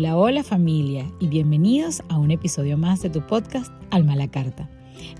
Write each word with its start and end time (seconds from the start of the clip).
Hola, 0.00 0.16
hola 0.16 0.42
familia 0.42 1.04
y 1.20 1.26
bienvenidos 1.26 2.02
a 2.08 2.16
un 2.16 2.30
episodio 2.30 2.78
más 2.78 3.02
de 3.02 3.10
tu 3.10 3.20
podcast 3.20 3.70
Alma 3.90 4.16
la 4.16 4.30
Carta. 4.30 4.70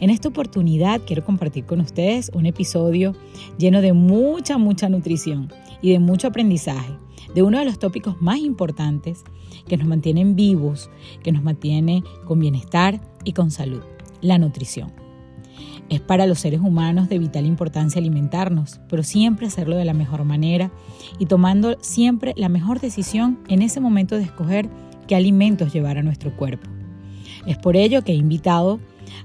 En 0.00 0.08
esta 0.08 0.28
oportunidad 0.28 1.02
quiero 1.06 1.22
compartir 1.22 1.66
con 1.66 1.82
ustedes 1.82 2.30
un 2.32 2.46
episodio 2.46 3.14
lleno 3.58 3.82
de 3.82 3.92
mucha, 3.92 4.56
mucha 4.56 4.88
nutrición 4.88 5.52
y 5.82 5.92
de 5.92 5.98
mucho 5.98 6.28
aprendizaje, 6.28 6.94
de 7.34 7.42
uno 7.42 7.58
de 7.58 7.66
los 7.66 7.78
tópicos 7.78 8.22
más 8.22 8.38
importantes 8.38 9.22
que 9.68 9.76
nos 9.76 9.86
mantienen 9.86 10.34
vivos, 10.34 10.88
que 11.22 11.30
nos 11.30 11.42
mantiene 11.42 12.02
con 12.24 12.40
bienestar 12.40 13.02
y 13.22 13.34
con 13.34 13.50
salud, 13.50 13.82
la 14.22 14.38
nutrición. 14.38 15.09
Es 15.90 16.00
para 16.00 16.26
los 16.28 16.38
seres 16.38 16.60
humanos 16.60 17.08
de 17.08 17.18
vital 17.18 17.44
importancia 17.44 17.98
alimentarnos, 17.98 18.80
pero 18.88 19.02
siempre 19.02 19.48
hacerlo 19.48 19.76
de 19.76 19.84
la 19.84 19.92
mejor 19.92 20.24
manera 20.24 20.70
y 21.18 21.26
tomando 21.26 21.76
siempre 21.80 22.32
la 22.36 22.48
mejor 22.48 22.80
decisión 22.80 23.40
en 23.48 23.60
ese 23.60 23.80
momento 23.80 24.16
de 24.16 24.22
escoger 24.22 24.70
qué 25.08 25.16
alimentos 25.16 25.72
llevar 25.72 25.98
a 25.98 26.04
nuestro 26.04 26.34
cuerpo. 26.36 26.70
Es 27.44 27.58
por 27.58 27.76
ello 27.76 28.02
que 28.02 28.12
he 28.12 28.16
invitado 28.16 28.78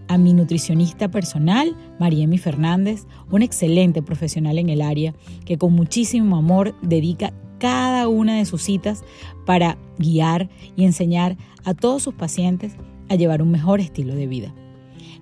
a 0.07 0.17
mi 0.17 0.33
nutricionista 0.33 1.09
personal, 1.09 1.75
Mariemi 1.99 2.39
Fernández, 2.39 3.05
una 3.29 3.45
excelente 3.45 4.01
profesional 4.01 4.57
en 4.57 4.69
el 4.69 4.81
área 4.81 5.13
que 5.45 5.59
con 5.59 5.73
muchísimo 5.73 6.35
amor 6.35 6.75
dedica 6.81 7.31
cada 7.59 8.07
una 8.07 8.37
de 8.37 8.45
sus 8.45 8.63
citas 8.63 9.03
para 9.45 9.77
guiar 9.99 10.49
y 10.75 10.85
enseñar 10.85 11.37
a 11.63 11.75
todos 11.75 12.01
sus 12.01 12.15
pacientes 12.15 12.75
a 13.07 13.15
llevar 13.15 13.43
un 13.43 13.51
mejor 13.51 13.79
estilo 13.79 14.15
de 14.15 14.25
vida. 14.25 14.53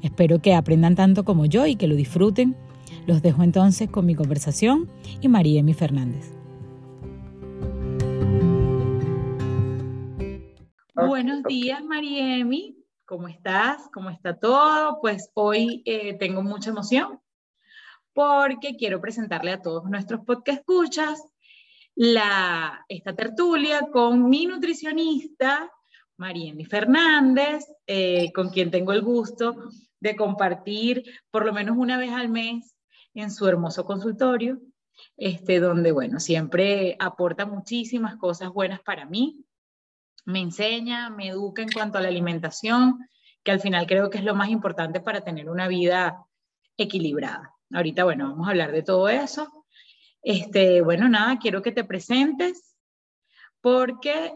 Espero 0.04 0.42
que 0.42 0.54
aprendan 0.54 0.96
tanto 0.96 1.24
como 1.24 1.46
yo 1.46 1.66
y 1.66 1.78
que 1.78 1.88
lo 1.88 1.96
disfruten. 1.96 2.58
Los 3.08 3.22
dejo 3.22 3.42
entonces 3.42 3.90
con 3.90 4.06
mi 4.06 4.16
conversación 4.16 4.90
y 5.22 5.30
María 5.30 5.62
Emi 5.62 5.74
Fernández. 5.74 6.30
Buenos 10.94 11.44
días, 11.44 11.82
Mariemi. 11.86 12.76
¿Cómo 13.06 13.30
estás? 13.30 13.90
¿Cómo 13.94 14.10
está 14.10 14.38
todo? 14.38 15.00
Pues 15.00 15.32
hoy 15.36 15.82
eh, 15.86 16.18
tengo 16.18 16.44
mucha 16.44 16.72
emoción 16.72 17.22
porque 18.12 18.76
quiero 18.76 19.00
presentarle 19.00 19.54
a 19.54 19.62
todos 19.62 19.86
nuestros 19.86 20.26
podcast 20.26 20.60
escuchas 20.60 21.24
la, 21.96 22.84
esta 22.90 23.16
tertulia 23.16 23.88
con 23.90 24.30
mi 24.30 24.48
nutricionista, 24.48 25.72
Mariemi 26.18 26.66
Fernández, 26.66 27.66
eh, 27.88 28.34
con 28.34 28.50
quien 28.50 28.70
tengo 28.70 28.92
el 28.92 29.02
gusto 29.02 29.56
de 30.04 30.18
compartir 30.18 31.04
por 31.32 31.46
lo 31.46 31.54
menos 31.54 31.78
una 31.78 31.98
vez 31.98 32.12
al 32.12 32.28
mes 32.28 32.76
en 33.14 33.32
su 33.32 33.48
hermoso 33.48 33.86
consultorio, 33.86 34.60
este, 35.16 35.62
donde, 35.62 35.94
bueno, 35.94 36.20
siempre 36.20 36.98
aporta 37.00 37.46
muchísimas 37.46 38.18
cosas 38.18 38.50
buenas 38.52 38.82
para 38.82 39.06
mí, 39.06 39.46
me 40.26 40.42
enseña, 40.42 41.10
me 41.10 41.30
educa 41.30 41.62
en 41.62 41.72
cuanto 41.72 41.98
a 41.98 42.02
la 42.02 42.10
alimentación, 42.10 43.08
que 43.44 43.52
al 43.52 43.62
final 43.62 43.88
creo 43.88 44.10
que 44.10 44.18
es 44.18 44.26
lo 44.26 44.36
más 44.36 44.50
importante 44.50 45.00
para 45.00 45.22
tener 45.22 45.50
una 45.50 45.70
vida 45.70 46.26
equilibrada. 46.76 47.54
Ahorita, 47.74 48.04
bueno, 48.04 48.30
vamos 48.30 48.48
a 48.48 48.52
hablar 48.52 48.74
de 48.74 48.84
todo 48.84 49.08
eso. 49.08 49.66
Este, 50.22 50.82
bueno, 50.82 51.08
nada, 51.08 51.40
quiero 51.40 51.62
que 51.62 51.72
te 51.72 51.86
presentes 51.86 52.76
porque 53.62 54.34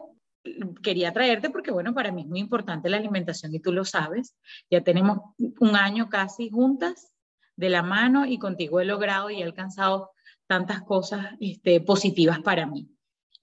quería 0.82 1.14
traerte 1.14 1.50
porque, 1.50 1.72
bueno, 1.72 1.94
para 1.94 2.12
mí 2.12 2.22
es 2.22 2.28
muy 2.28 2.40
importante 2.40 2.90
la 2.90 2.98
alimentación 2.98 3.54
y 3.54 3.60
tú 3.60 3.72
lo 3.72 3.86
sabes. 3.86 4.36
Ya 4.70 4.82
tenemos 4.82 5.20
un 5.60 5.76
año 5.76 6.10
casi 6.10 6.50
juntas 6.50 7.12
de 7.56 7.70
la 7.70 7.84
mano 7.84 8.26
y 8.26 8.38
contigo 8.38 8.80
he 8.80 8.86
logrado 8.86 9.30
y 9.30 9.42
he 9.42 9.44
alcanzado 9.44 10.12
tantas 10.48 10.82
cosas 10.84 11.36
este, 11.40 11.82
positivas 11.82 12.40
para 12.40 12.66
mí. 12.66 12.90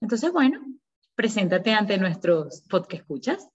Entonces, 0.01 0.31
bueno, 0.31 0.61
preséntate 1.15 1.73
ante 1.73 1.97
nuestros 1.97 2.61
podcast 2.69 3.01
escuchas. 3.01 3.49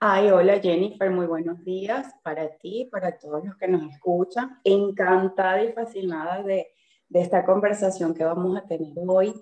Ay, 0.00 0.30
hola 0.30 0.60
Jennifer, 0.60 1.10
muy 1.10 1.26
buenos 1.26 1.64
días 1.64 2.12
para 2.22 2.56
ti, 2.58 2.88
para 2.92 3.16
todos 3.18 3.44
los 3.44 3.56
que 3.56 3.68
nos 3.68 3.90
escuchan. 3.90 4.58
Encantada 4.64 5.62
y 5.62 5.72
fascinada 5.72 6.42
de, 6.42 6.68
de 7.08 7.20
esta 7.20 7.44
conversación 7.44 8.12
que 8.12 8.24
vamos 8.24 8.56
a 8.56 8.66
tener 8.66 8.92
hoy 9.06 9.32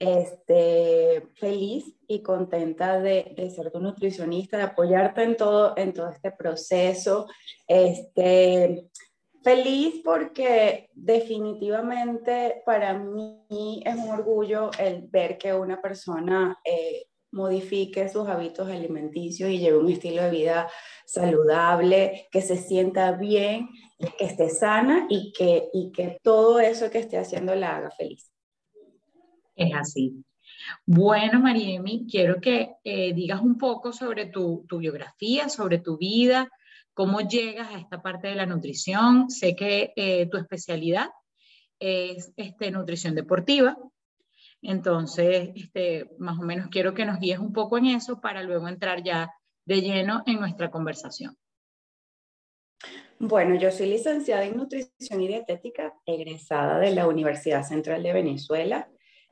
este, 0.00 1.28
feliz 1.34 1.94
y 2.08 2.22
contenta 2.22 2.98
de, 2.98 3.52
ser 3.54 3.70
tu 3.70 3.80
nutricionista, 3.80 4.56
de 4.56 4.62
apoyarte 4.64 5.22
en 5.22 5.36
todo, 5.36 5.74
en 5.76 5.92
todo 5.92 6.08
este 6.08 6.32
proceso. 6.32 7.28
Este, 7.68 8.88
feliz 9.44 10.00
porque 10.02 10.88
definitivamente 10.94 12.62
para 12.64 12.94
mí 12.98 13.82
es 13.84 13.94
un 13.94 14.08
orgullo 14.10 14.70
el 14.78 15.02
ver 15.08 15.36
que 15.36 15.52
una 15.52 15.80
persona 15.80 16.58
eh, 16.64 17.04
modifique 17.32 18.08
sus 18.08 18.26
hábitos 18.26 18.68
alimenticios 18.68 19.50
y 19.50 19.58
lleve 19.58 19.78
un 19.78 19.90
estilo 19.90 20.22
de 20.22 20.30
vida 20.30 20.70
saludable, 21.04 22.26
que 22.32 22.40
se 22.40 22.56
sienta 22.56 23.12
bien, 23.12 23.68
que 24.18 24.24
esté 24.24 24.48
sana 24.48 25.06
y 25.10 25.32
que, 25.32 25.68
y 25.74 25.92
que 25.92 26.18
todo 26.22 26.58
eso 26.58 26.90
que 26.90 26.98
esté 26.98 27.18
haciendo 27.18 27.54
la 27.54 27.76
haga 27.76 27.90
feliz. 27.90 28.29
Es 29.60 29.74
así. 29.74 30.24
Bueno, 30.86 31.38
Mariemi, 31.38 32.06
quiero 32.10 32.40
que 32.40 32.76
eh, 32.82 33.12
digas 33.12 33.42
un 33.42 33.58
poco 33.58 33.92
sobre 33.92 34.24
tu, 34.24 34.66
biografía, 34.70 35.50
sobre 35.50 35.78
tu 35.78 35.98
vida, 35.98 36.48
cómo 36.94 37.20
llegas 37.20 37.68
a 37.68 37.78
esta 37.78 38.00
parte 38.00 38.28
de 38.28 38.36
la 38.36 38.46
nutrición. 38.46 39.28
Sé 39.28 39.54
que 39.54 39.92
eh, 39.96 40.26
tu 40.30 40.38
especialidad 40.38 41.10
es 41.78 42.32
este, 42.38 42.70
nutrición 42.70 43.14
deportiva. 43.14 43.76
Entonces, 44.62 45.50
este, 45.54 46.10
más 46.18 46.38
o 46.38 46.42
menos 46.42 46.68
quiero 46.70 46.94
que 46.94 47.04
nos 47.04 47.20
guíes 47.20 47.38
un 47.38 47.52
poco 47.52 47.76
en 47.76 47.86
eso 47.86 48.18
para 48.18 48.42
luego 48.42 48.66
entrar 48.66 49.02
ya 49.02 49.30
de 49.66 49.82
lleno 49.82 50.22
en 50.24 50.40
nuestra 50.40 50.70
conversación. 50.70 51.36
Bueno, 53.18 53.56
yo 53.56 53.70
soy 53.70 53.90
licenciada 53.90 54.46
en 54.46 54.56
nutrición 54.56 55.20
y 55.20 55.28
dietética, 55.28 55.92
egresada 56.06 56.78
de 56.78 56.94
la 56.94 57.06
Universidad 57.06 57.62
Central 57.62 58.02
de 58.02 58.14
Venezuela 58.14 58.88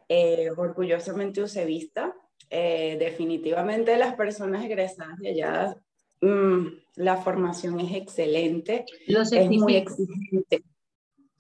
eh, 0.09 0.51
orgullosamente 0.57 1.43
usevista. 1.43 2.15
Eh, 2.51 2.97
definitivamente 2.99 3.97
las 3.99 4.15
personas 4.15 4.65
egresadas 4.65 5.19
de 5.19 5.29
allá, 5.29 5.77
mm, 6.23 6.67
la 6.97 7.19
formación 7.19 7.79
es 7.81 7.95
excelente, 7.95 8.87
es 9.07 9.51
muy 9.51 9.77
exigente, 9.77 10.65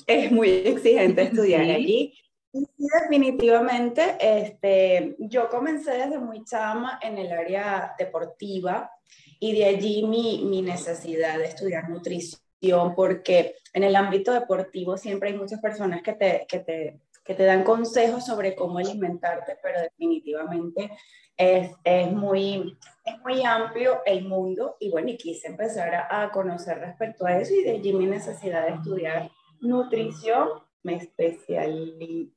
es 0.07 0.31
muy 0.31 0.51
exigente 0.51 1.23
estudiar 1.33 1.63
allí. 1.63 2.13
Y 2.53 2.67
definitivamente, 2.77 4.17
este, 4.21 5.17
yo 5.19 5.49
comencé 5.49 5.93
desde 5.93 6.19
muy 6.19 6.45
chama 6.45 6.99
en 7.03 7.19
el 7.19 7.33
área 7.33 7.95
deportiva 7.99 8.91
y 9.41 9.57
de 9.57 9.65
allí 9.67 10.03
mi, 10.03 10.45
mi 10.45 10.63
necesidad 10.63 11.39
de 11.39 11.47
estudiar 11.47 11.89
nutrición, 11.89 12.95
porque 12.95 13.55
en 13.73 13.85
el 13.85 13.97
ámbito 13.97 14.33
deportivo 14.33 14.97
siempre 14.97 15.31
hay 15.31 15.37
muchas 15.37 15.61
personas 15.61 16.03
que 16.03 16.13
te, 16.15 16.47
que 16.49 16.59
te 16.59 17.01
que 17.29 17.35
te 17.35 17.45
dan 17.45 17.63
consejos 17.63 18.25
sobre 18.25 18.57
cómo 18.57 18.79
alimentarte, 18.79 19.59
pero 19.63 19.83
definitivamente 19.83 20.91
es, 21.37 21.71
es, 21.85 22.11
muy, 22.11 22.79
es 23.05 23.19
muy 23.21 23.45
amplio 23.45 24.01
el 24.07 24.25
mundo 24.25 24.79
y 24.81 24.91
bueno, 24.91 25.11
y 25.11 25.19
quise 25.19 25.49
empezar 25.49 26.07
a, 26.11 26.31
conocer 26.31 26.79
respecto 26.79 27.27
a 27.27 27.37
eso 27.37 27.53
y 27.53 27.65
de 27.65 27.73
allí 27.73 27.93
mi 27.93 28.07
necesidad 28.07 28.67
de 28.67 28.77
estudiar 28.77 29.31
nutrición, 29.61 30.49
me 30.83 30.95
especialicé 30.95 32.33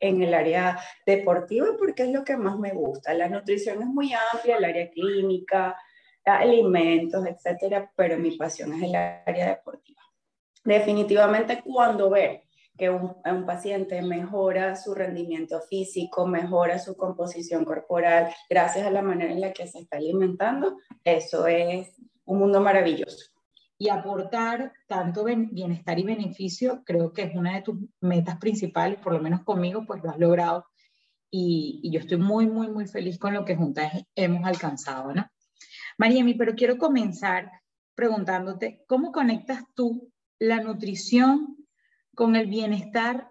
en 0.00 0.22
el 0.22 0.32
área 0.32 0.80
deportiva 1.04 1.66
porque 1.78 2.04
es 2.04 2.08
lo 2.08 2.24
que 2.24 2.38
más 2.38 2.58
me 2.58 2.72
gusta. 2.72 3.12
La 3.12 3.28
nutrición 3.28 3.82
es 3.82 3.88
muy 3.88 4.10
amplia, 4.32 4.56
el 4.56 4.64
área 4.64 4.90
clínica, 4.90 5.76
alimentos, 6.24 7.26
etcétera, 7.26 7.92
pero 7.94 8.16
mi 8.16 8.38
pasión 8.38 8.72
es 8.72 8.84
el 8.84 8.94
área 8.94 9.50
deportiva. 9.50 10.00
Definitivamente 10.64 11.60
cuando 11.62 12.08
ve 12.08 12.43
que 12.76 12.90
un, 12.90 13.46
paciente 13.46 14.02
mejora 14.02 14.74
su 14.74 14.94
rendimiento 14.94 15.60
físico, 15.60 16.26
mejora 16.26 16.78
su 16.78 16.96
composición 16.96 17.64
corporal 17.64 18.34
gracias 18.50 18.86
a 18.86 18.90
la 18.90 19.02
manera 19.02 19.32
en 19.32 19.40
la 19.40 19.52
que 19.52 19.66
se 19.66 19.78
está 19.78 19.98
alimentando, 19.98 20.78
eso 21.04 21.46
es 21.46 21.94
un 22.24 22.38
mundo 22.38 22.60
maravilloso. 22.60 23.30
Y 23.78 23.90
aportar 23.90 24.72
tanto 24.86 25.24
bienestar 25.24 25.98
y 25.98 26.04
beneficio, 26.04 26.82
creo 26.84 27.12
que 27.12 27.22
es 27.22 27.34
una 27.34 27.54
de 27.54 27.62
tus 27.62 27.76
metas 28.00 28.38
principales, 28.38 28.98
por 28.98 29.12
lo 29.12 29.20
menos 29.20 29.42
conmigo, 29.42 29.84
pues 29.86 30.02
lo 30.02 30.10
has 30.10 30.18
logrado. 30.18 30.64
Y, 31.30 31.80
y 31.82 31.92
yo 31.92 32.00
estoy 32.00 32.18
muy, 32.18 32.46
muy, 32.46 32.68
muy 32.68 32.86
feliz 32.86 33.18
con 33.18 33.34
lo 33.34 33.44
que 33.44 33.56
juntas 33.56 33.92
hemos 34.14 34.46
alcanzado, 34.46 35.12
¿no? 35.12 35.26
Mariemi, 35.98 36.34
pero 36.34 36.54
quiero 36.54 36.78
comenzar 36.78 37.50
preguntándote, 37.94 38.84
¿cómo 38.86 39.12
conectas 39.12 39.62
tú 39.74 40.12
la 40.38 40.60
nutrición 40.60 41.63
con 42.14 42.36
el 42.36 42.46
bienestar 42.46 43.30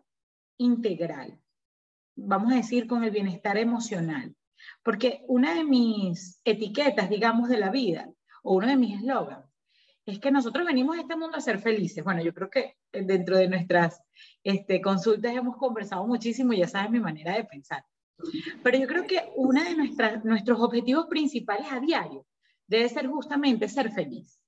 integral, 0.58 1.40
vamos 2.16 2.54
a 2.54 2.58
decir 2.58 2.88
con 2.88 3.04
el 3.04 3.12
bienestar 3.12 3.58
emocional, 3.58 4.36
porque 4.84 5.24
una 5.28 5.54
de 5.54 5.64
mis 5.64 6.40
etiquetas, 6.44 7.10
digamos, 7.10 7.50
de 7.50 7.58
la 7.58 7.70
vida, 7.70 8.10
o 8.44 8.56
uno 8.56 8.68
de 8.68 8.78
mis 8.78 8.98
eslogans, 8.98 9.46
es 10.06 10.20
que 10.20 10.32
nosotros 10.32 10.66
venimos 10.66 10.98
a 10.98 11.02
este 11.02 11.16
mundo 11.16 11.38
a 11.38 11.42
ser 11.42 11.60
felices. 11.60 12.04
Bueno, 12.04 12.22
yo 12.22 12.34
creo 12.34 12.50
que 12.50 12.76
dentro 12.92 13.38
de 13.38 13.48
nuestras 13.48 14.02
este, 14.44 14.82
consultas 14.82 15.34
hemos 15.34 15.56
conversado 15.58 16.06
muchísimo, 16.06 16.54
ya 16.54 16.68
sabes 16.68 16.92
mi 16.92 17.00
manera 17.00 17.36
de 17.36 17.46
pensar. 17.46 17.86
Pero 18.64 18.78
yo 18.78 18.88
creo 18.88 19.08
que 19.08 19.32
uno 19.36 19.64
de 19.64 19.76
nuestras, 19.76 20.24
nuestros 20.26 20.60
objetivos 20.60 21.08
principales 21.08 21.68
a 21.72 21.80
diario 21.80 22.26
debe 22.68 22.90
ser 22.90 23.08
justamente 23.08 23.68
ser 23.68 23.92
feliz. 23.92 24.40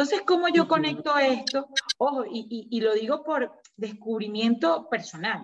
Entonces, 0.00 0.22
¿cómo 0.26 0.48
yo 0.48 0.66
conecto 0.66 1.18
esto? 1.18 1.68
Ojo, 1.98 2.24
y, 2.24 2.66
y, 2.70 2.80
lo 2.80 2.94
digo 2.94 3.22
por 3.22 3.52
descubrimiento 3.76 4.88
personal. 4.88 5.42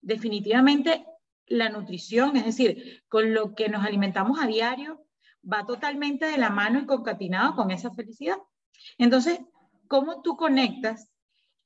Definitivamente 0.00 1.04
la 1.44 1.68
nutrición, 1.68 2.34
es 2.38 2.46
decir, 2.46 3.02
con 3.08 3.34
lo 3.34 3.54
que 3.54 3.68
nos 3.68 3.84
alimentamos 3.84 4.38
a 4.40 4.46
diario, 4.46 5.04
va 5.44 5.66
totalmente 5.66 6.24
de 6.24 6.38
la 6.38 6.48
mano 6.48 6.78
y 6.78 6.86
concatinado 6.86 7.54
con 7.54 7.70
esa 7.70 7.90
felicidad. 7.90 8.38
Entonces, 8.96 9.40
¿cómo 9.86 10.22
tú 10.22 10.34
conectas 10.34 11.10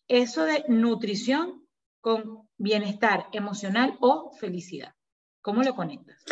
eso 0.09 0.43
de 0.43 0.65
nutrición 0.67 1.65
con 2.01 2.49
bienestar 2.57 3.29
emocional 3.31 3.97
o 4.01 4.33
felicidad? 4.41 4.93
¿Cómo 5.41 5.63
lo 5.63 5.77
conectas? 5.77 6.25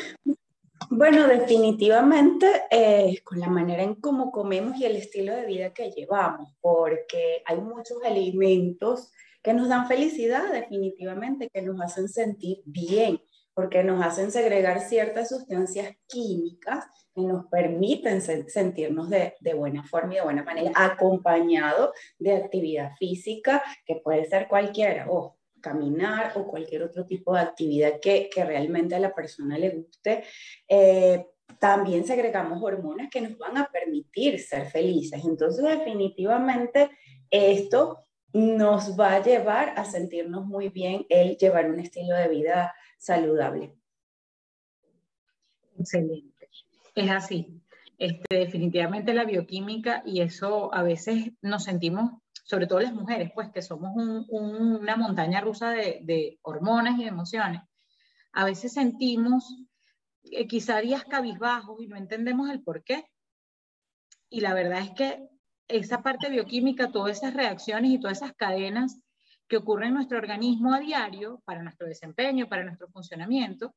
Bueno, 0.90 1.26
definitivamente 1.26 2.46
eh, 2.70 3.20
con 3.24 3.40
la 3.40 3.48
manera 3.48 3.82
en 3.82 3.94
cómo 3.96 4.30
comemos 4.30 4.76
y 4.76 4.84
el 4.84 4.96
estilo 4.96 5.34
de 5.34 5.46
vida 5.46 5.72
que 5.72 5.90
llevamos, 5.90 6.50
porque 6.60 7.42
hay 7.46 7.60
muchos 7.60 7.98
alimentos 8.04 9.12
que 9.42 9.52
nos 9.52 9.68
dan 9.68 9.88
felicidad, 9.88 10.52
definitivamente, 10.52 11.48
que 11.52 11.62
nos 11.62 11.80
hacen 11.80 12.08
sentir 12.08 12.62
bien, 12.64 13.20
porque 13.54 13.82
nos 13.82 14.04
hacen 14.04 14.30
segregar 14.30 14.80
ciertas 14.80 15.28
sustancias 15.28 15.94
químicas 16.06 16.84
que 17.14 17.22
nos 17.22 17.46
permiten 17.46 18.22
sentirnos 18.22 19.10
de, 19.10 19.34
de, 19.40 19.54
buena 19.54 19.84
forma 19.84 20.14
y 20.14 20.16
de 20.16 20.22
buena 20.22 20.44
manera, 20.44 20.72
acompañado 20.74 21.92
de 22.18 22.36
actividad 22.36 22.92
física, 22.98 23.62
que 23.84 23.96
puede 23.96 24.24
ser 24.24 24.48
cualquiera, 24.48 25.06
o 25.10 25.36
caminar 25.62 26.32
o 26.34 26.46
cualquier 26.46 26.82
otro 26.82 27.06
tipo 27.06 27.34
de 27.34 27.40
actividad 27.40 28.00
que, 28.00 28.28
que 28.28 28.44
realmente 28.44 28.94
a 28.94 29.00
la 29.00 29.14
persona 29.14 29.56
le 29.56 29.70
guste. 29.70 30.24
Eh, 30.68 31.24
también 31.58 32.04
segregamos 32.04 32.62
hormonas 32.62 33.08
que 33.10 33.20
nos 33.20 33.38
van 33.38 33.56
a 33.56 33.68
permitir 33.68 34.38
ser 34.40 34.66
felices. 34.66 35.24
Entonces, 35.24 35.64
definitivamente, 35.64 36.90
esto 37.30 38.04
nos 38.32 38.98
va 38.98 39.14
a 39.14 39.22
llevar 39.22 39.74
a 39.76 39.84
sentirnos 39.84 40.46
muy 40.46 40.68
bien 40.68 41.06
el 41.08 41.36
llevar 41.36 41.70
un 41.70 41.80
estilo 41.80 42.14
de 42.16 42.28
vida 42.28 42.74
saludable. 42.98 43.74
Excelente. 45.78 46.48
Es 46.94 47.10
así. 47.10 47.62
Este, 47.98 48.36
definitivamente 48.36 49.14
la 49.14 49.24
bioquímica 49.24 50.02
y 50.04 50.22
eso 50.22 50.74
a 50.74 50.82
veces 50.82 51.32
nos 51.40 51.64
sentimos, 51.64 52.20
sobre 52.42 52.66
todo 52.66 52.80
las 52.80 52.94
mujeres, 52.94 53.30
pues 53.34 53.50
que 53.50 53.62
somos 53.62 53.92
una 54.28 54.96
montaña 54.96 55.40
rusa 55.40 55.70
de, 55.70 56.38
hormonas 56.42 56.98
y 56.98 57.02
de 57.02 57.08
emociones. 57.08 57.62
A 58.32 58.44
veces 58.44 58.72
sentimos 58.72 59.56
eh, 60.24 60.46
quizá 60.46 60.80
días 60.80 61.04
cabizbajos 61.04 61.80
y 61.80 61.86
no 61.86 61.96
entendemos 61.96 62.50
el 62.50 62.62
por 62.62 62.82
qué. 62.82 63.06
Y 64.28 64.40
la 64.40 64.54
verdad 64.54 64.80
es 64.80 64.90
que 64.92 65.28
esa 65.68 66.02
parte 66.02 66.30
bioquímica, 66.30 66.90
todas 66.90 67.18
esas 67.18 67.34
reacciones 67.34 67.92
y 67.92 68.00
todas 68.00 68.18
esas 68.18 68.34
cadenas 68.34 69.00
que 69.46 69.58
ocurren 69.58 69.88
en 69.88 69.94
nuestro 69.94 70.18
organismo 70.18 70.72
a 70.72 70.80
diario 70.80 71.42
para 71.44 71.62
nuestro 71.62 71.86
desempeño, 71.86 72.48
para 72.48 72.64
nuestro 72.64 72.88
funcionamiento, 72.88 73.74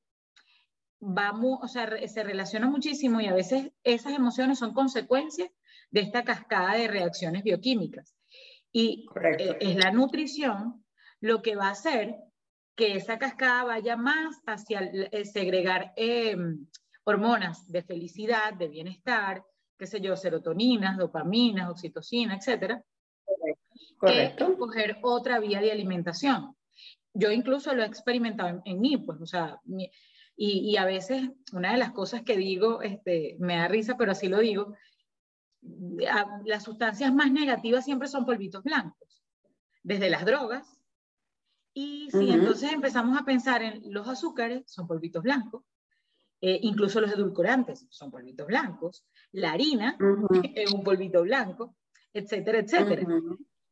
vamos, 0.99 1.59
o 1.61 1.67
sea, 1.67 2.07
se 2.07 2.23
relaciona 2.23 2.69
muchísimo 2.69 3.19
y 3.21 3.27
a 3.27 3.33
veces 3.33 3.71
esas 3.83 4.13
emociones 4.13 4.59
son 4.59 4.73
consecuencias 4.73 5.49
de 5.91 6.01
esta 6.01 6.23
cascada 6.23 6.75
de 6.75 6.87
reacciones 6.87 7.43
bioquímicas. 7.43 8.14
Y 8.75 9.05
eh, 9.39 9.57
es 9.61 9.75
la 9.77 9.89
nutrición 9.89 10.83
lo 11.21 11.41
que 11.41 11.55
va 11.55 11.67
a 11.67 11.71
hacer 11.71 12.17
que 12.75 12.97
esa 12.97 13.17
cascada 13.17 13.63
vaya 13.63 13.95
más 13.95 14.41
hacia 14.45 14.81
eh, 14.81 15.23
segregar 15.23 15.93
em, 15.95 16.67
hormonas 17.05 17.71
de 17.71 17.83
felicidad, 17.83 18.53
de 18.53 18.67
bienestar, 18.67 19.45
qué 19.79 19.87
sé 19.87 20.01
yo, 20.01 20.17
serotoninas, 20.17 20.97
dopaminas, 20.97 21.69
oxitocina, 21.69 22.35
etcétera. 22.35 22.83
Correcto. 23.97 24.49
Que 24.49 24.57
coger 24.57 24.97
otra 25.03 25.39
vía 25.39 25.61
de 25.61 25.71
alimentación. 25.71 26.57
Yo 27.13 27.31
incluso 27.31 27.73
lo 27.73 27.81
he 27.81 27.87
experimentado 27.87 28.61
en, 28.65 28.81
mí, 28.81 28.97
pues, 28.97 29.21
o 29.21 29.25
sea, 29.25 29.57
y, 30.35 30.69
y, 30.69 30.75
a 30.75 30.83
veces 30.83 31.29
una 31.53 31.71
de 31.71 31.77
las 31.77 31.93
cosas 31.93 32.23
que 32.23 32.35
digo, 32.35 32.81
este, 32.81 33.37
me 33.39 33.55
da 33.55 33.69
risa, 33.69 33.95
pero 33.97 34.11
así 34.11 34.27
lo 34.27 34.39
digo, 34.39 34.75
las 36.45 36.63
sustancias 36.63 37.13
más 37.13 37.31
negativas 37.31 37.85
siempre 37.85 38.07
son 38.07 38.25
polvitos 38.25 38.63
blancos, 38.63 39.23
desde 39.83 40.09
las 40.09 40.25
drogas. 40.25 40.79
Y 41.73 42.09
si 42.11 42.31
entonces 42.31 42.71
empezamos 42.71 43.19
a 43.19 43.25
pensar 43.25 43.61
en 43.61 43.81
los 43.93 44.07
azúcares, 44.07 44.63
son 44.65 44.87
polvitos 44.87 45.23
blancos, 45.23 45.63
eh, 46.41 46.59
incluso 46.61 47.01
los 47.01 47.11
edulcorantes 47.11 47.85
son 47.89 48.11
polvitos 48.11 48.47
blancos, 48.47 49.05
la 49.31 49.51
harina 49.51 49.97
es 50.55 50.71
un 50.73 50.83
polvito 50.83 51.23
blanco, 51.23 51.75
etcétera, 52.13 52.59
etcétera. 52.59 53.05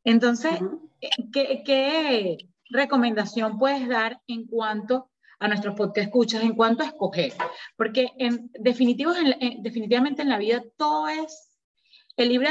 Entonces, 0.02 0.52
eh, 1.00 1.08
¿qué, 1.32 1.62
¿qué, 1.64 2.48
recomendación 2.70 3.58
puedes 3.58 3.86
dar 3.88 4.20
en 4.26 4.46
cuanto 4.46 5.10
a 5.38 5.48
nuestros 5.48 5.74
podcast 5.74 6.06
escuchas, 6.06 6.42
en 6.42 6.54
cuanto 6.54 6.82
a 6.82 6.86
escoger? 6.86 7.32
Porque 7.76 8.08
en, 8.18 8.50
definitivo, 8.58 9.12
en, 9.14 9.62
definitivamente 9.62 10.22
en 10.22 10.28
la 10.28 10.38
vida 10.38 10.62
todo 10.76 11.08
es 11.08 11.53
el 12.16 12.28
libre 12.28 12.48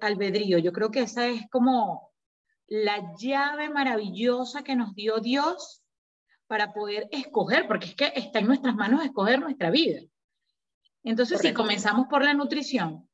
albedrío. 0.00 0.58
Yo 0.58 0.72
creo 0.72 0.90
que 0.90 1.00
esa 1.00 1.26
es 1.26 1.48
como 1.50 2.12
la 2.66 3.14
llave 3.18 3.70
maravillosa 3.70 4.62
que 4.62 4.76
nos 4.76 4.94
dio 4.94 5.18
Dios 5.20 5.82
para 6.46 6.72
poder 6.72 7.08
escoger, 7.10 7.66
porque 7.66 7.86
es 7.86 7.94
que 7.94 8.12
está 8.14 8.38
en 8.38 8.46
nuestras 8.46 8.74
manos 8.74 9.04
escoger 9.04 9.40
nuestra 9.40 9.70
vida. 9.70 10.00
Entonces, 11.02 11.40
si 11.40 11.52
comenzamos 11.52 12.06
por 12.08 12.24
la 12.24 12.34
nutrición, 12.34 13.08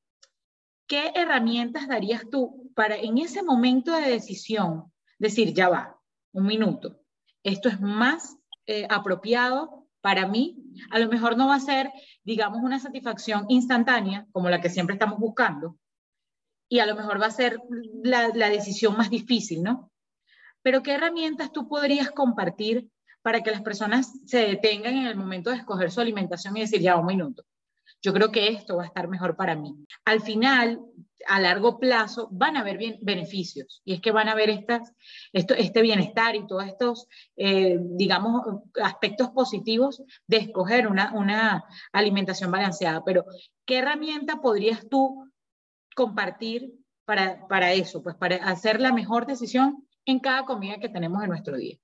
¿qué 0.86 1.12
herramientas 1.14 1.86
darías 1.86 2.22
tú 2.30 2.72
para 2.74 2.96
en 2.96 3.18
ese 3.18 3.42
momento 3.42 3.94
de 3.94 4.10
decisión 4.10 4.92
decir, 5.18 5.52
ya 5.52 5.68
va, 5.68 6.00
un 6.32 6.46
minuto, 6.46 7.00
esto 7.42 7.68
es 7.68 7.80
más 7.80 8.36
eh, 8.66 8.86
apropiado 8.90 9.83
para 10.04 10.26
mí? 10.26 10.54
A 10.90 10.98
lo 10.98 11.08
mejor 11.08 11.34
no 11.34 11.48
va 11.48 11.54
a 11.54 11.60
ser, 11.60 11.90
digamos, 12.24 12.62
una 12.62 12.78
satisfacción 12.78 13.46
instantánea 13.48 14.26
como 14.32 14.50
la 14.50 14.60
que 14.60 14.68
siempre 14.68 14.96
estamos 14.96 15.18
buscando, 15.18 15.78
y 16.68 16.80
a 16.80 16.86
lo 16.86 16.94
mejor 16.94 17.18
va 17.18 17.28
a 17.28 17.30
ser 17.30 17.58
la, 18.02 18.28
decisión 18.50 18.98
más 18.98 19.08
difícil, 19.08 19.62
¿no? 19.62 19.90
Pero 20.60 20.82
¿qué 20.82 20.92
herramientas 20.92 21.52
tú 21.52 21.68
podrías 21.68 22.10
compartir 22.10 22.90
para 23.22 23.40
que 23.40 23.50
las 23.50 23.62
personas 23.62 24.12
se 24.26 24.40
detengan 24.40 24.94
en 24.94 25.06
el 25.06 25.16
momento 25.16 25.48
de 25.48 25.56
escoger 25.56 25.90
su 25.90 26.02
alimentación 26.02 26.54
y 26.58 26.60
decir, 26.60 26.82
ya, 26.82 26.96
un 26.96 27.06
minuto, 27.06 27.42
yo 28.02 28.12
creo 28.12 28.30
que 28.30 28.48
esto 28.48 28.76
va 28.76 28.82
a 28.82 28.88
estar 28.88 29.08
mejor 29.08 29.36
para 29.36 29.56
mí. 29.56 29.74
Al 30.04 30.20
final, 30.20 30.82
a 31.26 31.40
largo 31.40 31.78
plazo, 31.78 32.28
van 32.30 32.56
a 32.56 32.60
haber 32.60 32.78
bien, 32.78 32.98
beneficios 33.02 33.82
y 33.84 33.94
es 33.94 34.00
que 34.00 34.12
van 34.12 34.28
a 34.28 34.32
haber 34.32 34.50
estas, 34.50 34.92
esto, 35.32 35.54
este 35.54 35.82
bienestar 35.82 36.36
y 36.36 36.46
todos 36.46 36.66
estos, 36.66 37.08
eh, 37.36 37.78
digamos, 37.80 38.42
aspectos 38.82 39.30
positivos 39.30 40.02
de 40.26 40.38
escoger 40.38 40.86
una, 40.86 41.12
una 41.14 41.64
alimentación 41.92 42.50
balanceada. 42.50 43.02
Pero, 43.04 43.24
¿qué 43.64 43.78
herramienta 43.78 44.40
podrías 44.40 44.88
tú 44.88 45.30
compartir 45.94 46.72
para, 47.04 47.46
para 47.48 47.72
eso? 47.72 48.02
Pues 48.02 48.16
para 48.16 48.36
hacer 48.36 48.80
la 48.80 48.92
mejor 48.92 49.26
decisión 49.26 49.86
en 50.04 50.20
cada 50.20 50.44
comida 50.44 50.78
que 50.78 50.88
tenemos 50.88 51.22
en 51.22 51.30
nuestro 51.30 51.56
día. 51.56 51.78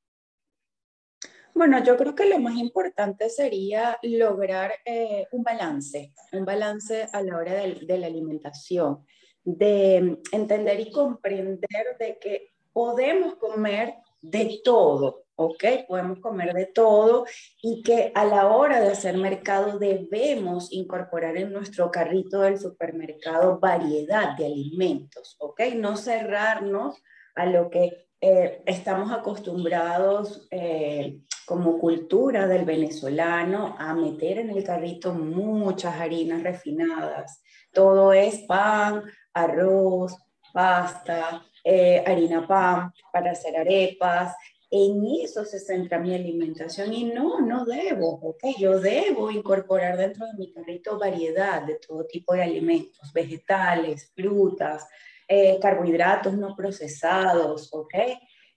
Bueno, 1.54 1.82
yo 1.82 1.96
creo 1.96 2.14
que 2.14 2.28
lo 2.28 2.38
más 2.38 2.56
importante 2.56 3.28
sería 3.28 3.98
lograr 4.02 4.72
eh, 4.84 5.26
un 5.32 5.42
balance, 5.42 6.14
un 6.32 6.44
balance 6.44 7.08
a 7.12 7.22
la 7.22 7.36
hora 7.36 7.52
de, 7.52 7.98
la 7.98 8.06
alimentación, 8.06 9.04
de 9.44 10.18
entender 10.32 10.80
y 10.80 10.90
comprender 10.90 11.96
de 11.98 12.18
que 12.18 12.52
podemos 12.72 13.36
comer 13.36 13.94
de 14.22 14.60
todo, 14.62 15.24
¿ok? 15.36 15.64
Podemos 15.88 16.20
comer 16.20 16.52
de 16.52 16.66
todo 16.66 17.24
y 17.62 17.82
que 17.82 18.12
a 18.14 18.24
la 18.24 18.48
hora 18.48 18.80
de 18.80 18.90
hacer 18.90 19.16
mercado 19.16 19.78
debemos 19.78 20.72
incorporar 20.72 21.36
en 21.36 21.52
nuestro 21.52 21.90
carrito 21.90 22.40
del 22.40 22.58
supermercado 22.58 23.58
variedad 23.58 24.36
de 24.36 24.46
alimentos, 24.46 25.36
¿ok? 25.38 25.60
No 25.76 25.96
cerrarnos 25.96 27.02
a 27.34 27.46
lo 27.46 27.70
que 27.70 28.08
eh, 28.20 28.62
estamos 28.66 29.10
acostumbrados 29.12 30.46
eh, 30.50 31.20
como 31.46 31.78
cultura 31.78 32.46
del 32.46 32.66
venezolano 32.66 33.74
a 33.78 33.94
meter 33.94 34.38
en 34.38 34.50
el 34.50 34.62
carrito 34.62 35.14
muchas 35.14 35.96
harinas 35.98 36.42
refinadas. 36.42 37.42
Todo 37.72 38.12
es 38.12 38.40
pan, 38.40 39.04
arroz, 39.32 40.16
pasta, 40.52 41.42
eh, 41.64 42.02
harina 42.06 42.46
pan 42.46 42.92
para 43.12 43.32
hacer 43.32 43.56
arepas. 43.56 44.34
En 44.70 45.04
eso 45.22 45.44
se 45.44 45.58
centra 45.58 45.98
mi 45.98 46.14
alimentación 46.14 46.92
y 46.92 47.04
no, 47.04 47.40
no 47.40 47.64
debo, 47.64 48.20
¿ok? 48.22 48.44
Yo 48.58 48.78
debo 48.78 49.30
incorporar 49.30 49.96
dentro 49.96 50.26
de 50.26 50.34
mi 50.34 50.52
carrito 50.52 50.98
variedad 50.98 51.62
de 51.62 51.74
todo 51.74 52.06
tipo 52.06 52.34
de 52.34 52.42
alimentos, 52.42 53.12
vegetales, 53.12 54.12
frutas, 54.14 54.86
eh, 55.26 55.58
carbohidratos 55.60 56.34
no 56.34 56.54
procesados, 56.54 57.68
¿ok? 57.72 57.94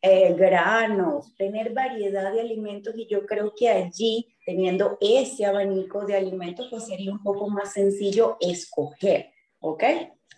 eh, 0.05 0.33
granos, 0.33 1.33
tener 1.37 1.73
variedad 1.73 2.33
de 2.33 2.41
alimentos 2.41 2.93
y 2.97 3.07
yo 3.07 3.25
creo 3.25 3.53
que 3.55 3.69
allí, 3.69 4.35
teniendo 4.45 4.97
ese 4.99 5.45
abanico 5.45 6.05
de 6.05 6.17
alimentos, 6.17 6.67
pues 6.69 6.87
sería 6.87 7.09
un 7.09 7.23
poco 7.23 7.49
más 7.49 7.71
sencillo 7.71 8.35
escoger, 8.41 9.31
¿ok? 9.61 9.83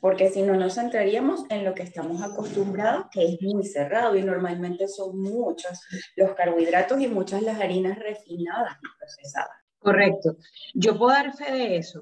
Porque 0.02 0.30
si 0.30 0.42
no 0.42 0.56
nos 0.56 0.76
centraríamos 0.76 1.46
en 1.50 1.64
lo 1.64 1.74
que 1.74 1.84
estamos 1.84 2.22
acostumbrados, 2.22 3.08
que 3.12 3.26
es 3.26 3.42
muy 3.42 3.64
cerrado 3.64 4.16
y 4.16 4.24
normalmente 4.24 4.88
son 4.88 5.20
muchos 5.20 5.82
los 6.16 6.34
carbohidratos 6.34 7.00
y 7.02 7.08
muchas 7.08 7.42
las 7.42 7.60
harinas 7.60 7.98
refinadas 8.00 8.78
y 8.82 9.00
procesadas. 9.00 9.58
Correcto. 9.80 10.38
Yo 10.74 10.98
puedo 10.98 11.12
dar 11.12 11.36
fe 11.36 11.52
de 11.52 11.78
eso. 11.78 12.02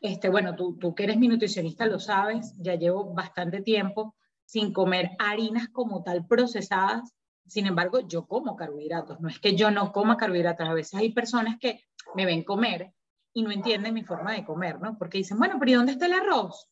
Este, 0.00 0.28
bueno, 0.28 0.54
tú, 0.56 0.76
tú 0.78 0.94
que 0.94 1.04
eres 1.04 1.16
mi 1.16 1.28
nutricionista 1.28 1.86
lo 1.86 1.98
sabes, 1.98 2.54
ya 2.58 2.74
llevo 2.74 3.14
bastante 3.14 3.62
tiempo 3.62 4.16
sin 4.44 4.72
comer 4.72 5.12
harinas 5.18 5.68
como 5.68 6.02
tal 6.02 6.26
procesadas. 6.26 7.14
Sin 7.46 7.66
embargo, 7.66 8.00
yo 8.00 8.26
como 8.26 8.54
carbohidratos. 8.54 9.20
No 9.20 9.28
es 9.28 9.38
que 9.38 9.56
yo 9.56 9.70
no 9.70 9.92
coma 9.92 10.16
carbohidratos. 10.16 10.68
A 10.68 10.74
veces 10.74 10.94
hay 10.94 11.12
personas 11.12 11.56
que 11.58 11.84
me 12.14 12.26
ven 12.26 12.44
comer 12.44 12.92
y 13.32 13.42
no 13.42 13.50
entienden 13.50 13.94
mi 13.94 14.04
forma 14.04 14.32
de 14.32 14.44
comer, 14.44 14.80
¿no? 14.80 14.98
Porque 14.98 15.18
dicen, 15.18 15.38
bueno, 15.38 15.56
pero 15.58 15.70
¿y 15.70 15.74
dónde 15.74 15.92
está 15.92 16.06
el 16.06 16.12
arroz? 16.12 16.68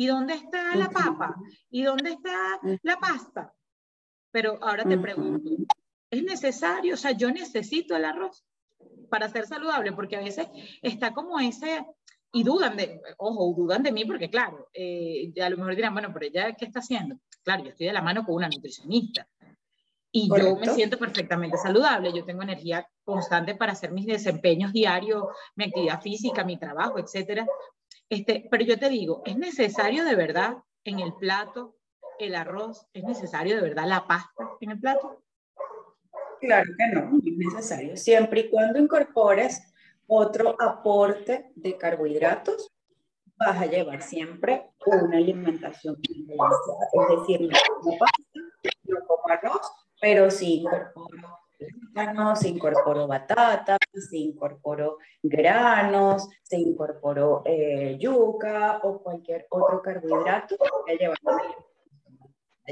¿Y 0.00 0.06
dónde 0.06 0.32
está 0.32 0.74
la 0.76 0.88
papa? 0.88 1.36
¿Y 1.68 1.82
dónde 1.82 2.12
está 2.12 2.58
la 2.80 2.96
pasta? 2.96 3.52
Pero 4.30 4.58
ahora 4.62 4.82
te 4.82 4.96
pregunto, 4.96 5.50
¿es 6.08 6.22
necesario? 6.22 6.94
O 6.94 6.96
sea, 6.96 7.10
yo 7.10 7.30
necesito 7.30 7.94
el 7.94 8.06
arroz 8.06 8.42
para 9.10 9.28
ser 9.28 9.46
saludable, 9.46 9.92
porque 9.92 10.16
a 10.16 10.20
veces 10.20 10.48
está 10.80 11.12
como 11.12 11.38
ese, 11.38 11.84
y 12.32 12.42
dudan 12.44 12.78
de, 12.78 12.98
ojo, 13.18 13.52
dudan 13.54 13.82
de 13.82 13.92
mí 13.92 14.06
porque 14.06 14.30
claro, 14.30 14.70
eh, 14.72 15.34
a 15.38 15.50
lo 15.50 15.58
mejor 15.58 15.76
dirán, 15.76 15.92
bueno, 15.92 16.10
pero 16.14 16.24
ella, 16.24 16.54
¿qué 16.54 16.64
está 16.64 16.78
haciendo? 16.78 17.16
Claro, 17.42 17.64
yo 17.64 17.68
estoy 17.68 17.88
de 17.88 17.92
la 17.92 18.00
mano 18.00 18.24
con 18.24 18.36
una 18.36 18.48
nutricionista 18.48 19.28
y 20.10 20.30
yo 20.30 20.56
me 20.56 20.68
siento 20.68 20.96
perfectamente 20.96 21.58
saludable, 21.58 22.10
yo 22.14 22.24
tengo 22.24 22.42
energía 22.42 22.88
constante 23.04 23.54
para 23.54 23.72
hacer 23.72 23.92
mis 23.92 24.06
desempeños 24.06 24.72
diarios, 24.72 25.24
mi 25.56 25.64
actividad 25.64 26.00
física, 26.00 26.42
mi 26.42 26.58
trabajo, 26.58 26.98
etcétera. 26.98 27.46
Este, 28.10 28.48
pero 28.50 28.64
yo 28.64 28.76
te 28.76 28.88
digo, 28.88 29.22
¿es 29.24 29.36
necesario 29.36 30.04
de 30.04 30.16
verdad 30.16 30.56
en 30.82 30.98
el 30.98 31.14
plato 31.14 31.76
el 32.18 32.34
arroz? 32.34 32.88
¿Es 32.92 33.04
necesario 33.04 33.54
de 33.54 33.62
verdad 33.62 33.86
la 33.86 34.06
pasta 34.06 34.50
en 34.60 34.72
el 34.72 34.80
plato? 34.80 35.22
Claro 36.40 36.70
que 36.76 36.86
no, 36.94 37.18
es 37.24 37.36
necesario. 37.36 37.96
Siempre 37.96 38.40
y 38.40 38.50
cuando 38.50 38.80
incorpores 38.80 39.72
otro 40.08 40.56
aporte 40.60 41.52
de 41.54 41.78
carbohidratos, 41.78 42.72
vas 43.36 43.60
a 43.60 43.66
llevar 43.66 44.02
siempre 44.02 44.70
una 44.86 45.16
alimentación. 45.16 45.96
Es 46.02 46.16
decir, 46.18 47.42
no 47.42 47.58
como 47.80 47.96
pasta, 47.96 48.22
no 48.84 49.06
como 49.06 49.28
arroz, 49.28 49.72
pero 50.00 50.30
sí 50.32 50.62
incorporo 50.62 51.39
se 52.36 52.48
incorporó 52.48 53.06
batata, 53.06 53.76
se 53.92 54.16
incorporó 54.16 54.98
granos, 55.22 56.28
se 56.42 56.58
incorporó 56.58 57.42
eh, 57.44 57.96
yuca 57.98 58.80
o 58.82 59.02
cualquier 59.02 59.46
otro 59.50 59.82
carbohidrato 59.82 60.56
que 60.86 60.98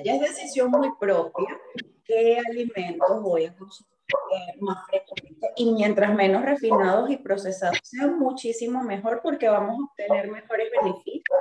Ya 0.04 0.14
es 0.14 0.20
decisión 0.20 0.70
muy 0.70 0.90
propia 0.98 1.58
qué 2.04 2.38
alimentos 2.38 3.22
voy 3.22 3.44
a 3.44 3.54
consumir 3.54 3.92
eh, 4.08 4.56
más 4.60 4.86
frecuente 4.86 5.48
y 5.56 5.72
mientras 5.72 6.14
menos 6.14 6.42
refinados 6.42 7.10
y 7.10 7.18
procesados 7.18 7.78
sean 7.82 8.18
muchísimo 8.18 8.82
mejor 8.82 9.20
porque 9.22 9.48
vamos 9.48 9.78
a 9.78 9.84
obtener 9.84 10.30
mejores 10.30 10.68
beneficios 10.80 11.38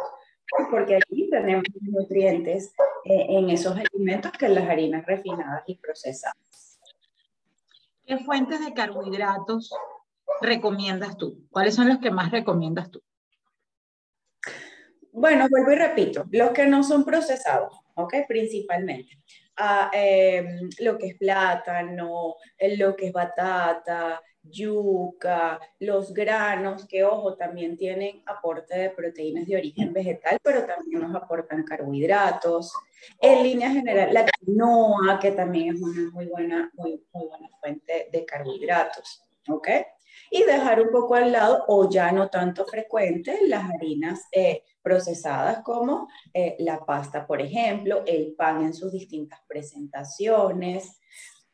porque 0.70 0.98
aquí 0.98 1.30
tenemos 1.30 1.64
nutrientes 1.82 2.74
eh, 3.06 3.26
en 3.30 3.50
esos 3.50 3.78
alimentos 3.78 4.32
que 4.34 4.46
en 4.46 4.56
las 4.56 4.70
harinas 4.70 5.06
refinadas 5.06 5.64
y 5.68 5.76
procesadas. 5.76 6.67
¿Qué 8.08 8.18
fuentes 8.20 8.64
de 8.64 8.74
carbohidratos 8.74 9.70
recomiendas 10.40 11.18
tú? 11.18 11.46
¿Cuáles 11.52 11.76
son 11.76 11.90
los 11.90 11.98
que 11.98 12.10
más 12.10 12.32
recomiendas 12.32 12.90
tú? 12.90 13.04
Bueno, 15.12 15.46
vuelvo 15.50 15.74
y 15.74 15.76
repito, 15.76 16.24
los 16.32 16.52
que 16.52 16.68
no 16.68 16.84
son 16.84 17.04
procesados, 17.04 17.78
¿ok? 17.96 18.14
Principalmente 18.26 19.22
a 19.58 19.90
em, 19.92 20.70
lo 20.80 20.98
que 20.98 21.08
es 21.08 21.18
plátano, 21.18 22.36
lo 22.78 22.96
que 22.96 23.08
es 23.08 23.12
batata, 23.12 24.22
yuca, 24.50 25.60
los 25.80 26.14
granos, 26.14 26.86
que 26.88 27.04
ojo, 27.04 27.36
también 27.36 27.78
tienen 27.78 28.22
aporte 28.26 28.78
de 28.78 28.90
proteínas 28.90 29.46
de 29.46 29.58
origen 29.58 29.94
vegetal, 29.94 30.38
pero 30.44 30.66
también 30.66 31.02
nos 31.02 31.16
aportan 31.16 31.64
carbohidratos. 31.64 32.74
En 33.22 33.44
línea 33.44 33.72
general, 33.72 34.14
la 34.14 34.26
quinoa, 34.26 35.20
que 35.20 35.32
también 35.32 35.76
es 35.76 35.82
una 35.82 36.12
muy 36.12 36.26
buena, 36.26 36.72
muy, 36.74 37.04
muy 37.14 37.28
buena 37.28 37.50
fuente 37.60 38.10
de 38.12 38.26
carbohidratos. 38.26 39.24
¿Ok? 39.50 39.70
y 40.30 40.44
dejar 40.44 40.82
un 40.82 40.92
poco 40.92 41.16
al 41.16 41.32
lado, 41.32 41.64
o 41.68 41.90
ya 41.90 42.12
no 42.12 42.30
tanto 42.30 42.66
frecuente, 42.66 43.40
las 43.48 43.70
harinas 43.70 44.28
eh, 44.32 44.64
procesadas 44.82 45.62
como 45.64 46.08
eh, 46.34 46.56
la 46.60 46.86
pasta, 46.86 47.26
por 47.26 47.42
ejemplo, 47.42 48.04
el 48.06 48.34
pan 48.36 48.64
en 48.64 48.74
sus 48.74 48.92
distintas 48.92 49.40
presentaciones. 49.48 51.00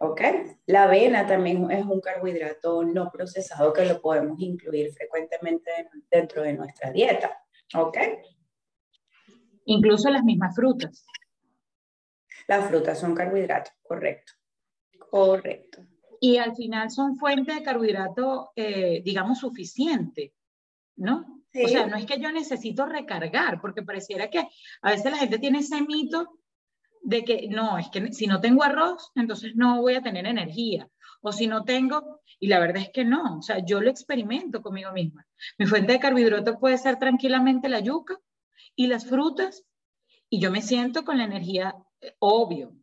¿Ok? 0.04 0.22
La 0.66 0.84
avena 0.84 1.26
también 1.26 1.70
es 1.72 1.86
un 1.86 2.02
carbohidrato 2.02 2.84
no 2.84 3.12
procesado 3.12 3.72
que 3.74 3.86
lo 3.86 4.02
podemos 4.02 4.40
incluir 4.40 4.92
frecuentemente 4.94 5.72
dentro 6.12 6.44
de 6.44 6.54
nuestra 6.54 6.92
dieta. 6.92 7.38
¿Ok? 7.76 7.98
Incluso 9.66 10.10
las 10.10 10.24
mismas 10.24 10.56
frutas. 10.56 11.06
Las 12.48 12.68
frutas 12.68 13.00
son 13.00 13.16
carbohidratos, 13.16 13.74
correcto. 13.84 14.34
Correcto 15.10 15.88
y 16.24 16.38
al 16.38 16.56
final 16.56 16.90
son 16.90 17.18
fuentes 17.18 17.54
de 17.54 17.64
carbohidrato, 17.64 18.54
eh, 18.56 19.02
digamos, 19.04 19.40
suficiente, 19.40 20.34
¿no? 20.96 21.44
O 21.54 21.68
sea, 21.68 21.86
no 21.86 21.98
es 21.98 22.06
que 22.06 22.18
yo 22.18 22.32
necesito 22.32 22.86
recargar, 22.86 23.60
porque 23.60 23.84
pareciera 23.84 24.30
que 24.30 24.48
a 24.82 24.92
veces 24.92 25.12
la 25.12 25.18
gente 25.18 25.38
tiene 25.38 25.60
ese 25.60 25.82
mito 25.82 26.40
de 27.04 27.24
que 27.24 27.48
no, 27.50 27.78
es 27.78 27.90
que 27.90 28.12
si 28.14 28.28
no 28.28 28.40
tengo 28.40 28.64
arroz, 28.64 29.12
entonces 29.16 29.56
no 29.56 29.82
voy 29.82 29.96
a 29.96 30.02
tener 30.02 30.26
energía. 30.26 30.90
O 31.22 31.32
si 31.32 31.48
no 31.48 31.64
tengo, 31.64 32.22
y 32.40 32.48
la 32.48 32.60
verdad 32.60 32.84
es 32.84 32.90
que 32.90 33.06
no, 33.06 33.38
o 33.38 33.42
sea, 33.42 33.64
yo 33.66 33.82
lo 33.82 33.90
experimento 33.90 34.62
conmigo 34.62 34.92
misma. 34.92 35.26
Mi 35.58 35.66
fuente 35.66 35.94
de 35.94 36.00
carbohidrato 36.00 36.60
puede 36.60 36.78
ser 36.78 36.98
tranquilamente 37.00 37.70
la 37.70 37.80
yuca 37.80 38.20
y 38.76 38.88
las 38.88 39.06
frutas, 39.06 39.64
y 40.30 40.40
yo 40.40 40.52
me 40.52 40.62
siento 40.62 41.06
con 41.06 41.18
la 41.18 41.26
energía, 41.26 41.76
eh, 42.02 42.16
obvio, 42.20 42.76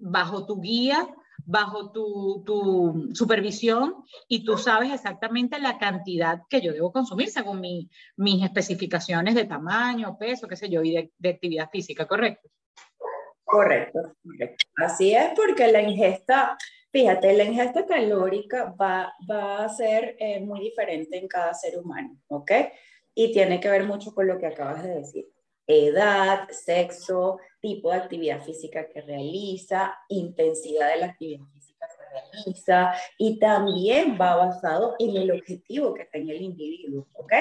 bajo 0.00 0.46
tu 0.46 0.60
guía 0.60 1.08
bajo 1.44 1.92
tu, 1.92 2.42
tu, 2.44 3.10
supervisión 3.14 3.94
y 4.28 4.44
tú 4.44 4.58
sabes 4.58 4.92
exactamente 4.92 5.58
la 5.58 5.78
cantidad 5.78 6.42
que 6.48 6.60
yo 6.60 6.72
debo 6.72 6.92
consumir 6.92 7.30
según 7.30 7.60
mi, 7.60 7.88
mis 8.16 8.42
especificaciones 8.42 9.34
de 9.34 9.44
tamaño, 9.44 10.18
peso, 10.18 10.48
qué 10.48 10.56
sé 10.56 10.68
yo, 10.68 10.82
y 10.82 10.92
de, 10.92 11.12
de 11.16 11.28
actividad 11.30 11.70
física, 11.70 12.06
¿correcto? 12.06 12.50
Correcto, 13.48 14.14
correcto. 14.22 14.66
Así 14.76 15.14
es 15.14 15.30
porque 15.34 15.72
la 15.72 15.80
ingesta, 15.80 16.58
fíjate, 16.92 17.32
la 17.32 17.44
ingesta 17.44 17.86
calórica 17.86 18.74
va, 18.78 19.14
va 19.28 19.64
a 19.64 19.68
ser 19.70 20.16
eh, 20.18 20.38
muy 20.40 20.60
diferente 20.60 21.16
en 21.16 21.26
cada 21.26 21.54
ser 21.54 21.78
humano, 21.78 22.14
¿ok? 22.28 22.52
Y 23.14 23.32
tiene 23.32 23.58
que 23.58 23.70
ver 23.70 23.84
mucho 23.84 24.14
con 24.14 24.26
lo 24.26 24.38
que 24.38 24.46
acabas 24.46 24.82
de 24.82 24.96
decir 24.96 25.26
edad, 25.68 26.48
sexo, 26.50 27.38
tipo 27.60 27.90
de 27.90 27.98
actividad 27.98 28.42
física 28.42 28.88
que 28.88 29.02
realiza, 29.02 29.98
intensidad 30.08 30.90
de 30.90 31.00
la 31.00 31.06
actividad 31.06 31.46
física 31.52 31.86
que 31.86 32.20
realiza 32.20 32.92
y 33.18 33.38
también 33.38 34.18
va 34.20 34.36
basado 34.36 34.94
en 34.98 35.16
el 35.16 35.30
objetivo 35.30 35.94
que 35.94 36.06
tenga 36.06 36.32
el 36.32 36.42
individuo, 36.42 37.06
¿ok? 37.12 37.32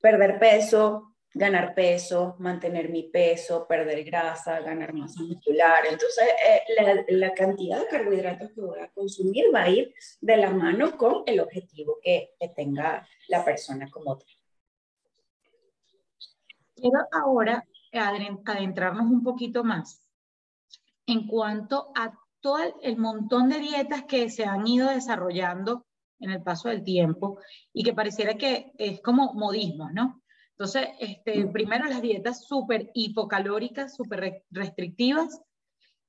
Perder 0.00 0.38
peso, 0.38 1.15
ganar 1.36 1.74
peso, 1.74 2.34
mantener 2.38 2.88
mi 2.88 3.02
peso, 3.02 3.66
perder 3.68 4.02
grasa, 4.04 4.60
ganar 4.60 4.94
masa 4.94 5.22
muscular. 5.22 5.84
Entonces, 5.84 6.24
eh, 6.24 6.62
la, 6.74 7.04
la, 7.08 7.34
cantidad 7.34 7.78
de 7.78 7.88
carbohidratos 7.88 8.52
que 8.52 8.60
voy 8.62 8.80
a 8.80 8.88
consumir 8.88 9.44
va 9.54 9.64
a 9.64 9.68
ir 9.68 9.92
de 10.22 10.36
la 10.38 10.50
mano 10.50 10.96
con 10.96 11.24
el 11.26 11.40
objetivo 11.40 11.98
que, 12.02 12.30
tenga 12.54 13.06
la 13.28 13.44
persona 13.44 13.90
como 13.90 14.16
tal. 14.16 14.28
Quiero 16.74 17.00
ahora 17.12 17.66
adentrarnos 17.92 19.04
un 19.04 19.22
poquito 19.22 19.62
más 19.62 20.06
en 21.06 21.26
cuanto 21.26 21.92
a 21.94 22.12
todo 22.40 22.58
el 22.80 22.96
montón 22.96 23.50
de 23.50 23.58
dietas 23.58 24.04
que 24.04 24.30
se 24.30 24.44
han 24.44 24.66
ido 24.66 24.88
desarrollando 24.88 25.84
en 26.18 26.30
el 26.30 26.42
paso 26.42 26.70
del 26.70 26.82
tiempo 26.82 27.38
y 27.74 27.84
que 27.84 27.92
pareciera 27.92 28.38
que 28.38 28.72
es 28.78 29.02
como 29.02 29.34
modismo, 29.34 29.90
¿no? 29.90 30.22
Entonces, 30.58 30.88
este, 31.00 31.46
primero 31.48 31.84
las 31.84 32.00
dietas 32.00 32.46
súper 32.46 32.90
hipocalóricas, 32.94 33.94
súper 33.94 34.42
restrictivas, 34.50 35.42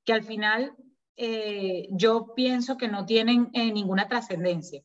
que 0.05 0.13
al 0.13 0.23
final 0.23 0.73
eh, 1.17 1.89
yo 1.91 2.33
pienso 2.33 2.77
que 2.77 2.87
no 2.87 3.05
tienen 3.05 3.49
eh, 3.51 3.73
ninguna 3.73 4.07
trascendencia, 4.07 4.83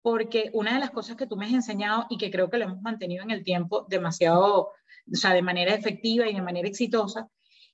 porque 0.00 0.48
una 0.54 0.72
de 0.72 0.80
las 0.80 0.92
cosas 0.92 1.16
que 1.16 1.26
tú 1.26 1.36
me 1.36 1.44
has 1.44 1.52
enseñado 1.52 2.06
y 2.08 2.16
que 2.16 2.30
creo 2.30 2.48
que 2.48 2.56
lo 2.56 2.64
hemos 2.64 2.80
mantenido 2.80 3.22
en 3.22 3.30
el 3.30 3.44
tiempo 3.44 3.84
demasiado 3.86 4.70
o 5.12 5.16
sea, 5.16 5.34
de 5.34 5.42
manera 5.42 5.74
efectiva 5.74 6.26
y 6.26 6.34
de 6.34 6.42
manera 6.42 6.66
exitosa, 6.66 7.28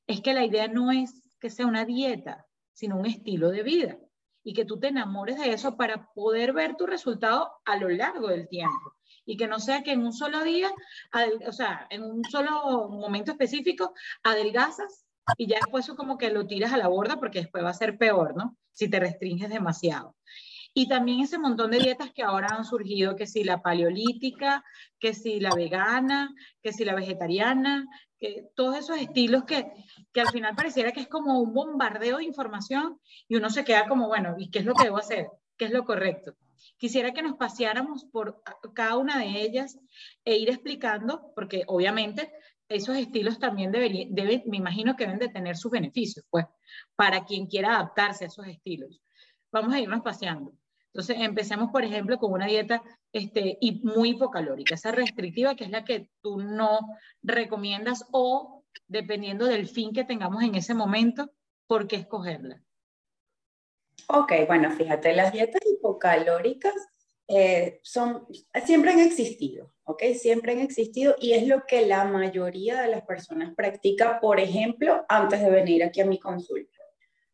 es 0.09 0.21
que 0.21 0.35
la 0.35 0.45
idea 0.45 0.67
no 0.67 0.91
es 0.91 1.31
que 1.39 1.51
sea 1.51 1.67
una 1.67 1.85
dieta, 1.85 2.47
sino 2.73 2.97
un 2.97 3.07
estilo 3.07 3.51
de 3.51 3.63
vida. 3.63 3.99
Y 4.45 4.55
que 4.55 4.65
tú 4.65 4.81
te 4.81 4.89
enamores 4.89 5.39
de 5.39 5.53
eso 5.53 5.77
para 5.77 6.13
poder 6.15 6.53
ver 6.53 6.75
tu 6.75 6.87
resultado 6.87 7.53
a 7.65 7.77
lo 7.77 7.89
largo 7.89 8.27
del 8.27 8.49
tiempo 8.49 8.93
y 9.25 9.37
que 9.37 9.47
no 9.47 9.61
sea 9.61 9.83
que 9.83 9.93
en 9.93 10.05
un 10.05 10.13
solo 10.13 10.43
día, 10.43 10.71
o 11.47 11.53
sea, 11.53 11.87
en 11.91 12.03
un 12.03 12.25
solo 12.25 12.89
momento 12.89 13.33
específico, 13.33 13.95
adelgazas 14.23 15.07
y 15.37 15.47
ya 15.47 15.57
después 15.57 15.85
eso 15.85 15.97
como 15.97 16.19
que 16.19 16.31
lo 16.31 16.47
tiras 16.47 16.73
a 16.73 16.77
la 16.77 16.89
borda 16.89 17.17
porque 17.17 17.41
después 17.41 17.65
va 17.65 17.71
a 17.71 17.75
ser 17.75 17.97
peor, 17.97 18.37
¿no? 18.37 18.57
Si 18.73 18.89
te 18.89 18.99
restringes 18.99 19.51
demasiado. 19.51 20.17
Y 20.75 20.89
también 20.89 21.21
ese 21.21 21.39
montón 21.39 21.71
de 21.71 21.79
dietas 21.79 22.13
que 22.13 22.23
ahora 22.23 22.49
han 22.51 22.65
surgido, 22.65 23.15
que 23.15 23.27
si 23.27 23.45
la 23.45 23.61
paleolítica, 23.61 24.65
que 24.99 25.13
si 25.13 25.39
la 25.39 25.51
vegana, 25.55 26.35
que 26.63 26.73
si 26.73 26.85
la 26.85 26.95
vegetariana, 26.95 27.87
que 28.19 28.47
todos 28.55 28.79
esos 28.79 28.97
estilos 28.97 29.45
que, 29.45 29.71
que 30.13 30.23
al 30.23 30.31
final 30.31 30.55
pareciera 30.55 30.93
que 30.93 31.01
es 31.01 31.09
como 31.09 31.41
un 31.41 31.53
bombardeo 31.53 32.19
de 32.19 32.25
información 32.25 32.99
y 33.29 33.37
uno 33.37 33.51
se 33.51 33.65
queda 33.65 33.87
como, 33.87 34.09
bueno, 34.09 34.35
¿y 34.39 34.51
qué 34.51 34.61
es 34.61 34.65
lo 34.65 34.75
que 34.75 34.85
debo 34.85 34.97
hacer? 34.97 35.29
¿Qué 35.59 35.67
es 35.67 35.73
lo 35.73 35.85
correcto? 35.85 36.35
Quisiera 36.77 37.13
que 37.13 37.23
nos 37.23 37.37
paseáramos 37.37 38.05
por 38.05 38.43
cada 38.75 38.97
una 38.97 39.19
de 39.19 39.43
ellas 39.43 39.79
e 40.25 40.37
ir 40.37 40.51
explicando, 40.51 41.33
porque 41.35 41.65
obviamente 41.67 42.33
esos 42.69 42.97
estilos 42.97 43.39
también 43.39 43.71
deberían, 43.71 44.13
me 44.47 44.57
imagino 44.57 44.97
que 44.97 45.05
deben 45.05 45.19
de 45.19 45.29
tener 45.29 45.57
sus 45.57 45.71
beneficios, 45.71 46.25
pues, 46.31 46.47
para 46.97 47.25
quien 47.25 47.47
quiera 47.47 47.75
adaptarse 47.75 48.25
a 48.25 48.29
esos 48.29 48.47
estilos. 48.47 49.01
Vamos 49.53 49.75
a 49.75 49.81
irnos 49.81 50.01
paseando. 50.03 50.55
Entonces, 50.87 51.17
empecemos, 51.21 51.71
por 51.71 51.85
ejemplo, 51.85 52.19
con 52.19 52.33
una 52.33 52.47
dieta 52.47 52.83
este, 53.13 53.59
muy 53.83 54.11
hipocalórica, 54.11 54.75
esa 54.75 54.93
restrictiva, 54.93 55.55
que 55.55 55.65
es 55.65 55.71
la 55.71 55.85
que 55.85 56.11
tú 56.21 56.39
no 56.39 56.81
recomiendas 57.23 58.05
o, 58.13 58.65
dependiendo 58.87 59.47
del 59.47 59.67
fin 59.67 59.93
que 59.93 60.05
tengamos 60.05 60.43
en 60.43 60.55
ese 60.55 60.75
momento, 60.75 61.31
¿por 61.67 61.87
qué 61.87 61.97
escogerla? 61.97 62.63
Ok, 64.09 64.33
bueno, 64.47 64.71
fíjate, 64.71 65.15
las 65.15 65.33
dietas 65.33 65.63
hipocalóricas 65.65 66.75
eh, 67.29 67.81
son, 67.83 68.27
siempre 68.65 68.93
han 68.93 69.01
existido, 69.01 69.73
¿ok? 69.85 70.03
Siempre 70.15 70.53
han 70.53 70.59
existido 70.59 71.15
y 71.19 71.33
es 71.33 71.47
lo 71.47 71.65
que 71.67 71.87
la 71.87 72.05
mayoría 72.05 72.83
de 72.83 72.89
las 72.89 73.03
personas 73.03 73.55
practica, 73.55 74.21
por 74.21 74.41
ejemplo, 74.41 75.05
antes 75.09 75.41
de 75.41 75.51
venir 75.51 75.83
aquí 75.85 76.01
a 76.01 76.07
mi 76.07 76.19
consulta 76.19 76.72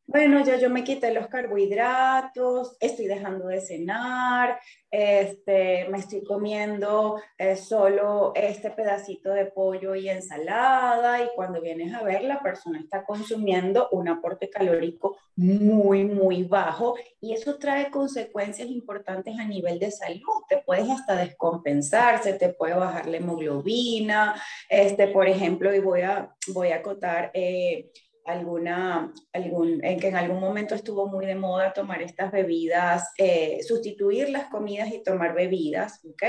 bueno, 0.08 0.42
ya 0.42 0.56
yo 0.56 0.70
me 0.70 0.84
quité 0.84 1.12
los 1.12 1.26
carbohidratos, 1.26 2.78
estoy 2.80 3.06
dejando 3.06 3.46
de 3.48 3.60
cenar, 3.60 4.58
este, 4.90 5.86
me 5.90 5.98
estoy 5.98 6.24
comiendo 6.24 7.20
eh, 7.36 7.56
solo 7.56 8.32
este 8.34 8.70
pedacito 8.70 9.34
de 9.34 9.44
pollo 9.44 9.94
y 9.94 10.08
ensalada 10.08 11.22
y 11.22 11.28
cuando 11.36 11.60
vienes 11.60 11.92
a 11.92 12.02
ver 12.02 12.24
la 12.24 12.42
persona 12.42 12.80
está 12.80 13.04
consumiendo 13.04 13.90
un 13.92 14.08
aporte 14.08 14.48
calórico 14.48 15.18
muy, 15.36 16.04
muy 16.04 16.42
bajo 16.44 16.94
y 17.20 17.34
eso 17.34 17.58
trae 17.58 17.90
consecuencias 17.90 18.70
importantes 18.70 19.38
a 19.38 19.44
nivel 19.44 19.78
de 19.78 19.90
salud. 19.90 20.42
Te 20.48 20.56
puedes 20.56 20.88
hasta 20.88 21.16
descompensar, 21.16 22.22
se 22.22 22.32
te 22.32 22.48
puede 22.48 22.72
bajar 22.72 23.06
la 23.06 23.18
hemoglobina, 23.18 24.42
este, 24.70 25.08
por 25.08 25.28
ejemplo, 25.28 25.74
y 25.74 25.80
voy 25.80 26.00
a, 26.00 26.34
voy 26.54 26.68
a 26.68 26.76
acotar... 26.76 27.30
Eh, 27.34 27.90
alguna, 28.28 29.12
algún, 29.32 29.82
en 29.82 29.98
que 29.98 30.08
en 30.08 30.16
algún 30.16 30.40
momento 30.40 30.74
estuvo 30.74 31.06
muy 31.06 31.24
de 31.24 31.34
moda 31.34 31.72
tomar 31.72 32.02
estas 32.02 32.30
bebidas, 32.30 33.10
eh, 33.16 33.60
sustituir 33.66 34.28
las 34.28 34.48
comidas 34.50 34.92
y 34.92 35.02
tomar 35.02 35.34
bebidas, 35.34 36.04
¿ok? 36.04 36.22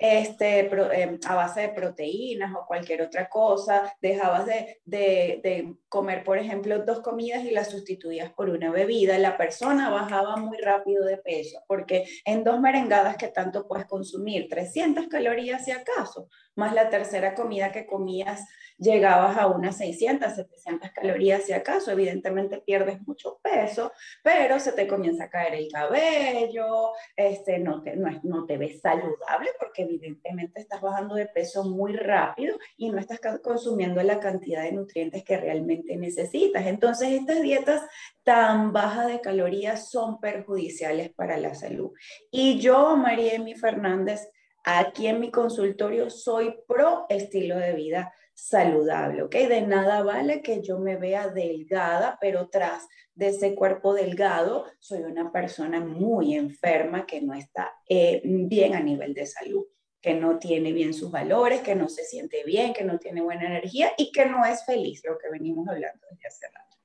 Este, 0.00 0.60
em, 0.60 1.18
a 1.26 1.34
base 1.34 1.60
de 1.62 1.68
proteínas 1.70 2.54
o 2.54 2.66
cualquier 2.66 3.02
otra 3.02 3.28
cosa, 3.28 3.92
dejabas 4.00 4.46
de, 4.46 4.80
de, 4.84 5.40
de, 5.42 5.74
comer, 5.88 6.22
por 6.22 6.38
ejemplo, 6.38 6.84
dos 6.84 7.00
comidas 7.00 7.44
y 7.44 7.50
las 7.50 7.70
sustituías 7.70 8.32
por 8.32 8.48
una 8.48 8.70
bebida, 8.70 9.18
la 9.18 9.36
persona 9.36 9.90
bajaba 9.90 10.36
muy 10.36 10.58
rápido 10.58 11.04
de 11.04 11.18
peso, 11.18 11.60
porque 11.66 12.04
en 12.24 12.44
dos 12.44 12.60
merengadas 12.60 13.16
que 13.16 13.28
tanto 13.28 13.66
puedes 13.66 13.86
consumir, 13.86 14.48
300 14.48 15.08
calorías 15.08 15.64
si 15.64 15.72
acaso, 15.72 16.28
más 16.58 16.74
la 16.74 16.90
tercera 16.90 17.34
comida 17.34 17.72
que 17.72 17.86
comías 17.86 18.44
llegabas 18.78 19.36
a 19.36 19.48
unas 19.48 19.76
600, 19.76 20.34
700 20.34 20.90
calorías 20.92 21.44
si 21.44 21.52
acaso, 21.52 21.90
evidentemente 21.90 22.58
pierdes 22.58 23.00
mucho 23.06 23.40
peso, 23.42 23.92
pero 24.22 24.60
se 24.60 24.72
te 24.72 24.86
comienza 24.86 25.24
a 25.24 25.30
caer 25.30 25.54
el 25.54 25.68
cabello, 25.70 26.92
este, 27.16 27.58
no, 27.58 27.82
te, 27.82 27.96
no, 27.96 28.08
no 28.22 28.46
te 28.46 28.56
ves 28.56 28.80
saludable 28.80 29.50
porque 29.58 29.82
evidentemente 29.82 30.60
estás 30.60 30.80
bajando 30.80 31.16
de 31.16 31.26
peso 31.26 31.64
muy 31.64 31.94
rápido 31.96 32.58
y 32.76 32.90
no 32.90 32.98
estás 32.98 33.20
consumiendo 33.42 34.02
la 34.02 34.20
cantidad 34.20 34.62
de 34.62 34.72
nutrientes 34.72 35.24
que 35.24 35.36
realmente 35.36 35.96
necesitas. 35.96 36.66
Entonces, 36.66 37.10
estas 37.10 37.42
dietas 37.42 37.82
tan 38.22 38.72
bajas 38.72 39.08
de 39.08 39.20
calorías 39.20 39.90
son 39.90 40.20
perjudiciales 40.20 41.10
para 41.14 41.36
la 41.36 41.54
salud. 41.54 41.92
Y 42.30 42.58
yo, 42.58 42.96
María 42.96 43.34
Emi 43.34 43.54
Fernández, 43.54 44.28
aquí 44.76 45.06
en 45.06 45.20
mi 45.20 45.30
consultorio 45.30 46.10
soy 46.10 46.54
pro 46.66 47.06
estilo 47.08 47.56
de 47.56 47.72
vida 47.72 48.12
saludable, 48.34 49.22
¿ok? 49.22 49.34
De 49.34 49.62
nada 49.62 50.02
vale 50.02 50.42
que 50.42 50.62
yo 50.62 50.78
me 50.78 50.96
vea 50.96 51.28
delgada, 51.28 52.18
pero 52.20 52.48
tras 52.48 52.86
de 53.14 53.28
ese 53.28 53.54
cuerpo 53.54 53.94
delgado 53.94 54.66
soy 54.78 55.02
una 55.02 55.32
persona 55.32 55.80
muy 55.80 56.34
enferma 56.34 57.06
que 57.06 57.20
no 57.20 57.34
está 57.34 57.72
eh, 57.88 58.20
bien 58.24 58.74
a 58.74 58.80
nivel 58.80 59.14
de 59.14 59.26
salud, 59.26 59.64
que 60.00 60.14
no 60.14 60.38
tiene 60.38 60.72
bien 60.72 60.94
sus 60.94 61.10
valores, 61.10 61.62
que 61.62 61.74
no 61.74 61.88
se 61.88 62.04
siente 62.04 62.44
bien, 62.44 62.72
que 62.72 62.84
no 62.84 62.98
tiene 62.98 63.22
buena 63.22 63.46
energía 63.46 63.92
y 63.96 64.12
que 64.12 64.26
no 64.26 64.44
es 64.44 64.64
feliz, 64.64 65.02
lo 65.04 65.18
que 65.18 65.30
venimos 65.30 65.66
hablando 65.66 66.06
desde 66.10 66.28
hace 66.28 66.46
rato. 66.46 66.76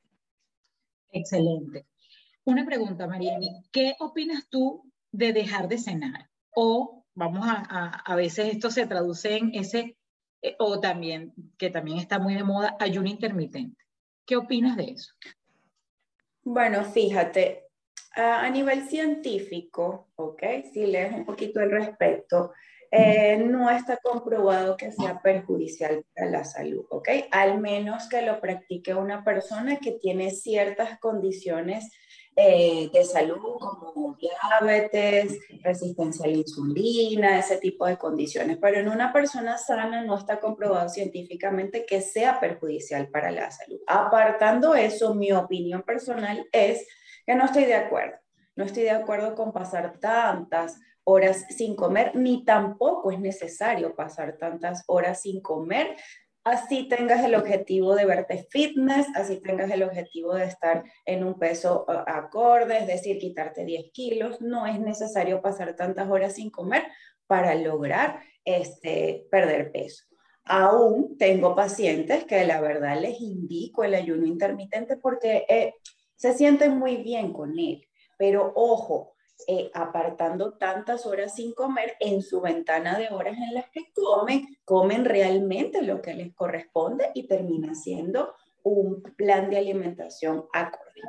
Excelente. 1.11 1.85
Una 2.45 2.65
pregunta, 2.65 3.07
Mariani, 3.07 3.63
¿qué 3.71 3.95
opinas 3.99 4.47
tú 4.49 4.91
de 5.11 5.33
dejar 5.33 5.67
de 5.67 5.77
cenar? 5.77 6.29
O 6.55 7.02
vamos 7.15 7.47
a, 7.47 7.63
a, 7.69 7.87
a 8.05 8.15
veces 8.15 8.53
esto 8.53 8.69
se 8.71 8.87
traduce 8.87 9.37
en 9.37 9.55
ese 9.55 9.97
eh, 10.43 10.55
o 10.59 10.79
también, 10.79 11.33
que 11.57 11.69
también 11.69 11.97
está 11.97 12.19
muy 12.19 12.35
de 12.35 12.43
moda, 12.43 12.75
ayuno 12.79 13.07
intermitente. 13.07 13.81
¿Qué 14.25 14.35
opinas 14.35 14.75
de 14.75 14.91
eso? 14.91 15.13
Bueno, 16.43 16.83
fíjate, 16.83 17.67
a, 18.15 18.49
nivel 18.49 18.87
científico, 18.87 20.09
¿ok? 20.15 20.43
Si 20.71 20.85
lees 20.85 21.13
un 21.13 21.25
poquito 21.25 21.61
al 21.61 21.71
respecto, 21.71 22.51
eh, 22.91 23.37
no 23.37 23.69
está 23.69 23.97
comprobado 23.97 24.75
que 24.75 24.91
sea 24.91 25.21
perjudicial 25.21 26.03
para 26.13 26.29
la 26.29 26.43
salud, 26.43 26.85
¿ok? 26.89 27.09
Al 27.31 27.59
menos 27.59 28.07
que 28.09 28.21
lo 28.21 28.39
practique 28.41 28.93
una 28.93 29.23
persona 29.23 29.77
que 29.77 29.93
tiene 29.93 30.31
ciertas 30.31 30.99
condiciones 30.99 31.89
eh, 32.35 32.89
de 32.91 33.03
salud 33.03 33.37
como 33.59 34.15
diabetes, 34.15 35.39
resistencia 35.61 36.25
a 36.25 36.29
la 36.29 36.37
insulina, 36.37 37.39
ese 37.39 37.57
tipo 37.57 37.85
de 37.85 37.97
condiciones. 37.97 38.57
Pero 38.59 38.79
en 38.79 38.89
una 38.89 39.13
persona 39.13 39.57
sana 39.57 40.03
no 40.03 40.17
está 40.17 40.39
comprobado 40.39 40.89
científicamente 40.89 41.85
que 41.85 42.01
sea 42.01 42.39
perjudicial 42.39 43.07
para 43.09 43.31
la 43.31 43.51
salud. 43.51 43.79
Apartando 43.87 44.75
eso, 44.75 45.13
mi 45.13 45.31
opinión 45.31 45.83
personal 45.83 46.47
es 46.51 46.87
que 47.25 47.35
no 47.35 47.45
estoy 47.45 47.65
de 47.65 47.75
acuerdo. 47.75 48.17
No 48.55 48.65
estoy 48.65 48.83
de 48.83 48.91
acuerdo 48.91 49.35
con 49.35 49.51
pasar 49.51 49.99
tantas 49.99 50.79
horas 51.03 51.45
sin 51.49 51.75
comer, 51.75 52.15
ni 52.15 52.45
tampoco 52.45 53.11
es 53.11 53.19
necesario 53.19 53.95
pasar 53.95 54.37
tantas 54.37 54.83
horas 54.87 55.21
sin 55.21 55.41
comer 55.41 55.95
así 56.43 56.87
tengas 56.87 57.23
el 57.23 57.35
objetivo 57.35 57.95
de 57.95 58.05
verte 58.05 58.47
fitness, 58.49 59.07
así 59.15 59.39
tengas 59.41 59.71
el 59.71 59.83
objetivo 59.83 60.35
de 60.35 60.45
estar 60.45 60.83
en 61.05 61.23
un 61.23 61.39
peso 61.39 61.85
uh, 61.87 62.03
acorde, 62.05 62.77
es 62.77 62.87
decir, 62.87 63.17
quitarte 63.17 63.65
10 63.65 63.91
kilos, 63.93 64.41
no 64.41 64.65
es 64.65 64.79
necesario 64.79 65.41
pasar 65.41 65.75
tantas 65.75 66.09
horas 66.09 66.35
sin 66.35 66.49
comer 66.49 66.83
para 67.27 67.55
lograr 67.55 68.19
este, 68.43 69.25
perder 69.31 69.71
peso. 69.71 70.03
Aún 70.45 71.17
tengo 71.17 71.55
pacientes 71.55 72.25
que 72.25 72.45
la 72.45 72.59
verdad 72.59 72.99
les 72.99 73.21
indico 73.21 73.83
el 73.83 73.93
ayuno 73.93 74.25
intermitente 74.25 74.97
porque 74.97 75.45
eh, 75.47 75.75
se 76.15 76.33
sienten 76.33 76.77
muy 76.77 76.97
bien 76.97 77.31
con 77.31 77.57
él, 77.57 77.87
pero 78.17 78.51
ojo, 78.55 79.12
eh, 79.47 79.71
apartando 79.73 80.53
tantas 80.53 81.05
horas 81.05 81.35
sin 81.35 81.53
comer 81.53 81.95
en 81.99 82.21
su 82.21 82.39
ventana 82.39 82.97
de 82.97 83.09
horas 83.09 83.37
en 83.37 83.53
las 83.53 83.69
que 83.71 83.91
comen, 83.93 84.57
comen 84.63 85.03
realmente 85.03 85.81
lo 85.81 86.01
que 86.01 86.13
les 86.13 86.33
corresponde 86.33 87.11
y 87.13 87.27
termina 87.27 87.75
siendo 87.75 88.33
un 88.63 89.01
plan 89.17 89.49
de 89.49 89.57
alimentación 89.57 90.45
acorde. 90.53 91.01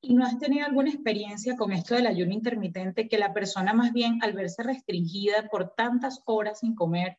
¿Y 0.00 0.14
no 0.14 0.24
has 0.24 0.38
tenido 0.38 0.64
alguna 0.64 0.90
experiencia 0.90 1.56
con 1.56 1.72
esto 1.72 1.94
del 1.94 2.06
ayuno 2.06 2.32
intermitente 2.32 3.08
que 3.08 3.18
la 3.18 3.34
persona 3.34 3.74
más 3.74 3.92
bien 3.92 4.20
al 4.22 4.32
verse 4.32 4.62
restringida 4.62 5.48
por 5.50 5.74
tantas 5.74 6.22
horas 6.24 6.60
sin 6.60 6.74
comer, 6.74 7.18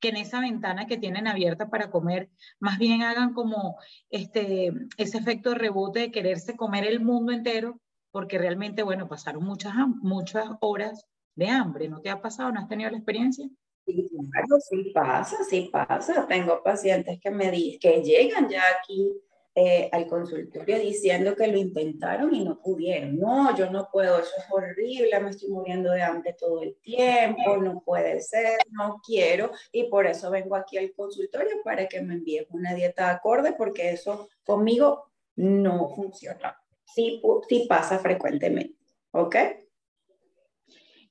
que 0.00 0.08
en 0.08 0.16
esa 0.16 0.40
ventana 0.40 0.86
que 0.86 0.96
tienen 0.96 1.28
abierta 1.28 1.68
para 1.68 1.90
comer, 1.90 2.30
más 2.58 2.78
bien 2.78 3.02
hagan 3.02 3.32
como 3.34 3.76
este, 4.10 4.72
ese 4.96 5.18
efecto 5.18 5.54
rebote 5.54 6.00
de 6.00 6.10
quererse 6.10 6.56
comer 6.56 6.84
el 6.84 7.00
mundo 7.00 7.32
entero 7.32 7.80
porque 8.14 8.38
realmente, 8.38 8.84
bueno, 8.84 9.08
pasaron 9.08 9.42
muchas, 9.42 9.74
muchas 10.00 10.46
horas 10.60 11.04
de 11.34 11.48
hambre. 11.48 11.88
¿No 11.88 12.00
te 12.00 12.10
ha 12.10 12.22
pasado? 12.22 12.52
¿No 12.52 12.60
has 12.60 12.68
tenido 12.68 12.88
la 12.88 12.96
experiencia? 12.96 13.44
Sí, 13.84 14.08
claro, 14.30 14.60
sí 14.60 14.92
pasa, 14.94 15.36
sí 15.42 15.68
pasa. 15.72 16.24
Tengo 16.28 16.62
pacientes 16.62 17.18
que 17.18 17.32
me 17.32 17.50
dicen 17.50 17.80
que 17.80 18.02
llegan 18.04 18.48
ya 18.48 18.62
aquí 18.78 19.20
eh, 19.56 19.88
al 19.90 20.06
consultorio 20.06 20.78
diciendo 20.78 21.34
que 21.34 21.48
lo 21.48 21.58
intentaron 21.58 22.32
y 22.32 22.44
no 22.44 22.62
pudieron. 22.62 23.18
No, 23.18 23.52
yo 23.56 23.68
no 23.68 23.88
puedo, 23.90 24.20
eso 24.20 24.30
es 24.38 24.44
horrible, 24.48 25.18
me 25.18 25.30
estoy 25.30 25.48
muriendo 25.48 25.90
de 25.90 26.02
hambre 26.02 26.36
todo 26.38 26.62
el 26.62 26.76
tiempo, 26.82 27.56
no 27.56 27.82
puede 27.84 28.20
ser, 28.20 28.58
no 28.70 29.00
quiero. 29.04 29.50
Y 29.72 29.88
por 29.88 30.06
eso 30.06 30.30
vengo 30.30 30.54
aquí 30.54 30.78
al 30.78 30.92
consultorio 30.92 31.56
para 31.64 31.88
que 31.88 32.00
me 32.00 32.14
envíen 32.14 32.46
una 32.50 32.74
dieta 32.74 33.10
acorde, 33.10 33.54
porque 33.58 33.90
eso 33.90 34.28
conmigo 34.44 35.10
no 35.34 35.88
funciona. 35.88 36.56
Sí, 36.94 37.20
sí 37.48 37.66
pasa 37.68 37.98
frecuentemente. 37.98 38.76
¿Ok? 39.10 39.36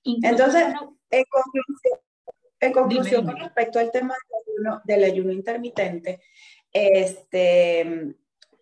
Entonces, 0.05 0.65
en 1.09 1.23
conclusión, 1.29 1.99
en 2.59 2.73
conclusión 2.73 3.25
con 3.25 3.37
respecto 3.37 3.79
al 3.79 3.91
tema 3.91 4.13
del 4.13 4.41
ayuno, 4.41 4.81
del 4.85 5.03
ayuno 5.03 5.31
intermitente, 5.31 6.21
este, 6.71 8.15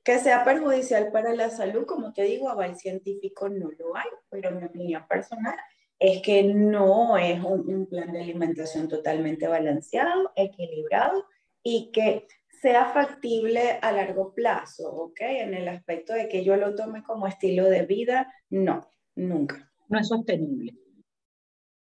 que 0.03 0.19
sea 0.19 0.43
perjudicial 0.43 1.12
para 1.12 1.34
la 1.34 1.49
salud, 1.49 1.86
como 1.86 2.13
te 2.13 2.23
digo, 2.23 2.49
aval 2.49 2.75
científico 2.75 3.49
no 3.49 3.69
lo 3.77 3.95
hay, 3.95 4.10
pero 4.29 4.51
mi 4.51 4.63
opinión 4.63 5.07
personal 5.07 5.55
es 5.99 6.21
que 6.23 6.43
no 6.43 7.17
es 7.17 7.43
un, 7.43 7.86
plan 7.86 8.12
de 8.12 8.21
alimentación 8.21 8.88
totalmente 8.88 9.47
balanceado, 9.47 10.31
equilibrado 10.36 11.25
y 11.62 11.91
que 11.91 12.27
sea 12.62 12.86
factible 12.93 13.80
a 13.82 13.91
largo 13.91 14.34
plazo, 14.34 14.91
¿ok? 14.93 15.21
En 15.21 15.54
el 15.54 15.67
aspecto 15.67 16.13
de 16.13 16.30
que 16.30 16.43
yo 16.43 16.56
lo 16.58 16.76
tome 16.76 17.04
como 17.04 17.28
estilo 17.28 17.65
de 17.65 17.86
vida, 17.86 18.32
no, 18.50 18.88
nunca. 19.15 19.71
No 19.89 20.00
es 20.00 20.08
sostenible. 20.08 20.76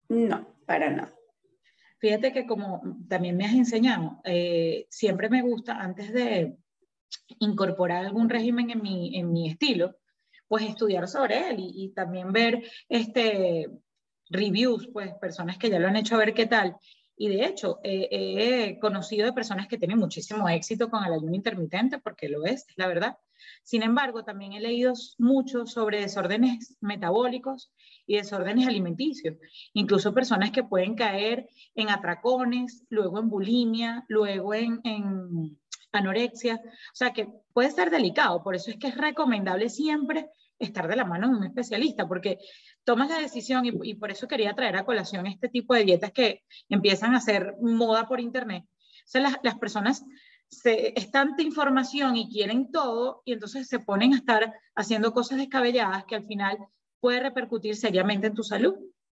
No, 0.10 0.56
para 0.66 0.90
nada. 0.90 1.14
Fíjate 2.00 2.32
que 2.34 2.48
como 2.48 2.82
también 3.08 3.38
me 3.38 3.46
has 3.46 3.54
enseñado, 3.54 4.22
eh, 4.24 4.88
siempre 4.90 5.30
me 5.30 5.42
gusta 5.42 5.76
antes 5.76 6.12
de, 6.14 6.58
incorporar 7.40 8.06
algún 8.06 8.30
régimen 8.30 8.70
en 8.70 8.82
mi, 8.82 9.18
en 9.18 9.32
mi 9.32 9.50
estilo, 9.50 9.98
pues 10.48 10.64
estudiar 10.64 11.08
sobre 11.08 11.50
él 11.50 11.58
y, 11.60 11.90
también 11.90 12.32
ver 12.32 12.64
este, 12.90 13.70
reviews, 14.30 14.90
pues 14.92 15.14
personas 15.16 15.58
que 15.58 15.70
ya 15.70 15.80
lo 15.80 15.88
han 15.88 15.96
hecho 15.96 16.16
a 16.16 16.20
ver 16.20 16.34
qué 16.34 16.46
tal. 16.46 16.76
Y 17.22 17.30
de 17.30 17.46
hecho, 17.46 17.80
he 17.84 18.80
conocido 18.80 19.28
de 19.28 19.32
personas 19.32 19.68
que 19.68 19.78
tienen 19.78 20.00
muchísimo 20.00 20.50
éxito 20.50 20.90
con 20.90 21.06
el 21.06 21.14
ayuno 21.14 21.36
intermitente, 21.36 22.00
porque 22.00 22.28
lo 22.28 22.46
es 22.46 22.66
la 22.78 22.88
verdad. 22.88 23.16
Sin 23.62 23.84
embargo, 23.84 24.24
también 24.24 24.54
he 24.54 24.60
leído 24.60 24.94
mucho 25.20 25.68
sobre 25.68 26.02
desórdenes 26.02 26.76
metabólicos 26.82 27.72
y 28.08 28.16
desórdenes 28.16 28.68
alimenticios, 28.68 29.38
incluso 29.74 30.16
personas 30.16 30.50
que 30.50 30.64
pueden 30.64 30.96
caer 30.96 31.48
en 31.76 31.90
atracones, 31.90 32.88
luego 32.90 33.20
en 33.20 33.30
bulimia, 33.30 34.04
luego 34.08 34.56
en, 34.56 34.82
en 34.84 35.60
anorexia, 35.92 36.56
o 36.56 36.96
sea 36.96 37.14
que 37.14 37.28
puede 37.54 37.70
ser 37.70 37.92
delicado, 37.92 38.42
por 38.42 38.56
eso 38.56 38.72
es 38.72 38.78
que 38.78 38.88
es 38.88 38.98
recomendable 38.98 39.70
siempre 39.70 40.32
estar 40.62 40.88
de 40.88 40.96
la 40.96 41.06
mano 41.06 41.28
de 41.30 41.36
un 41.36 41.44
especialista, 41.44 42.08
porque 42.08 42.38
tomas 42.84 43.10
la 43.10 43.20
decisión 43.20 43.66
y, 43.66 43.94
por 43.96 44.12
eso 44.12 44.28
quería 44.28 44.54
traer 44.54 44.78
a 44.78 44.86
colación 44.86 45.28
este 45.28 45.50
tipo 45.50 45.74
de 45.74 45.84
dietas 45.84 46.12
que 46.12 46.44
empiezan 46.70 47.16
a 47.16 47.22
ser 47.22 47.56
moda 47.62 48.08
por 48.08 48.20
internet. 48.20 48.64
O 48.66 49.08
sea, 49.12 49.22
las, 49.22 49.38
las 49.44 49.58
personas 49.58 50.04
se, 50.48 50.94
es 50.98 51.12
tanta 51.12 51.42
información 51.42 52.16
y 52.16 52.30
quieren 52.30 52.72
todo 52.72 53.22
y 53.26 53.34
entonces 53.34 53.68
se 53.68 53.80
ponen 53.80 54.14
a 54.14 54.18
estar 54.18 54.54
haciendo 54.76 55.14
cosas 55.14 55.38
descabelladas 55.38 56.06
que 56.06 56.16
al 56.16 56.26
final 56.26 56.58
puede 57.00 57.20
repercutir 57.20 57.76
seriamente 57.76 58.28
en 58.28 58.34
tu 58.34 58.44
salud. 58.44 58.76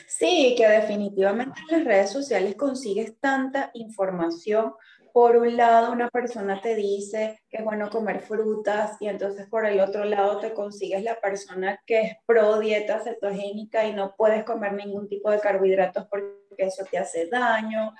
Sí, 0.07 0.55
que 0.57 0.67
definitivamente 0.67 1.59
en 1.61 1.77
las 1.77 1.85
redes 1.85 2.11
sociales 2.11 2.55
consigues 2.55 3.19
tanta 3.19 3.71
información 3.73 4.73
por 5.13 5.37
un 5.37 5.55
lado 5.55 5.91
una 5.91 6.09
persona 6.09 6.59
te 6.59 6.75
dice 6.75 7.39
que 7.47 7.57
es 7.57 7.63
bueno 7.63 7.89
comer 7.91 8.21
frutas 8.21 8.97
y 8.99 9.07
entonces 9.07 9.47
por 9.47 9.65
el 9.65 9.79
otro 9.79 10.03
lado 10.05 10.39
te 10.39 10.53
consigues 10.53 11.03
la 11.03 11.21
persona 11.21 11.79
que 11.85 12.01
es 12.01 12.17
pro 12.25 12.59
dieta 12.59 12.99
cetogénica 12.99 13.85
y 13.85 13.93
no 13.93 14.15
puedes 14.17 14.43
comer 14.43 14.73
ningún 14.73 15.07
tipo 15.07 15.29
de 15.29 15.39
carbohidratos 15.39 16.07
porque 16.09 16.33
eso 16.57 16.83
te 16.89 16.97
hace 16.97 17.27
daño. 17.27 17.93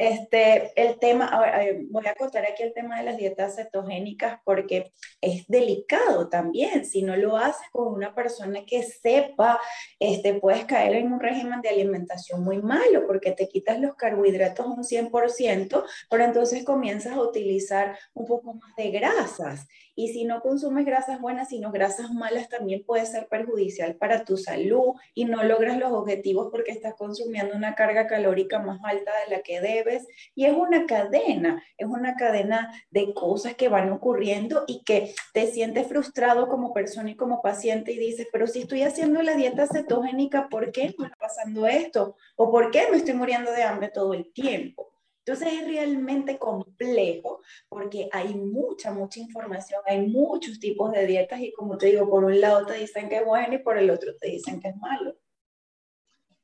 Este, 0.00 0.72
el 0.76 0.98
tema, 0.98 1.44
voy 1.90 2.06
a 2.06 2.14
contar 2.14 2.46
aquí 2.46 2.62
el 2.62 2.72
tema 2.72 2.96
de 2.96 3.04
las 3.04 3.18
dietas 3.18 3.56
cetogénicas 3.56 4.40
porque 4.46 4.94
es 5.20 5.46
delicado 5.46 6.30
también. 6.30 6.86
Si 6.86 7.02
no 7.02 7.16
lo 7.16 7.36
haces 7.36 7.68
con 7.70 7.92
una 7.92 8.14
persona 8.14 8.64
que 8.64 8.82
sepa, 8.82 9.60
este, 9.98 10.32
puedes 10.40 10.64
caer 10.64 10.94
en 10.94 11.12
un 11.12 11.20
régimen 11.20 11.60
de 11.60 11.68
alimentación 11.68 12.42
muy 12.42 12.62
malo 12.62 13.06
porque 13.06 13.32
te 13.32 13.46
quitas 13.46 13.78
los 13.78 13.94
carbohidratos 13.94 14.64
un 14.64 14.84
100%, 14.84 15.84
pero 16.08 16.24
entonces 16.24 16.64
comienzas 16.64 17.12
a 17.12 17.20
utilizar 17.20 17.98
un 18.14 18.24
poco 18.24 18.54
más 18.54 18.74
de 18.76 18.90
grasas. 18.92 19.66
Y 20.00 20.08
si 20.08 20.24
no 20.24 20.40
consumes 20.40 20.86
grasas 20.86 21.20
buenas, 21.20 21.50
sino 21.50 21.70
grasas 21.70 22.10
malas, 22.10 22.48
también 22.48 22.82
puede 22.86 23.04
ser 23.04 23.28
perjudicial 23.28 23.96
para 23.96 24.24
tu 24.24 24.38
salud 24.38 24.94
y 25.12 25.26
no 25.26 25.44
logras 25.44 25.76
los 25.76 25.92
objetivos 25.92 26.48
porque 26.50 26.72
estás 26.72 26.94
consumiendo 26.94 27.54
una 27.54 27.74
carga 27.74 28.06
calórica 28.06 28.60
más 28.60 28.80
alta 28.82 29.12
de 29.22 29.36
la 29.36 29.42
que 29.42 29.60
debes. 29.60 30.06
Y 30.34 30.46
es 30.46 30.54
una 30.56 30.86
cadena, 30.86 31.62
es 31.76 31.86
una 31.86 32.16
cadena 32.16 32.72
de 32.90 33.12
cosas 33.12 33.56
que 33.56 33.68
van 33.68 33.92
ocurriendo 33.92 34.64
y 34.66 34.84
que 34.84 35.12
te 35.34 35.48
sientes 35.48 35.86
frustrado 35.86 36.48
como 36.48 36.72
persona 36.72 37.10
y 37.10 37.16
como 37.16 37.42
paciente 37.42 37.92
y 37.92 37.98
dices, 37.98 38.26
pero 38.32 38.46
si 38.46 38.60
estoy 38.60 38.84
haciendo 38.84 39.20
la 39.20 39.34
dieta 39.34 39.66
cetogénica, 39.66 40.48
¿por 40.48 40.72
qué 40.72 40.94
me 40.96 41.08
está 41.08 41.18
pasando 41.20 41.66
esto? 41.66 42.16
¿O 42.36 42.50
por 42.50 42.70
qué 42.70 42.86
me 42.90 42.96
estoy 42.96 43.12
muriendo 43.12 43.52
de 43.52 43.64
hambre 43.64 43.90
todo 43.92 44.14
el 44.14 44.32
tiempo? 44.32 44.90
Entonces 45.30 45.60
es 45.60 45.64
realmente 45.68 46.38
complejo 46.38 47.40
porque 47.68 48.08
hay 48.10 48.34
mucha, 48.34 48.92
mucha 48.92 49.20
información, 49.20 49.80
hay 49.86 50.08
muchos 50.08 50.58
tipos 50.58 50.90
de 50.90 51.06
dietas 51.06 51.40
y 51.40 51.52
como 51.52 51.78
te 51.78 51.86
digo, 51.86 52.10
por 52.10 52.24
un 52.24 52.40
lado 52.40 52.66
te 52.66 52.74
dicen 52.74 53.08
que 53.08 53.18
es 53.18 53.24
bueno 53.24 53.54
y 53.54 53.58
por 53.58 53.78
el 53.78 53.90
otro 53.90 54.12
te 54.20 54.26
dicen 54.26 54.60
que 54.60 54.70
es 54.70 54.76
malo. 54.78 55.16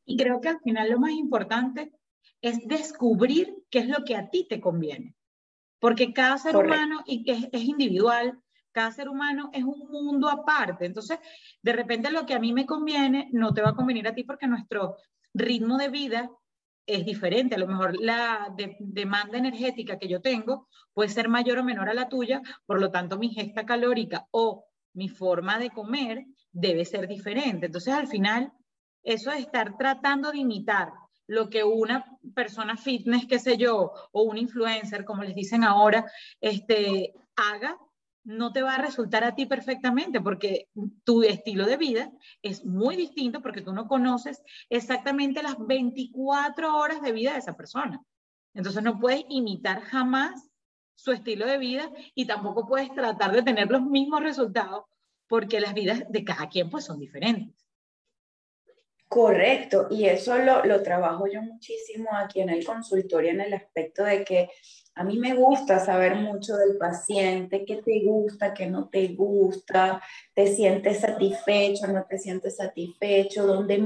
Y 0.04 0.16
creo 0.16 0.40
que 0.40 0.50
al 0.50 0.60
final 0.60 0.88
lo 0.88 1.00
más 1.00 1.10
importante 1.10 1.90
es 2.40 2.64
descubrir 2.68 3.56
qué 3.70 3.80
es 3.80 3.88
lo 3.88 4.04
que 4.04 4.14
a 4.14 4.30
ti 4.30 4.46
te 4.48 4.60
conviene. 4.60 5.16
Porque 5.80 6.12
cada 6.12 6.38
ser 6.38 6.56
humano 6.56 7.02
y 7.06 7.28
es, 7.28 7.48
es 7.50 7.62
individual, 7.64 8.40
cada 8.70 8.92
ser 8.92 9.08
humano 9.08 9.50
es 9.52 9.64
un 9.64 9.90
mundo 9.90 10.28
aparte. 10.28 10.86
Entonces, 10.86 11.18
de 11.60 11.72
repente 11.72 12.12
lo 12.12 12.24
que 12.24 12.34
a 12.34 12.38
mí 12.38 12.52
me 12.52 12.66
conviene 12.66 13.30
no 13.32 13.52
te 13.52 13.62
va 13.62 13.70
a 13.70 13.74
convenir 13.74 14.06
a 14.06 14.14
ti 14.14 14.22
porque 14.22 14.46
nuestro 14.46 14.94
ritmo 15.34 15.76
de 15.76 15.88
vida 15.88 16.30
es 16.86 17.04
diferente. 17.04 17.56
A 17.56 17.58
lo 17.58 17.66
mejor 17.66 17.96
la 18.00 18.54
demanda 18.78 19.38
energética 19.38 19.98
que 19.98 20.08
yo 20.08 20.20
tengo 20.20 20.68
puede 20.94 21.08
ser 21.08 21.28
mayor 21.28 21.58
o 21.58 21.64
menor 21.64 21.88
a 21.88 21.94
la 21.94 22.08
tuya, 22.08 22.40
por 22.64 22.80
lo 22.80 22.90
tanto 22.90 23.18
mi 23.18 23.30
gesta 23.30 23.66
calórica 23.66 24.26
o 24.30 24.66
mi 24.94 25.08
forma 25.08 25.58
de 25.58 25.70
comer 25.70 26.24
debe 26.52 26.84
ser 26.84 27.06
diferente. 27.08 27.66
Entonces 27.66 27.92
al 27.92 28.06
final, 28.06 28.52
eso 29.02 29.30
de 29.30 29.38
estar 29.38 29.76
tratando 29.76 30.32
de 30.32 30.38
imitar 30.38 30.90
lo 31.26 31.50
que 31.50 31.64
una 31.64 32.04
persona 32.34 32.76
fitness, 32.76 33.26
qué 33.26 33.38
sé 33.38 33.56
yo, 33.56 33.92
o 34.12 34.22
un 34.22 34.38
influencer, 34.38 35.04
como 35.04 35.24
les 35.24 35.34
dicen 35.34 35.64
ahora, 35.64 36.06
este, 36.40 37.12
haga, 37.34 37.76
no 38.26 38.52
te 38.52 38.62
va 38.62 38.74
a 38.74 38.82
resultar 38.82 39.22
a 39.22 39.34
ti 39.34 39.46
perfectamente 39.46 40.20
porque 40.20 40.68
tu 41.04 41.22
estilo 41.22 41.64
de 41.64 41.76
vida 41.76 42.12
es 42.42 42.64
muy 42.64 42.96
distinto 42.96 43.40
porque 43.40 43.62
tú 43.62 43.72
no 43.72 43.86
conoces 43.86 44.42
exactamente 44.68 45.44
las 45.44 45.56
24 45.58 46.76
horas 46.76 47.00
de 47.02 47.12
vida 47.12 47.32
de 47.32 47.38
esa 47.38 47.56
persona. 47.56 48.02
Entonces 48.52 48.82
no 48.82 48.98
puedes 48.98 49.24
imitar 49.28 49.80
jamás 49.80 50.50
su 50.96 51.12
estilo 51.12 51.46
de 51.46 51.58
vida 51.58 51.90
y 52.14 52.26
tampoco 52.26 52.66
puedes 52.66 52.92
tratar 52.92 53.32
de 53.32 53.42
tener 53.42 53.70
los 53.70 53.82
mismos 53.82 54.22
resultados 54.22 54.84
porque 55.28 55.60
las 55.60 55.74
vidas 55.74 56.02
de 56.08 56.24
cada 56.24 56.48
quien 56.48 56.68
pues 56.68 56.84
son 56.84 56.98
diferentes. 56.98 57.54
Correcto, 59.08 59.86
y 59.88 60.06
eso 60.06 60.36
lo, 60.38 60.64
lo 60.64 60.82
trabajo 60.82 61.28
yo 61.28 61.40
muchísimo 61.42 62.08
aquí 62.12 62.40
en 62.40 62.48
el 62.48 62.64
consultorio 62.66 63.30
en 63.30 63.40
el 63.40 63.54
aspecto 63.54 64.02
de 64.02 64.24
que 64.24 64.48
a 64.96 65.04
mí 65.04 65.18
me 65.18 65.34
gusta 65.34 65.78
saber 65.78 66.14
mucho 66.16 66.56
del 66.56 66.78
paciente, 66.78 67.66
qué 67.66 67.76
te 67.76 68.00
gusta, 68.02 68.54
qué 68.54 68.66
no 68.66 68.88
te 68.88 69.08
gusta, 69.08 70.02
te 70.32 70.46
sientes 70.46 71.00
satisfecho, 71.00 71.86
no 71.86 72.06
te 72.08 72.18
sientes 72.18 72.56
satisfecho, 72.56 73.46
dónde 73.46 73.78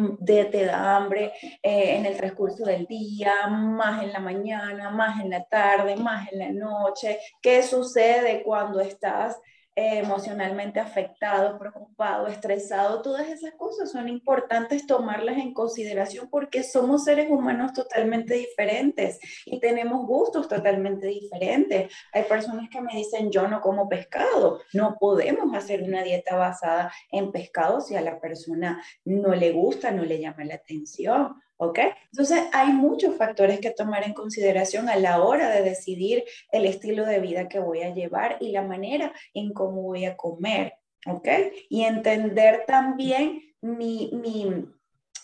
te 0.52 0.64
da 0.64 0.96
hambre 0.96 1.32
eh, 1.62 1.96
en 1.96 2.06
el 2.06 2.16
transcurso 2.16 2.64
del 2.64 2.86
día, 2.86 3.48
más 3.48 4.04
en 4.04 4.12
la 4.12 4.20
mañana, 4.20 4.90
más 4.90 5.20
en 5.20 5.30
la 5.30 5.44
tarde, 5.44 5.96
más 5.96 6.30
en 6.30 6.38
la 6.38 6.52
noche, 6.52 7.18
qué 7.42 7.64
sucede 7.64 8.44
cuando 8.44 8.78
estás 8.78 9.36
emocionalmente 9.80 10.80
afectado, 10.80 11.58
preocupado, 11.58 12.26
estresado, 12.26 13.02
todas 13.02 13.28
esas 13.28 13.52
cosas 13.54 13.90
son 13.90 14.08
importantes 14.08 14.86
tomarlas 14.86 15.38
en 15.38 15.54
consideración 15.54 16.28
porque 16.30 16.62
somos 16.62 17.04
seres 17.04 17.30
humanos 17.30 17.72
totalmente 17.72 18.34
diferentes 18.34 19.18
y 19.46 19.60
tenemos 19.60 20.06
gustos 20.06 20.48
totalmente 20.48 21.06
diferentes. 21.06 21.92
Hay 22.12 22.24
personas 22.24 22.68
que 22.68 22.80
me 22.80 22.94
dicen, 22.94 23.30
yo 23.30 23.48
no 23.48 23.60
como 23.60 23.88
pescado, 23.88 24.60
no 24.72 24.96
podemos 24.98 25.54
hacer 25.54 25.82
una 25.82 26.02
dieta 26.02 26.36
basada 26.36 26.92
en 27.10 27.32
pescado 27.32 27.80
si 27.80 27.96
a 27.96 28.00
la 28.00 28.20
persona 28.20 28.82
no 29.04 29.34
le 29.34 29.52
gusta, 29.52 29.90
no 29.90 30.04
le 30.04 30.20
llama 30.20 30.44
la 30.44 30.56
atención 30.56 31.36
¿ok? 31.60 31.78
Entonces 32.10 32.44
hay 32.52 32.72
muchos 32.72 33.16
factores 33.16 33.60
que 33.60 33.70
tomar 33.70 34.02
en 34.04 34.14
consideración 34.14 34.88
a 34.88 34.96
la 34.96 35.22
hora 35.22 35.50
de 35.50 35.62
decidir 35.62 36.24
el 36.52 36.64
estilo 36.64 37.04
de 37.04 37.20
vida 37.20 37.48
que 37.48 37.60
voy 37.60 37.82
a 37.82 37.92
llevar 37.92 38.38
y 38.40 38.50
la 38.50 38.62
manera 38.62 39.12
en 39.34 39.52
cómo 39.52 39.82
voy 39.82 40.06
a 40.06 40.16
comer, 40.16 40.72
¿ok? 41.06 41.28
Y 41.68 41.82
entender 41.82 42.64
también 42.66 43.42
mi, 43.60 44.10
mi, 44.14 44.64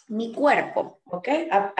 mi 0.08 0.32
cuerpo, 0.34 1.00
¿ok? 1.06 1.28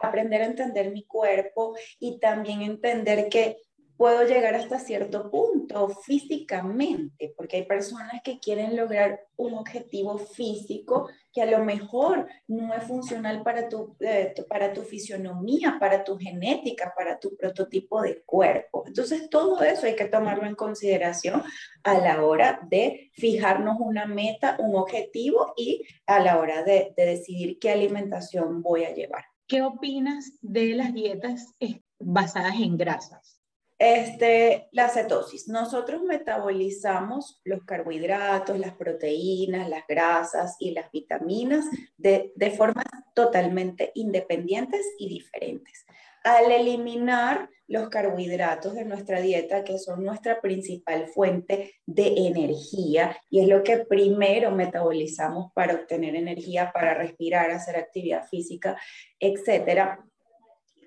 aprender 0.02 0.40
a 0.40 0.46
entender 0.46 0.90
mi 0.90 1.04
cuerpo 1.04 1.76
y 2.00 2.18
también 2.18 2.62
entender 2.62 3.28
que 3.28 3.58
puedo 3.96 4.24
llegar 4.24 4.54
hasta 4.54 4.78
cierto 4.78 5.30
punto 5.30 5.88
físicamente, 5.88 7.32
porque 7.36 7.56
hay 7.56 7.62
personas 7.64 8.20
que 8.22 8.38
quieren 8.38 8.76
lograr 8.76 9.20
un 9.36 9.54
objetivo 9.54 10.18
físico 10.18 11.08
que 11.32 11.42
a 11.42 11.46
lo 11.46 11.64
mejor 11.64 12.26
no 12.46 12.74
es 12.74 12.84
funcional 12.84 13.42
para 13.42 13.68
tu, 13.68 13.96
eh, 14.00 14.34
para 14.48 14.72
tu 14.72 14.82
fisionomía, 14.82 15.76
para 15.78 16.04
tu 16.04 16.18
genética, 16.18 16.92
para 16.96 17.18
tu 17.18 17.36
prototipo 17.36 18.00
de 18.02 18.22
cuerpo. 18.22 18.84
Entonces, 18.86 19.28
todo 19.28 19.62
eso 19.62 19.86
hay 19.86 19.96
que 19.96 20.06
tomarlo 20.06 20.46
en 20.46 20.54
consideración 20.54 21.42
a 21.82 21.98
la 21.98 22.24
hora 22.24 22.60
de 22.68 23.10
fijarnos 23.14 23.76
una 23.80 24.06
meta, 24.06 24.56
un 24.58 24.76
objetivo 24.76 25.52
y 25.56 25.84
a 26.06 26.20
la 26.20 26.38
hora 26.38 26.62
de, 26.62 26.94
de 26.96 27.06
decidir 27.06 27.58
qué 27.58 27.70
alimentación 27.70 28.62
voy 28.62 28.84
a 28.84 28.94
llevar. 28.94 29.24
¿Qué 29.46 29.62
opinas 29.62 30.32
de 30.40 30.74
las 30.74 30.92
dietas 30.92 31.54
basadas 31.98 32.56
en 32.56 32.76
grasas? 32.76 33.35
Este, 33.78 34.68
la 34.72 34.88
cetosis. 34.88 35.48
Nosotros 35.48 36.02
metabolizamos 36.02 37.40
los 37.44 37.62
carbohidratos, 37.64 38.58
las 38.58 38.74
proteínas, 38.74 39.68
las 39.68 39.86
grasas 39.86 40.56
y 40.58 40.70
las 40.70 40.90
vitaminas 40.90 41.66
de, 41.98 42.32
de 42.34 42.50
formas 42.52 42.86
totalmente 43.14 43.92
independientes 43.94 44.86
y 44.98 45.10
diferentes. 45.10 45.84
Al 46.24 46.50
eliminar 46.50 47.50
los 47.68 47.88
carbohidratos 47.88 48.74
de 48.74 48.84
nuestra 48.84 49.20
dieta, 49.20 49.62
que 49.62 49.78
son 49.78 50.04
nuestra 50.04 50.40
principal 50.40 51.08
fuente 51.08 51.74
de 51.84 52.14
energía, 52.28 53.16
y 53.28 53.40
es 53.40 53.48
lo 53.48 53.62
que 53.62 53.78
primero 53.78 54.52
metabolizamos 54.52 55.52
para 55.52 55.74
obtener 55.74 56.14
energía, 56.14 56.70
para 56.72 56.94
respirar, 56.94 57.50
hacer 57.50 57.76
actividad 57.76 58.26
física, 58.26 58.80
etcétera, 59.20 60.04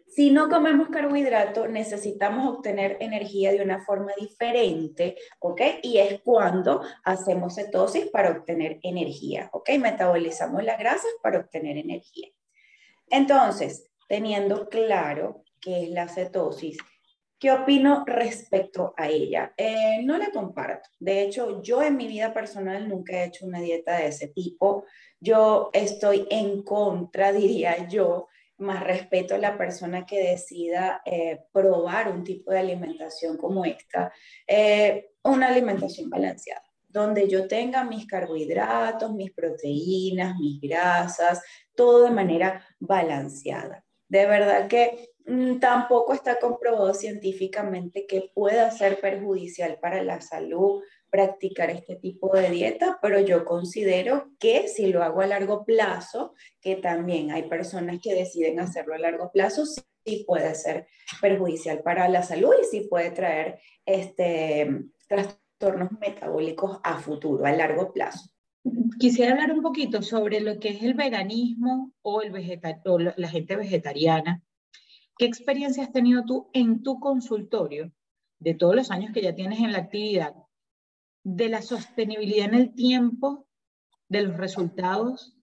si 0.09 0.31
no 0.31 0.49
comemos 0.49 0.89
carbohidrato, 0.89 1.67
necesitamos 1.67 2.47
obtener 2.47 2.97
energía 2.99 3.51
de 3.51 3.61
una 3.61 3.83
forma 3.85 4.11
diferente, 4.19 5.15
¿ok? 5.39 5.61
Y 5.83 5.99
es 5.99 6.21
cuando 6.21 6.81
hacemos 7.03 7.55
cetosis 7.55 8.07
para 8.07 8.31
obtener 8.31 8.79
energía, 8.81 9.49
¿ok? 9.53 9.69
Metabolizamos 9.79 10.63
las 10.63 10.79
grasas 10.79 11.11
para 11.21 11.39
obtener 11.39 11.77
energía. 11.77 12.29
Entonces, 13.09 13.89
teniendo 14.07 14.67
claro 14.67 15.43
qué 15.61 15.83
es 15.83 15.89
la 15.89 16.07
cetosis, 16.07 16.77
¿qué 17.37 17.51
opino 17.51 18.03
respecto 18.05 18.93
a 18.97 19.07
ella? 19.07 19.53
Eh, 19.57 20.01
no 20.03 20.17
la 20.17 20.31
comparto. 20.31 20.89
De 20.99 21.21
hecho, 21.21 21.61
yo 21.61 21.83
en 21.83 21.97
mi 21.97 22.07
vida 22.07 22.33
personal 22.33 22.89
nunca 22.89 23.13
he 23.13 23.25
hecho 23.25 23.45
una 23.45 23.61
dieta 23.61 23.97
de 23.97 24.07
ese 24.07 24.27
tipo. 24.27 24.85
Yo 25.19 25.69
estoy 25.73 26.27
en 26.29 26.63
contra, 26.63 27.31
diría 27.33 27.87
yo, 27.87 28.27
más 28.59 28.83
respeto 28.83 29.35
a 29.35 29.39
la 29.39 29.57
persona 29.57 30.05
que 30.05 30.31
decida 30.31 31.01
eh, 31.05 31.39
probar 31.51 32.11
un 32.11 32.23
tipo 32.23 32.51
de 32.51 32.59
alimentación 32.59 33.37
como 33.37 33.65
esta, 33.65 34.11
eh, 34.47 35.11
una 35.23 35.47
alimentación 35.47 36.09
balanceada, 36.09 36.63
donde 36.87 37.27
yo 37.27 37.47
tenga 37.47 37.83
mis 37.83 38.05
carbohidratos, 38.05 39.13
mis 39.13 39.31
proteínas, 39.31 40.35
mis 40.37 40.59
grasas, 40.61 41.41
todo 41.75 42.03
de 42.03 42.11
manera 42.11 42.65
balanceada. 42.79 43.85
De 44.07 44.25
verdad 44.25 44.67
que 44.67 45.09
tampoco 45.59 46.13
está 46.13 46.39
comprobado 46.39 46.93
científicamente 46.93 48.05
que 48.07 48.31
pueda 48.33 48.71
ser 48.71 48.99
perjudicial 48.99 49.77
para 49.79 50.03
la 50.03 50.21
salud 50.21 50.81
practicar 51.09 51.69
este 51.69 51.95
tipo 51.95 52.35
de 52.35 52.49
dieta, 52.49 52.99
pero 53.01 53.19
yo 53.19 53.45
considero 53.45 54.31
que 54.39 54.67
si 54.67 54.87
lo 54.87 55.03
hago 55.03 55.21
a 55.21 55.27
largo 55.27 55.65
plazo, 55.65 56.33
que 56.61 56.75
también 56.75 57.31
hay 57.31 57.49
personas 57.49 57.99
que 58.01 58.13
deciden 58.13 58.59
hacerlo 58.59 58.93
a 58.93 58.99
largo 58.99 59.31
plazo, 59.31 59.65
sí 59.65 60.23
puede 60.27 60.53
ser 60.55 60.87
perjudicial 61.21 61.81
para 61.81 62.07
la 62.09 62.23
salud 62.23 62.53
y 62.61 62.65
sí 62.65 62.87
puede 62.89 63.11
traer 63.11 63.59
este, 63.85 64.85
trastornos 65.07 65.91
metabólicos 65.99 66.79
a 66.83 66.99
futuro, 66.99 67.45
a 67.45 67.51
largo 67.51 67.91
plazo. 67.91 68.29
Quisiera 68.99 69.31
hablar 69.31 69.51
un 69.51 69.61
poquito 69.61 70.01
sobre 70.01 70.41
lo 70.41 70.59
que 70.59 70.69
es 70.69 70.83
el 70.83 70.93
veganismo 70.93 71.93
o, 72.01 72.21
el 72.21 72.33
o 72.85 72.99
la 72.99 73.29
gente 73.29 73.55
vegetariana. 73.55 74.43
¿Qué 75.19 75.25
experiencia 75.25 75.83
has 75.83 75.91
tenido 75.91 76.23
tú 76.23 76.49
en 76.53 76.81
tu 76.81 77.01
consultorio 77.01 77.91
de 78.39 78.53
todos 78.53 78.73
los 78.73 78.89
años 78.89 79.11
que 79.13 79.21
ya 79.21 79.35
tienes 79.35 79.59
en 79.59 79.73
la 79.73 79.79
actividad 79.79 80.33
de 81.23 81.49
la 81.49 81.61
sostenibilidad 81.61 82.45
en 82.45 82.55
el 82.55 82.73
tiempo, 82.73 83.45
de 84.07 84.21
los 84.21 84.37
resultados, 84.37 85.37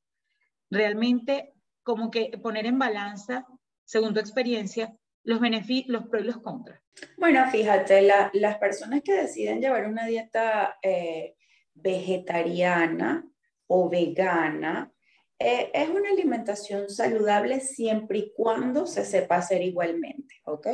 realmente 0.71 1.53
como 1.83 2.11
que 2.11 2.39
poner 2.43 2.65
en 2.65 2.79
balanza, 2.79 3.47
según 3.85 4.15
tu 4.15 4.21
experiencia, 4.21 4.97
los 5.25 5.41
beneficios, 5.41 5.91
los 5.91 6.09
pros 6.09 6.23
y 6.23 6.27
los 6.27 6.39
contras. 6.39 6.81
Bueno, 7.19 7.47
fíjate, 7.51 8.01
las 8.33 8.57
personas 8.57 9.03
que 9.03 9.13
deciden 9.13 9.61
llevar 9.61 9.87
una 9.87 10.07
dieta 10.07 10.79
eh, 10.81 11.37
vegetariana 11.75 13.29
o 13.67 13.91
vegana, 13.91 14.91
eh, 15.39 15.71
es 15.75 15.89
una 15.89 16.11
alimentación 16.11 16.89
saludable 16.89 17.61
siempre 17.61 18.19
y 18.19 18.33
cuando 18.35 18.87
se 18.87 19.05
sepa 19.05 19.37
hacer 19.37 19.63
igualmente, 19.63 20.37
¿ok? 20.45 20.69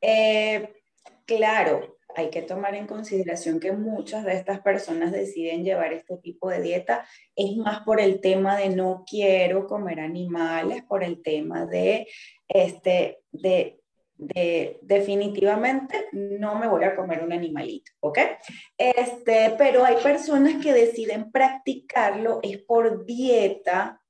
Eh, 0.00 0.68
claro, 1.26 1.98
hay 2.14 2.30
que 2.30 2.42
tomar 2.42 2.74
en 2.74 2.86
consideración 2.86 3.60
que 3.60 3.72
muchas 3.72 4.24
de 4.24 4.34
estas 4.34 4.60
personas 4.60 5.12
deciden 5.12 5.64
llevar 5.64 5.92
este 5.92 6.16
tipo 6.18 6.50
de 6.50 6.60
dieta 6.60 7.06
es 7.36 7.56
más 7.56 7.80
por 7.80 8.00
el 8.00 8.20
tema 8.20 8.56
de 8.56 8.70
no 8.70 9.04
quiero 9.08 9.66
comer 9.66 10.00
animales, 10.00 10.82
por 10.84 11.04
el 11.04 11.22
tema 11.22 11.66
de, 11.66 12.08
este, 12.48 13.20
de, 13.30 13.81
de 14.26 14.78
definitivamente 14.82 16.06
no 16.12 16.54
me 16.56 16.68
voy 16.68 16.84
a 16.84 16.94
comer 16.94 17.22
un 17.22 17.32
animalito, 17.32 17.92
¿ok? 18.00 18.18
Este, 18.76 19.54
pero 19.58 19.84
hay 19.84 19.96
personas 19.96 20.62
que 20.62 20.72
deciden 20.72 21.30
practicarlo 21.30 22.40
es 22.42 22.58
por 22.58 23.04
dieta, 23.04 24.00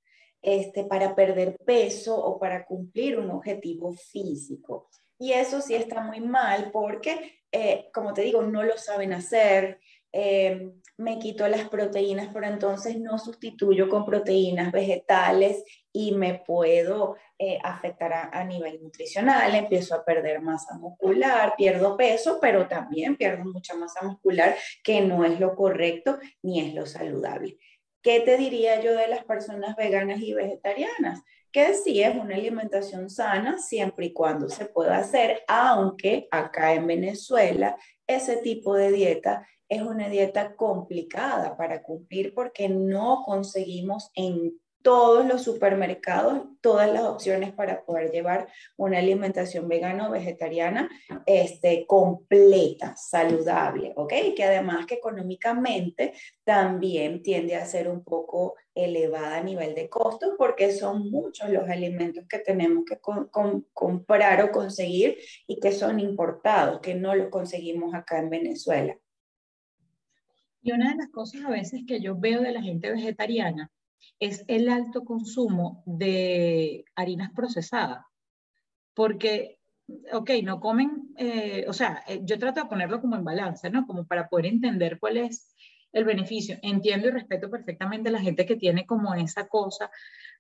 este, 0.41 0.85
para 0.85 1.15
perder 1.15 1.57
peso 1.65 2.17
o 2.17 2.39
para 2.39 2.65
cumplir 2.65 3.19
un 3.19 3.31
objetivo 3.31 3.93
físico. 3.93 4.89
Y 5.19 5.33
eso 5.33 5.61
sí 5.61 5.75
está 5.75 6.01
muy 6.01 6.21
mal 6.21 6.71
porque 6.73 7.43
eh, 7.53 7.91
como 7.93 8.15
te 8.15 8.23
digo, 8.23 8.43
no 8.43 8.63
lo 8.63 8.79
saben 8.79 9.13
hacer, 9.13 9.79
eh, 10.11 10.73
me 11.03 11.19
quito 11.19 11.47
las 11.49 11.69
proteínas, 11.69 12.29
pero 12.33 12.47
entonces 12.47 12.99
no 12.99 13.19
sustituyo 13.19 13.89
con 13.89 14.07
proteínas 14.07 14.73
vegetales 14.73 15.65
y 15.93 16.13
me 16.13 16.43
puedo 16.47 17.17
eh, 17.39 17.59
afectar 17.63 18.13
a, 18.13 18.31
a, 18.33 18.45
nivel 18.45 18.81
nutricional, 18.83 19.55
empiezo 19.55 19.95
a 19.95 20.05
perder 20.05 20.41
masa 20.41 20.79
muscular, 20.79 21.55
pierdo 21.57 21.97
peso, 21.97 22.39
pero 22.41 22.69
también 22.69 23.17
pierdo 23.17 23.45
mucha 23.45 23.75
masa 23.75 24.07
muscular, 24.07 24.57
que 24.83 25.01
no 25.01 25.25
es 25.25 25.41
lo 25.41 25.55
correcto 25.57 26.19
ni 26.43 26.61
es 26.61 26.75
lo 26.75 26.87
saludable. 26.87 27.59
¿Qué 28.03 28.21
te 28.21 28.37
diría 28.37 28.81
yo 28.81 28.95
de 28.95 29.09
las 29.09 29.25
personas 29.25 29.77
veganas 29.77 30.21
y 30.21 30.35
vegetarianas? 30.35 31.23
que 31.53 31.75
sí 31.75 32.03
es 32.03 32.17
una 32.17 32.35
alimentación 32.35 33.11
sana 33.11 33.59
siempre 33.59 34.07
y 34.07 34.13
cuando 34.15 34.49
se 34.49 34.65
pueda 34.65 34.97
hacer, 34.97 35.43
aunque 35.47 36.27
acá 36.31 36.73
en 36.73 36.87
Venezuela 36.87 37.77
ese 38.07 38.39
tipo 38.39 38.75
de 38.75 38.91
dieta 38.91 39.47
es 39.73 39.83
una 39.83 40.09
dieta 40.09 40.55
complicada 40.55 41.57
para 41.57 41.83
cumplir 41.83 42.35
porque 42.35 42.69
no 42.69 43.23
conseguimos 43.25 44.11
en 44.15 44.53
todos 44.83 45.25
los 45.25 45.43
supermercados, 45.43 46.43
todas 46.61 46.93
las 46.93 47.05
opciones 47.05 47.53
para 47.53 47.85
poder 47.85 48.11
llevar 48.11 48.49
una 48.77 48.99
alimentación 48.99 49.69
vegana 49.69 50.09
o 50.09 50.11
vegetariana 50.11 50.91
este, 51.25 51.87
completa, 51.87 52.95
saludable, 52.97 53.93
¿ok? 53.97 54.13
Que 54.37 54.45
además 54.45 54.87
que 54.87 54.97
económicamente 54.97 56.13
también 56.45 57.23
tiende 57.23 57.57
a 57.57 57.65
ser 57.65 57.89
un 57.89 58.03
poco 58.05 58.57
elevada 58.75 59.37
a 59.37 59.43
nivel 59.43 59.75
de 59.75 59.89
costos 59.89 60.35
porque 60.37 60.73
son 60.73 61.11
muchos 61.11 61.49
los 61.51 61.69
alimentos 61.69 62.25
que 62.29 62.41
tenemos 62.41 62.85
que 62.85 62.99
comprar 63.73 64.43
o 64.43 64.51
conseguir 64.51 65.17
y 65.47 65.61
que 65.61 65.73
son 65.73 66.01
importados, 66.01 66.81
que 66.81 66.95
no 66.95 67.15
los 67.15 67.29
conseguimos 67.29 67.95
acá 67.95 68.19
en 68.19 68.31
Venezuela. 68.31 68.97
Y 70.63 70.73
una 70.73 70.91
de 70.91 70.97
las 70.97 71.09
cosas 71.09 71.45
a 71.45 71.51
veces 71.51 71.83
que 71.87 72.01
yo 72.01 72.17
veo 72.17 72.41
de 72.41 72.53
la 72.53 72.63
gente 72.63 72.91
vegetariana 72.91 73.71
es 74.21 74.45
el 74.47 74.69
alto 74.69 75.05
consumo 75.05 75.83
de 75.85 76.85
harinas 76.95 77.33
procesadas. 77.35 78.05
Porque, 78.95 79.59
ok, 80.13 80.31
no 80.45 80.61
comen, 80.61 81.15
eh, 81.17 81.65
o 81.69 81.73
sea, 81.73 82.05
eh, 82.07 82.21
yo 82.23 82.39
trato 82.39 82.63
de 82.63 82.69
ponerlo 82.69 83.01
como 83.01 83.17
en 83.17 83.25
balance, 83.25 83.69
¿no? 83.71 83.87
Como 83.87 84.07
para 84.07 84.29
poder 84.29 84.47
entender 84.47 85.01
cuál 85.01 85.17
es 85.17 85.55
el 85.93 86.05
beneficio. 86.05 86.59
Entiendo 86.63 87.09
y 87.09 87.11
respeto 87.11 87.51
perfectamente 87.51 88.09
a 88.09 88.13
la 88.13 88.21
gente 88.21 88.47
que 88.47 88.57
tiene 88.57 88.87
como 88.87 89.15
esa 89.15 89.49
cosa 89.49 89.91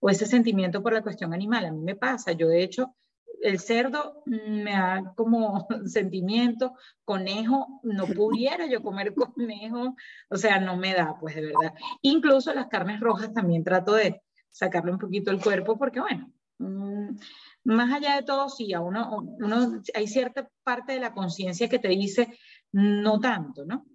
o 0.00 0.08
ese 0.08 0.26
sentimiento 0.26 0.82
por 0.82 0.92
la 0.92 1.02
cuestión 1.02 1.34
animal. 1.34 1.66
A 1.66 1.72
mí 1.72 1.80
me 1.80 1.96
pasa, 1.96 2.32
yo 2.32 2.48
de 2.48 2.62
hecho, 2.62 2.94
el 3.42 3.58
cerdo 3.58 4.22
me 4.24 4.72
da 4.72 5.12
como 5.16 5.66
sentimiento, 5.86 6.74
conejo, 7.04 7.80
no 7.82 8.06
pudiera 8.06 8.66
yo 8.66 8.82
comer 8.82 9.14
conejo, 9.14 9.96
o 10.30 10.36
sea, 10.36 10.60
no 10.60 10.76
me 10.76 10.94
da, 10.94 11.16
pues 11.20 11.34
de 11.34 11.42
verdad. 11.42 11.74
Incluso 12.02 12.54
las 12.54 12.68
carnes 12.68 13.00
rojas 13.00 13.32
también 13.32 13.64
trato 13.64 13.94
de 13.94 14.22
sacarle 14.50 14.92
un 14.92 14.98
poquito 14.98 15.30
el 15.30 15.42
cuerpo 15.42 15.76
porque, 15.76 16.00
bueno, 16.00 16.32
mm, 16.58 17.16
más 17.64 17.92
allá 17.92 18.16
de 18.16 18.22
todo, 18.22 18.48
sí, 18.48 18.72
a 18.72 18.80
uno, 18.80 19.18
uno 19.38 19.82
hay 19.94 20.06
cierta 20.06 20.48
parte 20.62 20.92
de 20.92 21.00
la 21.00 21.12
conciencia 21.12 21.68
que 21.68 21.78
te 21.78 21.88
dice 21.88 22.38
no 22.72 23.20
tanto, 23.20 23.64
¿no? 23.64 23.86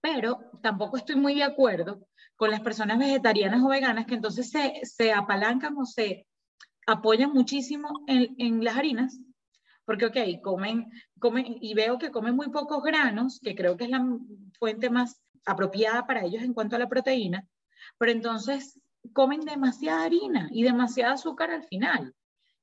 Pero 0.00 0.50
tampoco 0.62 0.96
estoy 0.96 1.16
muy 1.16 1.34
de 1.34 1.42
acuerdo 1.42 2.06
con 2.36 2.50
las 2.50 2.60
personas 2.60 2.98
vegetarianas 2.98 3.62
o 3.62 3.68
veganas 3.68 4.06
que 4.06 4.14
entonces 4.14 4.50
se, 4.50 4.80
se 4.82 5.12
apalancan 5.12 5.76
o 5.76 5.84
se 5.84 6.26
apoyan 6.86 7.32
muchísimo 7.32 8.04
en, 8.06 8.34
en, 8.38 8.64
las 8.64 8.76
harinas, 8.76 9.18
porque, 9.84 10.06
ok, 10.06 10.16
comen, 10.42 10.90
comen, 11.18 11.58
y 11.60 11.74
veo 11.74 11.98
que 11.98 12.10
comen 12.10 12.34
muy 12.34 12.48
pocos 12.50 12.82
granos, 12.82 13.40
que 13.40 13.54
creo 13.54 13.76
que 13.76 13.84
es 13.84 13.90
la 13.90 14.04
fuente 14.58 14.90
más 14.90 15.20
apropiada 15.44 16.06
para 16.06 16.24
ellos 16.24 16.42
en 16.42 16.54
cuanto 16.54 16.76
a 16.76 16.78
la 16.78 16.88
proteína, 16.88 17.46
pero 17.98 18.12
entonces 18.12 18.80
comen 19.12 19.40
demasiada 19.40 20.04
harina 20.04 20.48
y 20.50 20.62
demasiada 20.62 21.14
azúcar 21.14 21.50
al 21.50 21.64
final. 21.64 22.14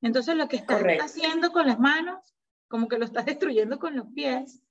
Entonces 0.02 0.36
lo 0.36 0.48
que 0.48 0.58
estás 0.58 0.84
haciendo 1.02 1.52
con 1.52 1.68
las 1.68 1.80
manos, 1.80 2.36
como 2.68 2.88
que 2.88 2.98
lo 2.98 3.06
estás 3.06 3.26
destruyendo 3.26 3.80
con 3.80 3.96
los 3.96 4.08
pies, 4.08 4.62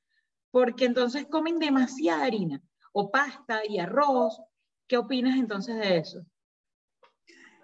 porque 0.51 0.85
entonces 0.85 1.27
comen 1.27 1.59
demasiada 1.59 2.25
harina 2.25 2.63
o 2.93 3.11
pasta 3.11 3.63
y 3.67 3.79
arroz. 3.79 4.41
¿Qué 4.87 4.99
opinas 4.99 5.37
entonces 5.37 5.77
de 5.77 5.97
eso? 5.97 6.27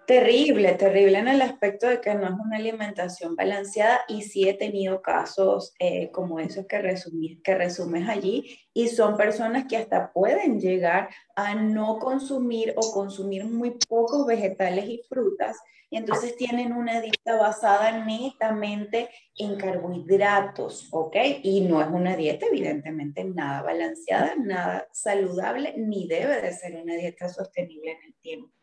Terrible, 0.09 0.73
terrible 0.73 1.19
en 1.19 1.27
el 1.27 1.39
aspecto 1.43 1.87
de 1.87 2.01
que 2.01 2.15
no 2.15 2.25
es 2.25 2.33
una 2.33 2.57
alimentación 2.57 3.35
balanceada 3.35 4.01
y 4.07 4.23
sí 4.23 4.49
he 4.49 4.55
tenido 4.55 5.03
casos 5.03 5.75
eh, 5.77 6.09
como 6.09 6.39
esos 6.39 6.65
que, 6.65 6.95
que 7.43 7.55
resumes 7.55 8.09
allí 8.09 8.57
y 8.73 8.87
son 8.87 9.17
personas 9.17 9.65
que 9.69 9.77
hasta 9.77 10.11
pueden 10.11 10.59
llegar 10.59 11.09
a 11.35 11.53
no 11.53 11.99
consumir 11.99 12.73
o 12.75 12.91
consumir 12.91 13.45
muy 13.45 13.77
pocos 13.87 14.25
vegetales 14.25 14.85
y 14.89 15.03
frutas 15.07 15.57
y 15.91 15.97
entonces 15.97 16.35
tienen 16.35 16.73
una 16.73 17.01
dieta 17.01 17.35
basada 17.35 18.03
netamente 18.03 19.09
en 19.35 19.57
carbohidratos, 19.57 20.87
¿ok? 20.91 21.17
Y 21.43 21.61
no 21.61 21.83
es 21.83 21.87
una 21.87 22.15
dieta 22.15 22.47
evidentemente 22.47 23.23
nada 23.25 23.61
balanceada, 23.61 24.33
nada 24.37 24.87
saludable, 24.91 25.75
ni 25.77 26.07
debe 26.07 26.41
de 26.41 26.51
ser 26.51 26.77
una 26.77 26.95
dieta 26.95 27.29
sostenible 27.29 27.91
en 27.91 28.03
el 28.07 28.15
tiempo. 28.23 28.58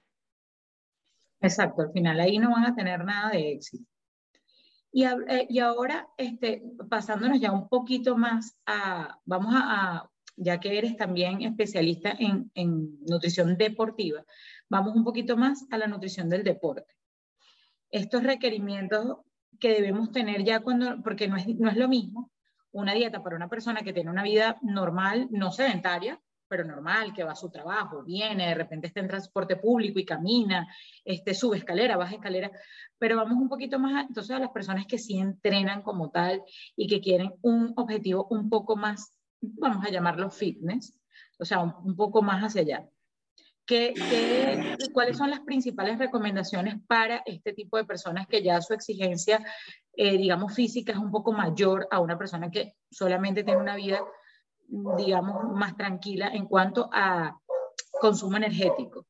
Exacto, 1.41 1.83
al 1.83 1.93
final 1.93 2.21
ahí 2.21 2.39
no 2.39 2.51
van 2.51 2.65
a 2.65 2.75
tener 2.75 3.05
nada 3.05 3.31
de 3.31 3.53
éxito. 3.53 3.85
Y, 4.93 5.05
eh, 5.05 5.61
ahora, 5.61 6.09
este, 6.17 6.63
pasándonos 6.89 7.41
ya 7.41 7.53
un 7.53 7.69
poquito 7.69 8.17
más 8.17 8.57
a, 8.65 9.19
vamos 9.25 9.55
a, 9.55 10.09
ya 10.37 10.59
que 10.59 10.79
eres 10.79 10.97
también 10.97 11.43
especialista 11.43 12.17
en, 12.19 12.51
nutrición 13.07 13.57
deportiva, 13.57 14.25
vamos 14.71 14.97
un 14.97 15.05
poquito 15.05 15.37
más 15.37 15.67
a 15.71 15.79
la 15.79 15.87
nutrición 15.87 16.29
del 16.29 16.45
deporte. 16.45 16.97
Estos 17.91 18.23
requerimientos 18.23 19.19
que 19.61 19.75
debemos 19.75 20.13
tener 20.13 20.45
ya 20.45 20.61
cuando, 20.61 21.03
porque 21.03 21.29
no 21.29 21.37
es 21.37 21.77
lo 21.77 21.89
mismo 21.89 22.31
una 22.77 22.93
dieta 22.93 23.23
para 23.23 23.37
una 23.37 23.49
persona 23.49 23.83
que 23.83 23.93
tiene 23.93 24.11
una 24.11 24.23
vida 24.23 24.59
normal, 24.61 25.29
no 25.31 25.51
sedentaria, 25.51 26.21
pero 26.49 26.65
normal, 26.65 27.13
que 27.13 27.25
va 27.25 27.33
a 27.33 27.37
su 27.37 27.51
trabajo, 27.51 28.03
viene, 28.03 28.49
de 28.49 28.55
repente 28.55 28.87
está 28.87 29.01
en 29.01 29.09
transporte 29.09 29.57
público 29.57 29.99
y 29.99 30.05
camina, 30.05 30.67
este, 31.05 31.35
sube 31.35 31.59
escalera, 31.59 31.97
baja 31.97 32.15
escalera, 32.15 32.51
pero 32.99 33.17
vamos 33.17 33.37
un 33.39 33.49
poquito 33.49 33.79
más, 33.79 34.07
entonces 34.07 34.35
a 34.37 34.39
las 34.39 34.51
personas 34.51 34.87
que 34.87 34.99
sí 34.99 35.19
entrenan 35.19 35.83
como 35.83 36.11
tal 36.11 36.43
y 36.77 36.87
que 36.87 37.01
quieren 37.01 37.33
un 37.43 37.73
objetivo 37.77 38.27
un 38.31 38.49
poco 38.49 38.77
más, 38.77 39.15
vamos 39.41 39.85
a 39.85 39.91
llamarlo 39.91 40.31
fitness, 40.31 40.99
o 41.39 41.45
sea, 41.45 41.61
un, 41.61 41.97
poco 41.97 42.23
más 42.23 42.43
hacia 42.43 42.63
allá. 42.63 42.89
¿Qué, 43.67 43.95
qué, 43.95 44.77
cuáles 44.93 45.19
son 45.19 45.29
las 45.29 45.41
principales 45.41 45.99
recomendaciones 45.99 46.77
para 46.87 47.23
este 47.27 47.53
tipo 47.53 47.77
de 47.77 47.85
personas 47.85 48.29
que 48.29 48.41
ya 48.43 48.61
su 48.63 48.75
exigencia, 48.75 49.45
eh, 49.97 50.17
digamos, 50.17 50.55
física 50.55 50.93
es 50.93 50.99
un 50.99 51.11
poco 51.11 51.33
mayor 51.33 51.89
a 51.91 51.99
una 51.99 52.17
persona 52.17 52.49
que 52.49 52.77
solamente 52.91 53.43
tiene 53.43 53.61
una 53.61 53.75
vida 53.75 54.01
digamos, 54.69 55.53
más 55.55 55.77
tranquila 55.77 56.29
en 56.29 56.47
cuanto 56.47 56.89
a 56.93 57.39
consumo 58.01 58.37
energético? 58.37 59.07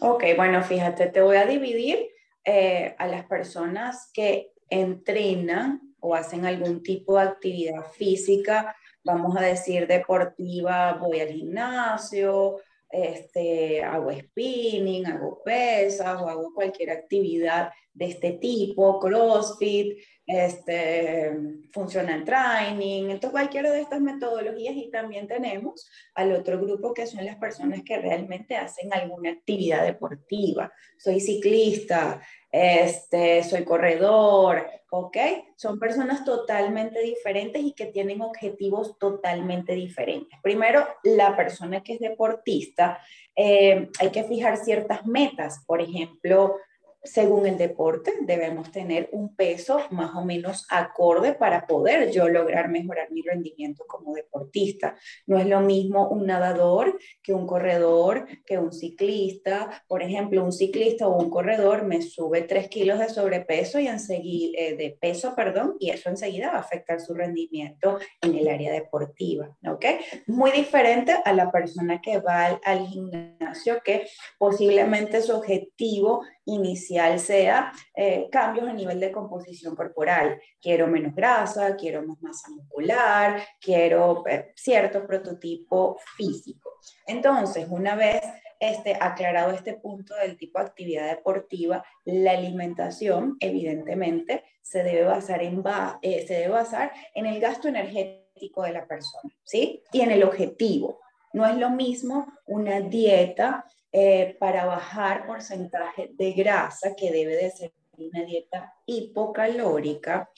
Ok, 0.00 0.24
bueno, 0.36 0.62
fíjate, 0.62 1.06
te 1.06 1.22
voy 1.22 1.36
a 1.36 1.46
dividir 1.46 2.10
eh, 2.44 2.94
a 2.98 3.06
las 3.06 3.24
personas 3.26 4.10
que 4.12 4.52
entrenan 4.68 5.80
o 6.00 6.14
hacen 6.14 6.44
algún 6.44 6.82
tipo 6.82 7.16
de 7.16 7.22
actividad 7.22 7.82
física, 7.92 8.76
vamos 9.02 9.36
a 9.36 9.40
decir 9.40 9.86
deportiva, 9.86 10.94
voy 10.94 11.20
al 11.20 11.28
gimnasio, 11.28 12.60
este, 12.90 13.82
hago 13.82 14.12
spinning, 14.12 15.06
hago 15.06 15.42
pesas 15.42 16.20
o 16.20 16.28
hago 16.28 16.52
cualquier 16.54 16.90
actividad 16.90 17.70
de 17.92 18.06
este 18.06 18.32
tipo, 18.32 19.00
CrossFit, 19.00 19.98
este, 20.26 21.36
funcional 21.72 22.24
training, 22.24 23.04
entonces 23.04 23.30
cualquiera 23.30 23.70
de 23.70 23.80
estas 23.80 24.00
metodologías 24.00 24.74
y 24.74 24.90
también 24.90 25.28
tenemos 25.28 25.88
al 26.14 26.32
otro 26.32 26.60
grupo 26.60 26.92
que 26.92 27.06
son 27.06 27.24
las 27.24 27.36
personas 27.36 27.82
que 27.84 27.98
realmente 27.98 28.56
hacen 28.56 28.92
alguna 28.92 29.30
actividad 29.30 29.84
deportiva. 29.84 30.72
Soy 30.98 31.20
ciclista, 31.20 32.20
este, 32.50 33.44
soy 33.44 33.64
corredor, 33.64 34.66
¿ok? 34.90 35.16
Son 35.56 35.78
personas 35.78 36.24
totalmente 36.24 37.00
diferentes 37.02 37.62
y 37.62 37.72
que 37.72 37.86
tienen 37.86 38.20
objetivos 38.22 38.98
totalmente 38.98 39.74
diferentes. 39.74 40.38
Primero, 40.42 40.86
la 41.04 41.36
persona 41.36 41.82
que 41.82 41.94
es 41.94 42.00
deportista, 42.00 43.00
eh, 43.36 43.90
hay 44.00 44.10
que 44.10 44.24
fijar 44.24 44.56
ciertas 44.56 45.06
metas, 45.06 45.62
por 45.66 45.80
ejemplo, 45.80 46.56
según 47.02 47.46
el 47.46 47.56
deporte, 47.56 48.12
debemos 48.22 48.70
tener 48.70 49.08
un 49.12 49.34
peso 49.34 49.80
más 49.90 50.14
o 50.14 50.24
menos 50.24 50.66
acorde 50.70 51.34
para 51.34 51.66
poder 51.66 52.10
yo 52.10 52.28
lograr 52.28 52.68
mejorar 52.68 53.10
mi 53.10 53.22
rendimiento 53.22 53.84
como 53.86 54.14
deportista. 54.14 54.96
No 55.26 55.38
es 55.38 55.46
lo 55.46 55.60
mismo 55.60 56.08
un 56.08 56.26
nadador 56.26 56.98
que 57.22 57.32
un 57.32 57.46
corredor, 57.46 58.26
que 58.44 58.58
un 58.58 58.72
ciclista. 58.72 59.84
Por 59.86 60.02
ejemplo, 60.02 60.44
un 60.44 60.52
ciclista 60.52 61.06
o 61.06 61.16
un 61.16 61.30
corredor 61.30 61.84
me 61.84 62.02
sube 62.02 62.42
3 62.42 62.68
kilos 62.68 62.98
de 62.98 63.08
sobrepeso 63.08 63.78
y 63.78 63.86
enseguida, 63.86 64.58
eh, 64.58 64.76
de 64.76 64.96
peso, 65.00 65.34
perdón, 65.34 65.76
y 65.78 65.90
eso 65.90 66.08
enseguida 66.08 66.50
va 66.50 66.58
a 66.58 66.60
afectar 66.60 67.00
su 67.00 67.14
rendimiento 67.14 67.98
en 68.20 68.34
el 68.34 68.48
área 68.48 68.72
deportiva. 68.72 69.56
¿Ok? 69.68 69.84
Muy 70.26 70.50
diferente 70.50 71.14
a 71.24 71.32
la 71.32 71.50
persona 71.50 72.00
que 72.00 72.18
va 72.18 72.46
al, 72.46 72.60
al 72.64 72.86
gimnasio, 72.86 73.80
que 73.84 74.06
posiblemente 74.38 75.22
su 75.22 75.34
objetivo 75.34 76.22
inicial 76.46 77.18
sea 77.18 77.72
eh, 77.94 78.28
cambios 78.30 78.68
a 78.68 78.72
nivel 78.72 78.98
de 78.98 79.12
composición 79.12 79.76
corporal. 79.76 80.40
Quiero 80.60 80.86
menos 80.86 81.14
grasa, 81.14 81.76
quiero 81.76 82.02
más 82.02 82.20
masa 82.22 82.48
muscular, 82.50 83.42
quiero 83.60 84.24
eh, 84.26 84.52
cierto 84.56 85.06
prototipo 85.06 85.98
físico. 86.16 86.78
Entonces, 87.06 87.66
una 87.68 87.94
vez 87.94 88.22
este, 88.58 88.96
aclarado 88.98 89.52
este 89.52 89.74
punto 89.74 90.14
del 90.14 90.38
tipo 90.38 90.58
de 90.58 90.66
actividad 90.66 91.08
deportiva, 91.08 91.84
la 92.04 92.32
alimentación, 92.32 93.36
evidentemente, 93.40 94.44
se 94.62 94.82
debe 94.82 95.04
basar 95.04 95.42
en, 95.42 95.62
eh, 96.02 96.26
se 96.26 96.34
debe 96.34 96.48
basar 96.48 96.92
en 97.14 97.26
el 97.26 97.40
gasto 97.40 97.68
energético 97.68 98.62
de 98.62 98.72
la 98.72 98.86
persona, 98.86 99.34
¿sí? 99.44 99.82
Y 99.92 100.00
en 100.00 100.10
el 100.10 100.22
objetivo. 100.22 101.00
No 101.32 101.44
es 101.46 101.56
lo 101.56 101.70
mismo 101.70 102.26
una 102.46 102.80
dieta 102.80 103.66
eh, 103.92 104.36
para 104.38 104.66
bajar 104.66 105.26
porcentaje 105.26 106.10
de 106.12 106.32
grasa, 106.32 106.94
que 106.96 107.10
debe 107.10 107.36
de 107.36 107.50
ser 107.50 107.72
una 107.96 108.24
dieta 108.24 108.74
hipocalórica, 108.84 110.30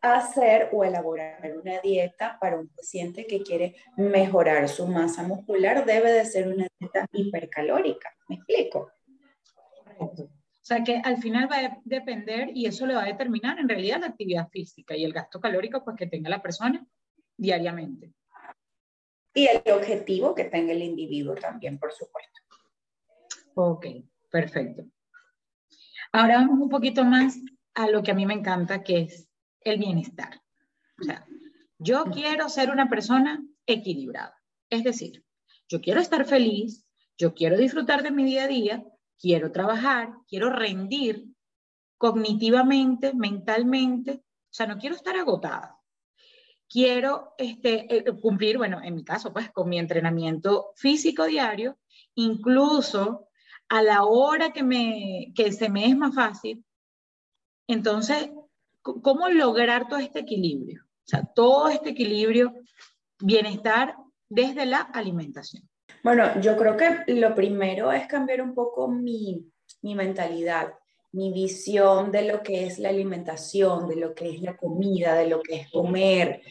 hacer 0.00 0.68
o 0.72 0.84
elaborar 0.84 1.52
una 1.56 1.80
dieta 1.80 2.38
para 2.40 2.58
un 2.58 2.68
paciente 2.68 3.26
que 3.26 3.42
quiere 3.42 3.76
mejorar 3.96 4.68
su 4.68 4.86
masa 4.86 5.22
muscular, 5.22 5.84
debe 5.86 6.12
de 6.12 6.24
ser 6.24 6.48
una 6.48 6.66
dieta 6.78 7.06
hipercalórica. 7.12 8.14
¿Me 8.28 8.36
explico? 8.36 8.90
Correcto. 9.84 10.24
O 10.64 10.66
sea 10.66 10.82
que 10.82 10.96
al 11.04 11.18
final 11.18 11.46
va 11.50 11.58
a 11.58 11.78
depender 11.84 12.48
y 12.54 12.64
eso 12.64 12.86
le 12.86 12.94
va 12.94 13.02
a 13.02 13.06
determinar 13.06 13.58
en 13.58 13.68
realidad 13.68 14.00
la 14.00 14.06
actividad 14.06 14.48
física 14.48 14.96
y 14.96 15.04
el 15.04 15.12
gasto 15.12 15.38
calórico 15.38 15.84
pues 15.84 15.94
que 15.94 16.06
tenga 16.06 16.30
la 16.30 16.40
persona 16.40 16.82
diariamente. 17.36 18.14
Y 19.34 19.46
el 19.46 19.62
objetivo 19.72 20.34
que 20.34 20.44
tenga 20.44 20.72
el 20.72 20.82
individuo 20.82 21.34
también, 21.34 21.78
por 21.78 21.92
supuesto. 21.92 22.40
Ok, 23.54 23.86
perfecto. 24.30 24.84
Ahora 26.12 26.38
vamos 26.38 26.58
un 26.60 26.68
poquito 26.68 27.04
más 27.04 27.38
a 27.74 27.88
lo 27.88 28.02
que 28.02 28.10
a 28.10 28.14
mí 28.14 28.26
me 28.26 28.34
encanta, 28.34 28.82
que 28.82 29.02
es 29.02 29.28
el 29.60 29.78
bienestar. 29.78 30.40
O 31.00 31.04
sea, 31.04 31.26
yo 31.78 32.04
quiero 32.04 32.48
ser 32.48 32.70
una 32.70 32.88
persona 32.88 33.44
equilibrada. 33.66 34.34
Es 34.70 34.84
decir, 34.84 35.24
yo 35.68 35.80
quiero 35.80 36.00
estar 36.00 36.24
feliz, 36.24 36.84
yo 37.16 37.34
quiero 37.34 37.56
disfrutar 37.56 38.02
de 38.02 38.10
mi 38.10 38.24
día 38.24 38.44
a 38.44 38.48
día, 38.48 38.84
quiero 39.18 39.52
trabajar, 39.52 40.12
quiero 40.28 40.50
rendir 40.50 41.26
cognitivamente, 41.96 43.14
mentalmente, 43.14 44.12
o 44.22 44.52
sea, 44.52 44.66
no 44.66 44.78
quiero 44.78 44.96
estar 44.96 45.16
agotada. 45.16 45.80
Quiero 46.68 47.34
este, 47.38 47.96
eh, 47.96 48.04
cumplir, 48.20 48.58
bueno, 48.58 48.80
en 48.82 48.94
mi 48.96 49.04
caso, 49.04 49.32
pues 49.32 49.50
con 49.50 49.68
mi 49.68 49.78
entrenamiento 49.78 50.72
físico 50.76 51.24
diario, 51.24 51.78
incluso 52.14 53.28
a 53.74 53.82
la 53.82 54.04
hora 54.04 54.52
que, 54.52 54.62
me, 54.62 55.32
que 55.34 55.50
se 55.50 55.68
me 55.68 55.86
es 55.86 55.96
más 55.96 56.14
fácil. 56.14 56.64
Entonces, 57.66 58.30
¿cómo 58.82 59.28
lograr 59.28 59.88
todo 59.88 59.98
este 59.98 60.20
equilibrio? 60.20 60.84
O 60.84 61.06
sea, 61.06 61.24
todo 61.34 61.68
este 61.68 61.90
equilibrio, 61.90 62.54
bienestar 63.18 63.96
desde 64.28 64.64
la 64.64 64.78
alimentación. 64.78 65.68
Bueno, 66.04 66.40
yo 66.40 66.56
creo 66.56 66.76
que 66.76 67.12
lo 67.14 67.34
primero 67.34 67.90
es 67.90 68.06
cambiar 68.06 68.42
un 68.42 68.54
poco 68.54 68.86
mi, 68.86 69.44
mi 69.82 69.96
mentalidad, 69.96 70.74
mi 71.10 71.32
visión 71.32 72.12
de 72.12 72.28
lo 72.28 72.44
que 72.44 72.66
es 72.66 72.78
la 72.78 72.90
alimentación, 72.90 73.88
de 73.88 73.96
lo 73.96 74.14
que 74.14 74.36
es 74.36 74.40
la 74.40 74.56
comida, 74.56 75.16
de 75.16 75.26
lo 75.26 75.42
que 75.42 75.56
es 75.56 75.70
comer, 75.72 76.42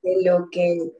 de 0.00 0.22
lo 0.24 0.48
que 0.50 0.92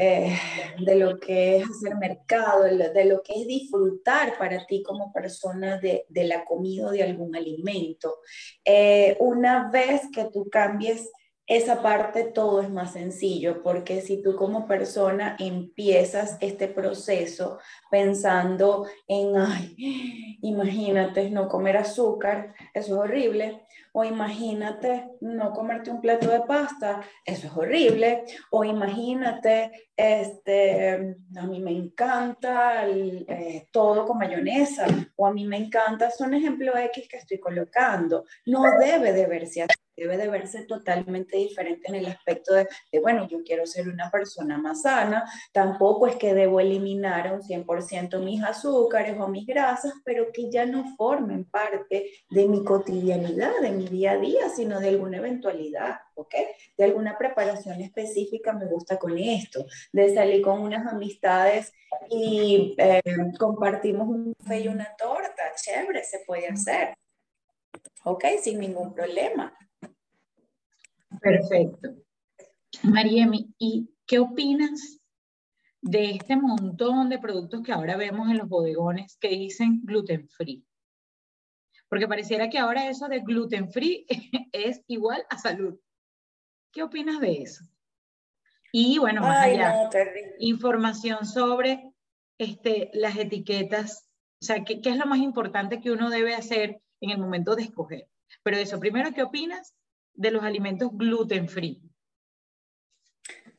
eh, 0.00 0.38
de 0.78 0.94
lo 0.94 1.18
que 1.18 1.56
es 1.56 1.64
hacer 1.64 1.96
mercado, 1.96 2.62
de 2.62 3.04
lo 3.04 3.20
que 3.20 3.32
es 3.32 3.48
disfrutar 3.48 4.38
para 4.38 4.64
ti 4.64 4.82
como 4.84 5.12
persona 5.12 5.78
de, 5.78 6.06
de 6.08 6.24
la 6.24 6.44
comida 6.44 6.86
o 6.86 6.90
de 6.92 7.02
algún 7.02 7.34
alimento. 7.34 8.18
Eh, 8.64 9.16
una 9.18 9.70
vez 9.70 10.02
que 10.14 10.26
tú 10.32 10.48
cambies 10.48 11.10
esa 11.48 11.82
parte 11.82 12.24
todo 12.24 12.60
es 12.60 12.70
más 12.70 12.92
sencillo, 12.92 13.62
porque 13.62 14.02
si 14.02 14.22
tú 14.22 14.36
como 14.36 14.68
persona 14.68 15.34
empiezas 15.38 16.36
este 16.40 16.68
proceso 16.68 17.58
pensando 17.90 18.86
en, 19.08 19.34
ay, 19.34 20.38
imagínate 20.42 21.30
no 21.30 21.48
comer 21.48 21.78
azúcar, 21.78 22.54
eso 22.74 22.94
es 22.94 23.00
horrible, 23.00 23.66
o 23.98 24.04
imagínate 24.04 25.10
no 25.22 25.52
comerte 25.52 25.90
un 25.90 26.00
plato 26.00 26.30
de 26.30 26.42
pasta, 26.42 27.00
eso 27.24 27.48
es 27.48 27.56
horrible, 27.56 28.22
o 28.52 28.62
imagínate, 28.62 29.90
este, 29.96 31.16
a 31.36 31.46
mí 31.48 31.58
me 31.58 31.72
encanta 31.72 32.86
eh, 32.86 33.66
todo 33.72 34.06
con 34.06 34.18
mayonesa, 34.18 34.86
o 35.16 35.26
a 35.26 35.32
mí 35.32 35.44
me 35.44 35.56
encanta, 35.56 36.12
son 36.12 36.32
ejemplos 36.32 36.76
X 36.78 37.08
que 37.08 37.16
estoy 37.16 37.40
colocando, 37.40 38.24
no 38.46 38.62
debe 38.78 39.12
de 39.12 39.26
verse 39.26 39.62
así 39.62 39.87
debe 39.98 40.16
de 40.16 40.28
verse 40.28 40.64
totalmente 40.64 41.36
diferente 41.36 41.88
en 41.88 41.96
el 41.96 42.06
aspecto 42.06 42.54
de, 42.54 42.68
bueno, 43.00 43.26
yo 43.28 43.42
quiero 43.42 43.66
ser 43.66 43.88
una 43.88 44.10
persona 44.10 44.58
más 44.58 44.82
sana, 44.82 45.24
tampoco 45.52 46.06
es 46.06 46.16
que 46.16 46.34
debo 46.34 46.60
eliminar 46.60 47.32
un 47.32 47.42
100% 47.42 48.20
mis 48.20 48.42
azúcares 48.42 49.18
o 49.18 49.28
mis 49.28 49.46
grasas, 49.46 49.92
pero 50.04 50.30
que 50.32 50.50
ya 50.50 50.66
no 50.66 50.84
formen 50.96 51.44
parte 51.44 52.10
de 52.30 52.48
mi 52.48 52.64
cotidianidad, 52.64 53.52
de 53.60 53.72
mi 53.72 53.86
día 53.86 54.12
a 54.12 54.18
día, 54.18 54.48
sino 54.48 54.78
de 54.80 54.88
alguna 54.88 55.18
eventualidad, 55.18 55.98
¿ok? 56.14 56.34
De 56.76 56.84
alguna 56.84 57.18
preparación 57.18 57.80
específica 57.80 58.52
me 58.52 58.66
gusta 58.66 58.98
con 58.98 59.18
esto, 59.18 59.66
de 59.92 60.14
salir 60.14 60.42
con 60.42 60.60
unas 60.60 60.86
amistades 60.86 61.72
y 62.08 62.74
eh, 62.78 63.02
compartimos 63.38 64.08
un 64.08 64.34
café 64.34 64.60
y 64.60 64.68
una 64.68 64.94
torta, 64.96 65.42
chévere, 65.56 66.04
se 66.04 66.20
puede 66.26 66.48
hacer. 66.48 66.94
¿ok? 68.04 68.24
Sin 68.42 68.60
ningún 68.60 68.94
problema. 68.94 69.54
Perfecto. 71.20 71.88
Mariemi, 72.82 73.54
¿y 73.58 73.90
qué 74.06 74.18
opinas 74.18 75.00
de 75.80 76.12
este 76.12 76.36
montón 76.36 77.08
de 77.08 77.18
productos 77.18 77.62
que 77.62 77.72
ahora 77.72 77.96
vemos 77.96 78.28
en 78.30 78.38
los 78.38 78.48
bodegones 78.48 79.16
que 79.20 79.28
dicen 79.28 79.80
gluten 79.84 80.28
free? 80.28 80.64
Porque 81.88 82.06
pareciera 82.06 82.50
que 82.50 82.58
ahora 82.58 82.88
eso 82.88 83.08
de 83.08 83.20
gluten 83.20 83.70
free 83.70 84.06
es 84.52 84.82
igual 84.86 85.24
a 85.30 85.38
salud. 85.38 85.78
¿Qué 86.72 86.82
opinas 86.82 87.20
de 87.20 87.42
eso? 87.42 87.64
Y 88.72 88.98
bueno, 88.98 89.22
más 89.22 89.46
allá, 89.46 89.88
información 90.38 91.24
sobre 91.24 91.90
este, 92.36 92.90
las 92.92 93.16
etiquetas, 93.16 94.10
o 94.42 94.44
sea, 94.44 94.62
¿qué, 94.62 94.82
¿qué 94.82 94.90
es 94.90 94.98
lo 94.98 95.06
más 95.06 95.20
importante 95.20 95.80
que 95.80 95.90
uno 95.90 96.10
debe 96.10 96.34
hacer 96.34 96.82
en 97.00 97.10
el 97.10 97.18
momento 97.18 97.56
de 97.56 97.62
escoger? 97.62 98.08
Pero 98.42 98.58
eso, 98.58 98.78
primero, 98.78 99.10
¿qué 99.12 99.22
opinas? 99.22 99.74
De 100.18 100.32
los 100.32 100.42
alimentos 100.42 100.90
gluten 100.92 101.48
free? 101.48 101.80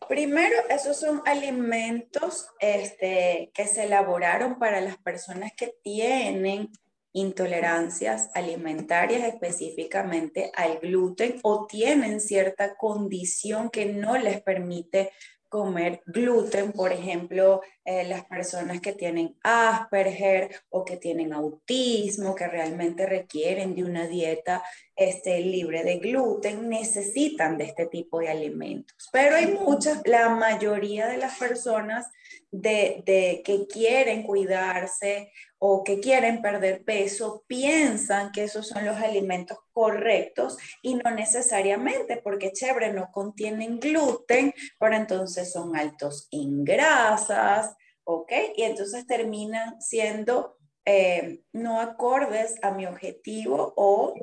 Primero, 0.08 0.56
esos 0.70 1.00
son 1.00 1.22
alimentos 1.26 2.48
este, 2.60 3.52
que 3.54 3.68
se 3.68 3.86
elaboraron 3.86 4.60
para 4.60 4.82
las 4.82 4.98
personas 4.98 5.52
que 5.56 5.74
tienen 5.84 6.72
intolerancias 7.14 8.30
alimentarias 8.34 9.24
específicamente 9.24 10.52
al 10.56 10.80
gluten 10.80 11.40
o 11.44 11.66
tienen 11.66 12.22
cierta 12.22 12.76
condición 12.76 13.70
que 13.70 13.86
no 13.86 14.18
les 14.18 14.42
permite 14.42 15.12
comer 15.50 16.02
gluten, 16.06 16.72
por 16.72 16.94
ejemplo, 16.94 17.62
eh, 17.84 18.04
las 18.06 18.26
personas 18.26 18.80
que 18.82 18.94
tienen 18.94 19.36
Asperger 19.44 20.52
o 20.70 20.86
que 20.86 20.98
tienen 20.98 21.34
autismo, 21.34 22.36
que 22.36 22.48
realmente 22.48 23.06
requieren 23.08 23.76
de 23.76 23.84
una 23.84 24.08
dieta 24.08 24.64
este, 24.96 25.40
libre 25.42 25.84
de 25.84 25.98
gluten, 25.98 26.70
necesitan 26.70 27.58
de 27.58 27.66
este 27.66 27.88
tipo 27.88 28.20
de 28.20 28.30
alimentos. 28.30 29.10
Pero 29.12 29.36
hay 29.36 29.48
muchas, 29.48 30.02
la 30.06 30.30
mayoría 30.30 31.08
de 31.08 31.18
las 31.18 31.38
personas 31.38 32.06
de, 32.52 33.02
de 33.06 33.42
que 33.44 33.66
quieren 33.68 34.24
cuidarse 34.24 35.32
o 35.60 35.84
que 35.84 36.00
quieren 36.00 36.42
perder 36.42 36.86
peso 36.86 37.44
piensan 37.46 38.32
que 38.32 38.46
esos 38.46 38.68
son 38.68 38.86
los 38.86 38.96
alimentos 38.98 39.58
correctos 39.74 40.58
y 40.82 40.96
no 40.96 41.12
necesariamente 41.12 42.18
porque 42.18 42.54
chévere 42.54 42.94
no 42.94 43.12
contienen 43.12 43.80
gluten, 43.80 44.54
pero 44.80 44.96
entonces 44.96 45.52
son 45.52 45.76
altos 45.76 46.30
en 46.32 46.64
grasas, 46.64 47.76
¿ok? 48.06 48.32
Y 48.56 48.64
entonces 48.64 49.06
terminan 49.06 49.82
siendo 49.82 50.58
eh, 50.86 51.44
no 51.52 51.82
acordes 51.82 52.56
a 52.64 52.72
mi 52.72 52.86
objetivo 52.86 53.74
o, 53.76 54.16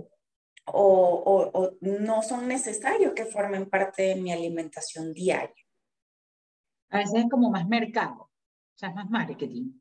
o, 0.65 1.51
o 1.53 1.71
no 1.83 2.23
son 2.23 2.49
necesarios 2.49 3.13
que 3.13 3.27
formen 3.27 3.69
parte 3.69 4.03
de 4.03 4.17
mi 4.17 4.33
alimentación 4.33 5.13
diaria. 5.13 5.55
A 6.89 6.99
veces 6.99 7.25
es 7.25 7.31
como 7.31 7.51
más 7.51 7.69
mercado, 7.69 8.23
o 8.23 8.79
sea, 8.79 8.89
es 8.89 8.95
más 8.95 9.11
marketing. 9.11 9.73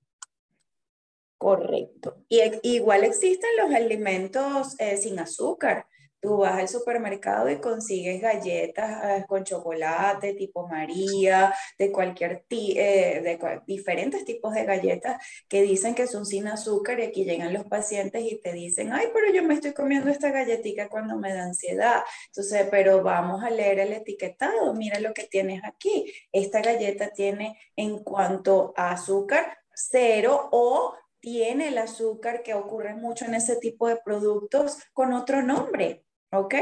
Correcto. 1.38 2.24
Y 2.30 2.42
igual 2.64 3.04
existen 3.04 3.50
los 3.58 3.74
alimentos 3.74 4.76
eh, 4.80 4.98
sin 4.98 5.20
azúcar. 5.20 5.86
Tú 6.22 6.38
vas 6.38 6.58
al 6.58 6.68
supermercado 6.68 7.52
y 7.52 7.58
consigues 7.58 8.20
galletas 8.20 9.04
eh, 9.04 9.26
con 9.28 9.44
chocolate 9.44 10.34
tipo 10.34 10.68
María, 10.68 11.54
de 11.78 11.92
cualquier 11.92 12.46
eh, 12.50 13.22
de 13.22 13.62
diferentes 13.68 14.26
tipos 14.26 14.54
de 14.56 14.66
galletas 14.66 15.22
que 15.48 15.62
dicen 15.62 15.94
que 15.94 16.08
son 16.08 16.26
sin 16.26 16.48
azúcar 16.48 17.00
y 17.00 17.04
aquí 17.04 17.26
llegan 17.26 17.54
los 17.54 17.66
pacientes 17.66 18.24
y 18.24 18.42
te 18.42 18.54
dicen, 18.54 18.92
ay, 18.92 19.08
pero 19.14 19.32
yo 19.32 19.44
me 19.44 19.54
estoy 19.54 19.74
comiendo 19.74 20.10
esta 20.10 20.32
galletita 20.32 20.90
cuando 20.90 21.16
me 21.18 21.32
da 21.32 21.44
ansiedad. 21.44 22.02
Entonces, 22.28 22.68
pero 22.72 23.04
vamos 23.04 23.44
a 23.44 23.52
leer 23.52 23.80
el 23.80 23.94
etiquetado, 23.94 24.74
mira 24.74 25.00
lo 25.00 25.14
que 25.14 25.26
tienes 25.26 25.64
aquí. 25.64 26.12
Esta 26.32 26.62
galleta 26.62 27.12
tiene 27.12 27.60
en 27.76 28.00
cuanto 28.04 28.74
a 28.76 28.92
azúcar 28.92 29.58
cero 29.76 30.50
o 30.52 30.96
tiene 31.26 31.70
el 31.70 31.80
azúcar 31.80 32.44
que 32.44 32.54
ocurre 32.54 32.94
mucho 32.94 33.26
en 33.26 33.34
ese 33.34 33.56
tipo 33.56 33.88
de 33.88 33.98
productos 33.98 34.78
con 34.94 35.12
otro 35.12 35.42
nombre, 35.42 36.06
¿ok? 36.32 36.54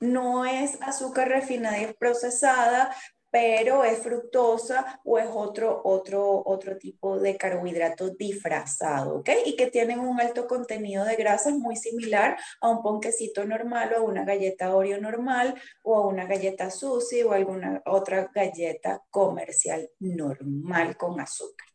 No 0.00 0.44
es 0.44 0.76
azúcar 0.82 1.28
refinada 1.28 1.80
y 1.80 1.94
procesada, 1.94 2.92
pero 3.30 3.84
es 3.84 4.00
fructosa 4.00 5.00
o 5.04 5.20
es 5.20 5.28
otro, 5.32 5.82
otro, 5.84 6.42
otro 6.44 6.76
tipo 6.78 7.20
de 7.20 7.36
carbohidrato 7.36 8.10
disfrazado, 8.10 9.18
¿ok? 9.18 9.30
Y 9.46 9.54
que 9.54 9.70
tienen 9.70 10.00
un 10.00 10.20
alto 10.20 10.48
contenido 10.48 11.04
de 11.04 11.14
grasas 11.14 11.52
muy 11.52 11.76
similar 11.76 12.36
a 12.60 12.70
un 12.70 12.82
ponquecito 12.82 13.44
normal 13.44 13.92
o 13.92 13.98
a 13.98 14.02
una 14.02 14.24
galleta 14.24 14.74
Oreo 14.74 15.00
normal 15.00 15.54
o 15.84 15.94
a 15.94 16.08
una 16.08 16.26
galleta 16.26 16.72
Susi 16.72 17.22
o 17.22 17.30
alguna 17.30 17.82
otra 17.86 18.28
galleta 18.34 19.00
comercial 19.10 19.88
normal 20.00 20.96
con 20.96 21.20
azúcar 21.20 21.67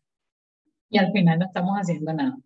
y 0.93 0.99
al 0.99 1.11
final 1.11 1.39
no 1.39 1.45
estamos 1.45 1.75
haciendo 1.75 2.13
nada. 2.13 2.37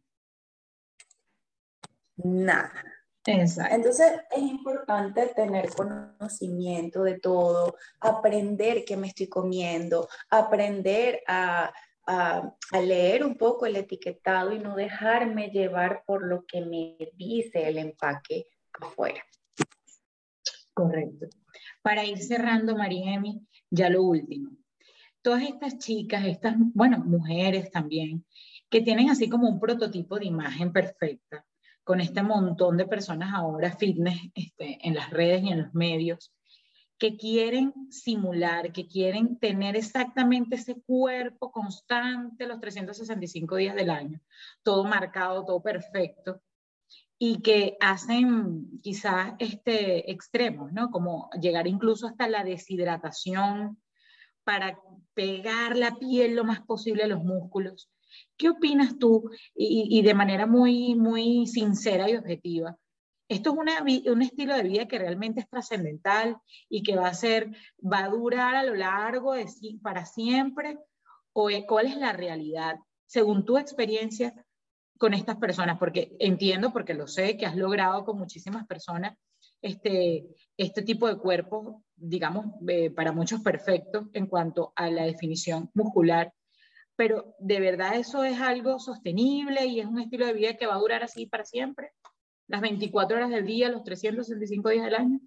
Nada. 2.16 2.84
Exacto. 3.26 3.76
Entonces 3.76 4.12
es 4.32 4.42
importante 4.42 5.28
tener 5.36 5.70
conocimiento 5.70 7.04
de 7.04 7.20
todo, 7.20 7.76
aprender 8.00 8.86
qué 8.86 8.96
me 8.96 9.08
estoy 9.08 9.28
comiendo, 9.28 10.08
aprender 10.30 11.22
a, 11.28 11.74
a, 12.08 12.56
a, 12.72 12.80
leer 12.80 13.26
un 13.26 13.36
poco 13.36 13.66
el 13.66 13.76
etiquetado 13.76 14.54
y 14.54 14.60
no 14.60 14.78
dejarme 14.78 15.50
llevar 15.50 16.04
por 16.06 16.26
lo 16.26 16.46
que 16.46 16.62
me 16.62 16.96
dice 17.18 17.68
el 17.68 17.80
empaque 17.80 18.48
afuera. 18.80 19.22
Correcto. 20.74 21.28
Para 21.82 22.06
ir 22.06 22.20
cerrando, 22.20 22.78
María 22.78 23.16
Emi, 23.16 23.46
ya 23.70 23.90
lo 23.90 24.04
último 24.04 24.52
todas 25.28 25.44
estas 25.44 25.78
chicas, 25.78 26.24
estas, 26.26 26.56
bueno, 26.58 27.00
mujeres 27.00 27.70
también, 27.70 28.26
que 28.70 28.80
tienen 28.80 29.10
así 29.10 29.28
como 29.28 29.50
un 29.50 29.60
prototipo 29.60 30.18
de 30.18 30.28
imagen 30.28 30.72
perfecta, 30.72 31.46
con 31.84 32.00
este 32.00 32.24
montón 32.24 32.78
de 32.78 32.86
personas 32.86 33.34
ahora 33.34 33.76
fitness 33.76 34.22
este, 34.34 34.78
en 34.88 34.96
las 34.96 35.10
redes 35.10 35.44
y 35.44 35.50
en 35.50 35.64
los 35.64 35.74
medios 35.74 36.34
que 36.98 37.18
quieren 37.18 37.74
simular, 37.90 38.72
que 38.72 38.88
quieren 38.88 39.38
tener 39.38 39.76
exactamente 39.76 40.56
ese 40.56 40.82
cuerpo 40.82 41.52
constante 41.52 42.48
los 42.48 42.62
365 42.62 43.58
días 43.58 43.76
del 43.76 43.90
año, 43.90 44.22
todo 44.64 44.86
marcado, 44.86 45.44
todo 45.44 45.62
perfecto, 45.62 46.42
y 47.20 47.42
que 47.42 47.76
hacen 47.82 48.80
quizás 48.82 49.34
este, 49.40 50.10
extremos, 50.10 50.72
¿no? 50.72 50.90
Como 50.90 51.30
llegar 51.42 51.68
incluso 51.68 52.08
hasta 52.08 52.30
la 52.30 52.46
deshidratación 52.46 53.78
para 54.48 54.80
pegar 55.14 55.76
la 55.76 55.98
piel 56.00 56.34
lo 56.34 56.46
más 56.46 56.62
posible 56.62 57.04
a 57.04 57.08
los 57.08 57.22
músculos. 57.22 57.92
¿Qué 58.38 58.48
opinas 58.48 58.98
tú? 58.98 59.30
Y, 59.54 60.02
de 60.04 60.14
manera 60.14 60.48
muy, 60.48 60.96
muy 60.96 61.48
sincera 61.48 62.10
y 62.10 62.16
objetiva, 62.16 62.78
esto 63.28 63.50
es 63.52 63.58
una, 63.58 63.84
un 64.10 64.22
estilo 64.22 64.56
de 64.56 64.64
vida 64.64 64.88
que 64.88 65.00
realmente 65.00 65.42
es 65.42 65.50
trascendental 65.50 66.38
y 66.70 66.82
que 66.82 66.96
va 66.96 67.10
a 67.10 67.14
ser, 67.14 67.52
va 67.84 68.06
a 68.06 68.10
durar 68.10 68.56
a 68.56 68.64
lo 68.64 68.74
largo 68.74 69.34
de 69.34 69.48
para 69.82 70.06
siempre, 70.06 70.80
o 71.34 71.50
cuál 71.68 71.88
es 71.88 71.98
la 71.98 72.14
realidad, 72.14 72.78
según 73.06 73.44
tu 73.44 73.58
experiencia 73.58 74.34
con 74.98 75.14
estas 75.14 75.36
personas, 75.36 75.78
porque 75.78 76.16
entiendo, 76.20 76.72
porque 76.72 76.94
lo 76.94 77.06
sé, 77.06 77.36
que 77.36 77.46
has 77.46 77.58
logrado 77.58 78.06
con 78.06 78.18
muchísimas 78.18 78.66
personas 78.66 79.18
este, 79.62 80.26
este 80.56 80.84
tipo 80.84 81.10
de 81.10 81.18
cuerpos, 81.18 81.84
digamos, 81.98 82.46
eh, 82.68 82.90
para 82.92 83.12
muchos 83.12 83.42
perfectos 83.42 84.08
en 84.14 84.28
cuanto 84.28 84.72
a 84.76 84.90
la 84.90 85.04
definición 85.04 85.70
muscular, 85.74 86.34
pero 86.96 87.36
¿de 87.40 87.60
verdad 87.60 87.96
eso 87.96 88.24
es 88.24 88.40
algo 88.40 88.80
sostenible 88.80 89.66
y 89.66 89.80
es 89.80 89.86
un 89.86 90.00
estilo 90.00 90.26
de 90.26 90.34
vida 90.34 90.54
que 90.56 90.66
va 90.66 90.76
a 90.76 90.80
durar 90.80 91.04
así 91.04 91.26
para 91.26 91.44
siempre? 91.44 91.92
las 92.48 92.62
24 92.62 93.18
horas 93.18 93.30
del 93.30 93.46
día, 93.46 93.70
los 93.70 93.84
365 93.84 94.70
días 94.70 94.86
del 94.86 94.96
año? 94.96 95.20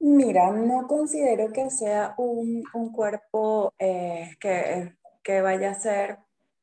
Mira, 0.00 0.50
no 0.50 0.86
considero 0.86 1.52
que 1.52 1.70
sea 1.70 2.14
un, 2.18 2.62
un 2.74 2.92
cuerpo 2.92 3.74
eh, 3.78 4.36
que, 4.40 4.96
que, 5.22 5.40
vaya 5.40 5.70
a 5.70 5.74
ser 5.74 6.18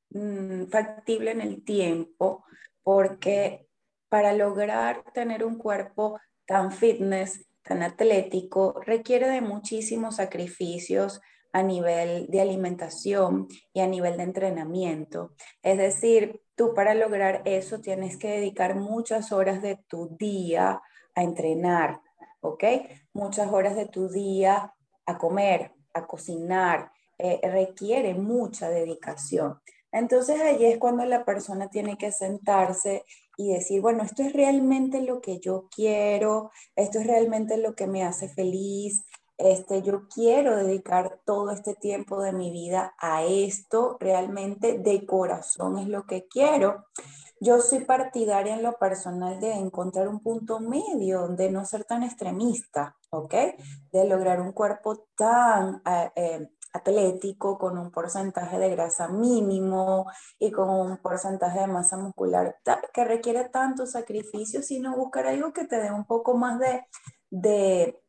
mm, 0.09 0.65
factible 0.67 1.31
en 1.31 1.41
el 1.41 1.63
tiempo, 1.63 2.45
porque 2.83 3.67
para 4.07 4.33
lograr 4.33 5.03
tener 5.13 5.43
un 5.43 5.57
cuerpo 5.57 6.19
tan 6.45 6.71
fitness, 6.71 7.44
tan 7.65 7.83
atlético, 7.83 8.79
requiere 8.85 9.27
de 9.27 9.41
muchísimos 9.41 10.17
sacrificios 10.17 11.19
a 11.51 11.63
nivel 11.63 12.27
de 12.27 12.41
alimentación 12.41 13.47
y 13.73 13.79
a 13.79 13.87
nivel 13.87 14.17
de 14.17 14.23
entrenamiento. 14.23 15.33
Es 15.63 15.77
decir, 15.77 16.41
tú 16.55 16.73
para 16.73 16.93
lograr 16.93 17.41
eso 17.45 17.79
tienes 17.79 18.17
que 18.17 18.29
dedicar 18.29 18.75
muchas 18.75 19.31
horas 19.31 19.61
de 19.61 19.77
tu 19.87 20.15
día 20.17 20.81
a 21.15 21.23
entrenar, 21.23 22.01
¿ok? 22.41 22.63
Muchas 23.13 23.51
horas 23.51 23.75
de 23.75 23.87
tu 23.87 24.09
día 24.09 24.73
a 25.05 25.17
comer, 25.17 25.71
a 25.93 26.05
cocinar, 26.05 26.91
eh, 27.17 27.39
requiere 27.43 28.13
mucha 28.13 28.69
dedicación. 28.69 29.59
Entonces 29.91 30.41
allí 30.41 30.65
es 30.65 30.77
cuando 30.77 31.05
la 31.05 31.23
persona 31.23 31.69
tiene 31.69 31.97
que 31.97 32.11
sentarse 32.11 33.05
y 33.37 33.53
decir, 33.53 33.81
bueno, 33.81 34.03
esto 34.03 34.23
es 34.23 34.33
realmente 34.33 35.01
lo 35.01 35.21
que 35.21 35.39
yo 35.39 35.67
quiero, 35.73 36.51
esto 36.75 36.99
es 36.99 37.07
realmente 37.07 37.57
lo 37.57 37.75
que 37.75 37.87
me 37.87 38.03
hace 38.03 38.29
feliz, 38.29 39.05
este, 39.37 39.81
yo 39.81 40.07
quiero 40.07 40.55
dedicar 40.55 41.19
todo 41.25 41.51
este 41.51 41.75
tiempo 41.75 42.21
de 42.21 42.31
mi 42.31 42.51
vida 42.51 42.95
a 42.97 43.23
esto, 43.25 43.97
realmente 43.99 44.79
de 44.79 45.05
corazón 45.05 45.77
es 45.77 45.87
lo 45.87 46.05
que 46.05 46.25
quiero. 46.27 46.85
Yo 47.41 47.59
soy 47.59 47.83
partidaria 47.83 48.55
en 48.55 48.63
lo 48.63 48.77
personal 48.77 49.41
de 49.41 49.51
encontrar 49.51 50.07
un 50.07 50.21
punto 50.21 50.61
medio, 50.61 51.27
de 51.27 51.51
no 51.51 51.65
ser 51.65 51.83
tan 51.83 52.01
extremista, 52.03 52.95
¿ok? 53.09 53.33
De 53.91 54.05
lograr 54.05 54.39
un 54.39 54.53
cuerpo 54.53 55.05
tan 55.17 55.81
eh, 55.85 56.11
eh, 56.15 56.49
con 57.57 57.77
un 57.77 57.91
porcentaje 57.91 58.57
de 58.57 58.69
grasa 58.69 59.07
mínimo 59.07 60.05
y 60.39 60.51
con 60.51 60.69
un 60.69 60.97
porcentaje 60.97 61.61
de 61.61 61.67
masa 61.67 61.97
muscular 61.97 62.57
que 62.93 63.05
requiere 63.05 63.49
tanto 63.49 63.85
sacrificio, 63.85 64.61
sino 64.61 64.95
buscar 64.95 65.27
algo 65.27 65.53
que 65.53 65.65
te 65.65 65.77
dé 65.77 65.91
un 65.91 66.05
poco 66.05 66.35
más 66.35 66.59
de, 66.59 66.85
de 67.29 68.01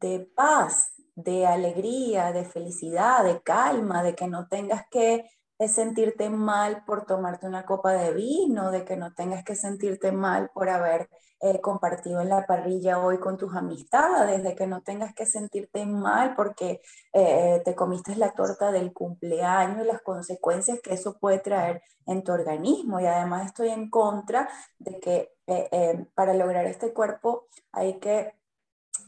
de 0.00 0.30
paz, 0.34 0.92
de 1.14 1.46
alegría, 1.46 2.32
de 2.32 2.44
felicidad, 2.44 3.24
de 3.24 3.40
calma, 3.42 4.02
de 4.02 4.14
que 4.14 4.26
no 4.26 4.48
tengas 4.48 4.86
que 4.90 5.28
sentirte 5.68 6.28
mal 6.28 6.84
por 6.84 7.06
tomarte 7.06 7.46
una 7.46 7.64
copa 7.64 7.92
de 7.92 8.12
vino, 8.12 8.70
de 8.70 8.84
que 8.84 8.96
no 8.96 9.14
tengas 9.14 9.42
que 9.44 9.54
sentirte 9.54 10.12
mal 10.12 10.50
por 10.52 10.68
haber 10.68 11.08
eh, 11.40 11.60
compartido 11.60 12.20
en 12.20 12.30
la 12.30 12.46
parrilla 12.46 12.98
hoy 12.98 13.18
con 13.18 13.36
tus 13.36 13.54
amistades, 13.54 14.42
de 14.42 14.54
que 14.54 14.66
no 14.66 14.82
tengas 14.82 15.14
que 15.14 15.26
sentirte 15.26 15.84
mal 15.84 16.34
porque 16.34 16.80
eh, 17.12 17.60
te 17.64 17.74
comiste 17.74 18.16
la 18.16 18.32
torta 18.32 18.72
del 18.72 18.92
cumpleaños 18.92 19.82
y 19.82 19.86
las 19.86 20.02
consecuencias 20.02 20.80
que 20.80 20.94
eso 20.94 21.18
puede 21.18 21.38
traer 21.40 21.82
en 22.06 22.24
tu 22.24 22.32
organismo. 22.32 23.00
Y 23.00 23.06
además 23.06 23.46
estoy 23.46 23.68
en 23.68 23.90
contra 23.90 24.48
de 24.78 24.98
que 24.98 25.34
eh, 25.46 26.06
para 26.14 26.34
lograr 26.34 26.66
este 26.66 26.92
cuerpo 26.92 27.46
hay 27.72 27.98
que 27.98 28.34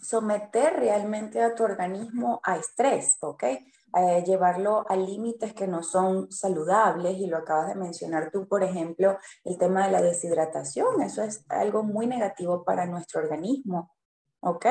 someter 0.03 0.75
realmente 0.79 1.43
a 1.43 1.55
tu 1.55 1.65
organismo 1.65 2.41
a 2.45 2.57
estrés, 2.57 3.17
¿ok? 3.21 3.45
Eh, 3.95 4.23
llevarlo 4.27 4.85
a 4.87 4.97
límites 4.97 5.55
que 5.55 5.67
no 5.67 5.83
son 5.83 6.31
saludables 6.31 7.17
y 7.17 7.27
lo 7.27 7.39
acabas 7.39 7.69
de 7.69 7.75
mencionar 7.75 8.31
tú, 8.31 8.47
por 8.47 8.63
ejemplo, 8.63 9.17
el 9.45 9.57
tema 9.57 9.87
de 9.87 9.93
la 9.93 10.03
deshidratación, 10.03 11.01
eso 11.01 11.23
es 11.23 11.43
algo 11.49 11.83
muy 11.83 12.07
negativo 12.07 12.65
para 12.65 12.85
nuestro 12.85 13.23
organismo, 13.23 13.95
¿ok? 14.41 14.67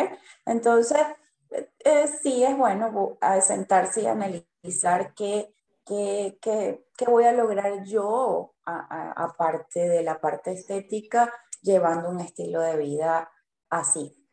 Entonces, 0.45 1.01
eh, 1.49 2.07
sí 2.21 2.43
es 2.43 2.55
bueno 2.55 3.17
sentarse 3.41 4.03
y 4.03 4.05
analizar 4.05 5.15
qué, 5.15 5.51
qué, 5.83 6.37
qué, 6.39 6.85
qué, 6.95 7.05
voy 7.05 7.23
a 7.23 7.31
lograr 7.31 7.83
yo, 7.85 8.53
aparte 8.65 9.89
de 9.89 10.03
la 10.03 10.21
parte 10.21 10.51
estética, 10.51 11.33
llevando 11.63 12.09
un 12.09 12.19
estilo 12.19 12.61
de 12.61 12.77
vida 12.77 13.31
así. 13.69 14.26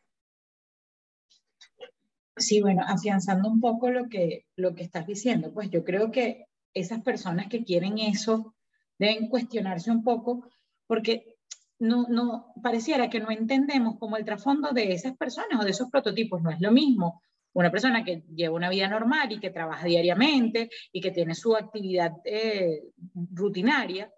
Sí, 2.37 2.61
bueno, 2.61 2.83
afianzando 2.85 3.49
un 3.49 3.61
poco 3.61 3.89
lo 3.89 4.09
que, 4.09 4.45
lo 4.55 4.75
que 4.75 4.83
estás 4.83 5.07
diciendo, 5.07 5.53
pues 5.53 5.69
yo 5.69 5.83
creo 5.83 6.11
que 6.11 6.47
esas 6.73 7.01
personas 7.01 7.47
que 7.47 7.63
quieren 7.63 7.97
eso 7.97 8.55
deben 8.99 9.29
cuestionarse 9.29 9.89
un 9.89 10.03
poco 10.03 10.49
porque 10.87 11.37
no, 11.79 12.07
no 12.09 12.53
pareciera 12.61 13.09
que 13.09 13.19
no 13.19 13.31
entendemos 13.31 13.97
como 13.97 14.17
el 14.17 14.25
trasfondo 14.25 14.71
de 14.71 14.93
esas 14.93 15.15
personas 15.17 15.59
o 15.59 15.63
de 15.63 15.71
esos 15.71 15.89
prototipos 15.89 16.41
no 16.41 16.49
es 16.49 16.59
lo 16.59 16.71
mismo. 16.71 17.21
Una 17.53 17.71
persona 17.71 18.03
que 18.03 18.23
lleva 18.35 18.55
una 18.55 18.69
vida 18.69 18.89
normal 18.89 19.31
y 19.31 19.39
que 19.39 19.49
trabaja 19.49 19.85
diariamente 19.85 20.69
y 20.91 20.99
que 20.99 21.11
tiene 21.11 21.35
su 21.35 21.55
actividad 21.55 22.11
eh, 22.25 22.83
rutinaria, 23.31 24.11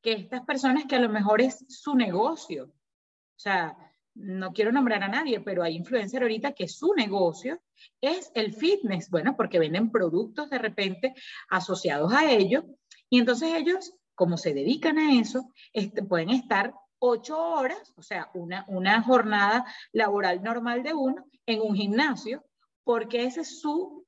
que 0.00 0.12
estas 0.12 0.42
personas 0.42 0.84
que 0.84 0.94
a 0.94 1.00
lo 1.00 1.08
mejor 1.08 1.40
es 1.40 1.64
su 1.68 1.96
negocio. 1.96 2.66
O 2.66 3.38
sea, 3.38 3.76
no 4.16 4.52
quiero 4.52 4.72
nombrar 4.72 5.02
a 5.02 5.08
nadie, 5.08 5.40
pero 5.40 5.62
hay 5.62 5.76
influencer 5.76 6.22
ahorita 6.22 6.52
que 6.52 6.68
su 6.68 6.94
negocio 6.94 7.60
es 8.00 8.30
el 8.34 8.54
fitness, 8.54 9.10
bueno, 9.10 9.36
porque 9.36 9.58
venden 9.58 9.90
productos 9.90 10.48
de 10.50 10.58
repente 10.58 11.14
asociados 11.48 12.12
a 12.12 12.30
ello, 12.30 12.64
y 13.10 13.18
entonces 13.18 13.52
ellos, 13.54 13.92
como 14.14 14.36
se 14.36 14.54
dedican 14.54 14.98
a 14.98 15.18
eso, 15.18 15.52
este, 15.72 16.02
pueden 16.02 16.30
estar 16.30 16.74
ocho 16.98 17.38
horas, 17.38 17.92
o 17.96 18.02
sea, 18.02 18.30
una, 18.34 18.64
una 18.68 19.02
jornada 19.02 19.66
laboral 19.92 20.42
normal 20.42 20.82
de 20.82 20.94
uno, 20.94 21.26
en 21.44 21.60
un 21.60 21.76
gimnasio, 21.76 22.44
porque 22.84 23.24
ese 23.24 23.42
es 23.42 23.60
su, 23.60 24.06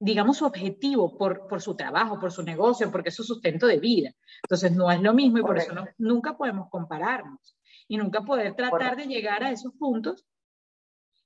digamos, 0.00 0.38
su 0.38 0.44
objetivo 0.44 1.16
por, 1.16 1.46
por 1.46 1.62
su 1.62 1.76
trabajo, 1.76 2.18
por 2.18 2.32
su 2.32 2.42
negocio, 2.42 2.90
porque 2.90 3.10
es 3.10 3.14
su 3.14 3.22
sustento 3.22 3.66
de 3.66 3.78
vida. 3.78 4.10
Entonces, 4.42 4.72
no 4.72 4.90
es 4.90 5.00
lo 5.00 5.14
mismo 5.14 5.38
y 5.38 5.42
por 5.42 5.58
eso 5.58 5.72
nunca 5.98 6.36
podemos 6.36 6.68
compararnos 6.68 7.55
y 7.88 7.96
nunca 7.96 8.22
poder 8.22 8.54
tratar 8.54 8.96
de 8.96 9.06
llegar 9.06 9.44
a 9.44 9.50
esos 9.50 9.72
puntos 9.74 10.24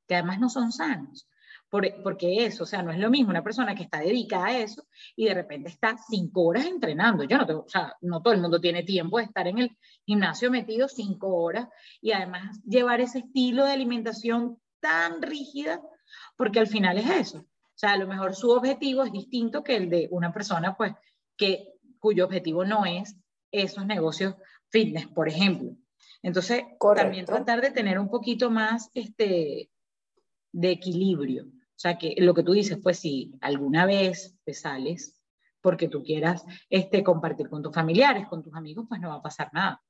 que 0.07 0.15
además 0.15 0.41
no 0.41 0.49
son 0.49 0.73
sanos. 0.73 1.29
porque 1.71 2.45
eso, 2.45 2.65
o 2.65 2.67
sea, 2.67 2.83
no 2.83 2.91
es 2.91 2.99
lo 2.99 3.11
mismo 3.11 3.31
una 3.31 3.45
persona 3.45 3.77
que 3.77 3.85
está 3.85 4.01
dedicada 4.01 4.47
a 4.47 4.59
eso 4.59 4.89
y 5.15 5.27
de 5.27 5.35
repente 5.35 5.69
está 5.69 5.97
cinco 5.97 6.43
horas 6.47 6.67
entrenando. 6.67 7.23
Yo 7.23 7.39
no 7.39 7.47
tengo, 7.47 7.61
o 7.61 7.69
sea, 7.69 7.95
no 8.01 8.21
todo 8.21 8.35
el 8.35 8.41
mundo 8.41 8.61
tiene 8.61 8.83
tiempo 8.83 9.19
de 9.19 9.25
estar 9.25 9.47
en 9.47 9.59
el 9.59 9.77
gimnasio 10.05 10.51
metido 10.51 10.89
cinco 10.89 11.29
horas 11.37 11.69
y 12.01 12.11
además 12.11 12.61
llevar 12.65 13.01
ese 13.01 13.21
estilo 13.21 13.65
de 13.65 13.73
alimentación 13.73 14.59
tan 14.81 15.23
rígida, 15.23 15.81
porque 16.37 16.59
al 16.59 16.67
final 16.67 16.99
es 16.99 17.09
eso. 17.09 17.39
O 17.39 17.79
sea, 17.81 17.93
a 17.93 17.99
lo 17.99 18.09
mejor 18.09 18.35
su 18.35 18.51
objetivo 18.51 19.05
es 19.05 19.13
distinto 19.13 19.63
que 19.63 19.77
el 19.77 19.89
de 19.89 20.09
una 20.11 20.33
persona, 20.33 20.77
pues, 20.77 20.93
que, 21.37 21.75
cuyo 22.01 22.25
objetivo 22.25 22.65
no 22.65 22.85
es 22.85 23.17
esos 23.53 23.87
negocios 23.87 24.35
fitness, 24.71 25.07
por 25.09 25.29
ejemplo. 25.29 25.77
Entonces, 26.23 26.65
también 26.95 27.25
tratar 27.25 27.61
de 27.61 27.71
tener 27.71 27.99
un 27.99 28.11
poquito 28.11 28.51
más 28.51 28.91
este, 28.95 29.71
de 30.53 30.71
equilibrio. 30.71 31.45
O 31.45 31.83
sea, 31.83 31.97
que 31.97 32.15
lo 32.19 32.35
que 32.35 32.43
tú 32.43 32.53
dices, 32.53 32.79
pues 32.83 32.99
si 32.99 33.33
alguna 33.41 33.87
vez 33.87 34.37
te 34.45 34.53
sales 34.53 35.17
porque 35.63 35.89
tú 35.89 36.03
quieras 36.03 36.45
este, 36.69 37.03
compartir 37.03 37.49
con 37.49 37.63
tus 37.63 37.75
familiares, 37.75 38.27
con 38.29 38.43
tus 38.43 38.55
amigos, 38.55 38.87
pues 38.89 39.01
no 39.01 39.09
va 39.09 39.17
a 39.17 39.23
pasar 39.23 39.51
nada. 39.53 39.83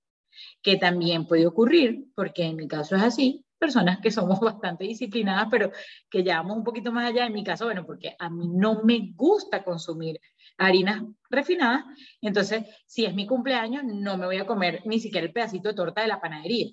que 0.62 0.76
también 0.76 1.26
puede 1.26 1.47
ocurrir, 1.47 2.07
porque 2.14 2.45
en 2.45 2.57
mi 2.57 2.68
caso 2.68 2.95
es 2.95 3.03
así, 3.03 3.45
personas 3.59 3.99
que 4.01 4.11
somos 4.11 4.41
bastante 4.41 4.85
disciplinadas, 4.85 5.49
pero 5.51 5.72
que 6.09 6.22
llevamos 6.22 6.57
un 6.57 6.64
poquito 6.64 6.93
más 6.93 7.11
allá. 7.11 7.26
En 7.26 7.33
mi 7.33 7.45
caso, 7.45 7.64
bueno, 7.64 7.85
porque 7.85 8.14
a 8.18 8.31
mí 8.31 8.49
no 8.49 8.83
me 8.85 9.12
gusta 9.14 9.62
consumir 9.64 10.20
harinas 10.61 11.02
refinadas, 11.30 11.84
entonces 12.20 12.64
si 12.86 13.04
es 13.06 13.14
mi 13.14 13.26
cumpleaños, 13.26 13.82
no 13.84 14.16
me 14.16 14.26
voy 14.26 14.36
a 14.36 14.46
comer 14.46 14.82
ni 14.84 15.00
siquiera 15.00 15.26
el 15.26 15.32
pedacito 15.32 15.70
de 15.70 15.74
torta 15.74 16.02
de 16.02 16.08
la 16.08 16.20
panadería. 16.20 16.70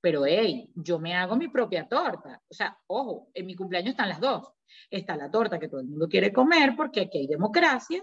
Pero, 0.00 0.26
hey, 0.26 0.70
yo 0.74 0.98
me 0.98 1.14
hago 1.14 1.36
mi 1.36 1.48
propia 1.48 1.88
torta. 1.88 2.40
O 2.48 2.54
sea, 2.54 2.76
ojo, 2.86 3.28
en 3.34 3.46
mi 3.46 3.54
cumpleaños 3.54 3.90
están 3.90 4.08
las 4.08 4.20
dos. 4.20 4.48
Está 4.90 5.16
la 5.16 5.30
torta 5.30 5.58
que 5.58 5.68
todo 5.68 5.80
el 5.80 5.88
mundo 5.88 6.08
quiere 6.08 6.32
comer 6.32 6.74
porque 6.76 7.02
aquí 7.02 7.18
hay 7.18 7.26
democracia, 7.26 8.00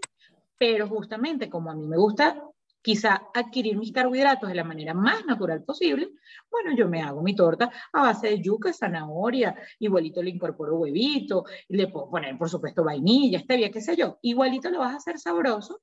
pero 0.58 0.88
justamente 0.88 1.50
como 1.50 1.72
a 1.72 1.76
mí 1.76 1.88
me 1.88 1.98
gusta 1.98 2.42
quizá 2.86 3.30
adquirir 3.34 3.76
mis 3.78 3.92
carbohidratos 3.92 4.48
de 4.48 4.54
la 4.54 4.64
manera 4.64 4.94
más 4.94 5.26
natural 5.26 5.64
posible, 5.64 6.12
bueno, 6.52 6.76
yo 6.78 6.88
me 6.88 7.02
hago 7.02 7.24
mi 7.24 7.36
torta 7.36 7.72
a 7.92 8.04
base 8.04 8.28
de 8.28 8.42
yuca, 8.44 8.72
zanahoria, 8.72 9.56
igualito 9.80 10.22
le 10.22 10.30
incorporo 10.30 10.78
huevito, 10.78 11.46
le 11.70 11.88
puedo 11.88 12.12
poner, 12.12 12.38
por 12.38 12.48
supuesto, 12.48 12.84
vainilla, 12.84 13.40
stevia, 13.40 13.72
qué 13.72 13.82
sé 13.82 13.96
yo, 13.96 14.20
igualito 14.22 14.70
lo 14.70 14.78
vas 14.78 14.94
a 14.94 14.98
hacer 14.98 15.18
sabroso 15.18 15.82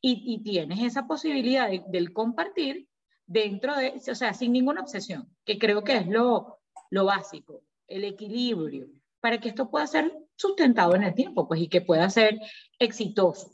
y, 0.00 0.40
tienes 0.44 0.80
esa 0.80 1.08
posibilidad 1.08 1.68
del 1.88 2.12
compartir 2.12 2.86
dentro 3.26 3.74
de, 3.74 3.94
o 3.96 4.14
sea, 4.14 4.32
sin 4.32 4.52
ninguna 4.52 4.82
obsesión, 4.82 5.28
que 5.44 5.58
creo 5.58 5.82
que 5.82 5.96
es 5.96 6.06
lo, 6.06 6.60
lo 6.90 7.04
básico, 7.04 7.64
el 7.88 8.04
equilibrio, 8.04 8.86
para 9.20 9.40
que 9.40 9.48
esto 9.48 9.68
pueda 9.72 9.88
ser 9.88 10.16
sustentado 10.36 10.94
en 10.94 11.02
el 11.02 11.16
tiempo, 11.16 11.48
pues, 11.48 11.60
y 11.62 11.68
que 11.68 11.80
pueda 11.80 12.08
ser 12.10 12.38
exitoso. 12.78 13.50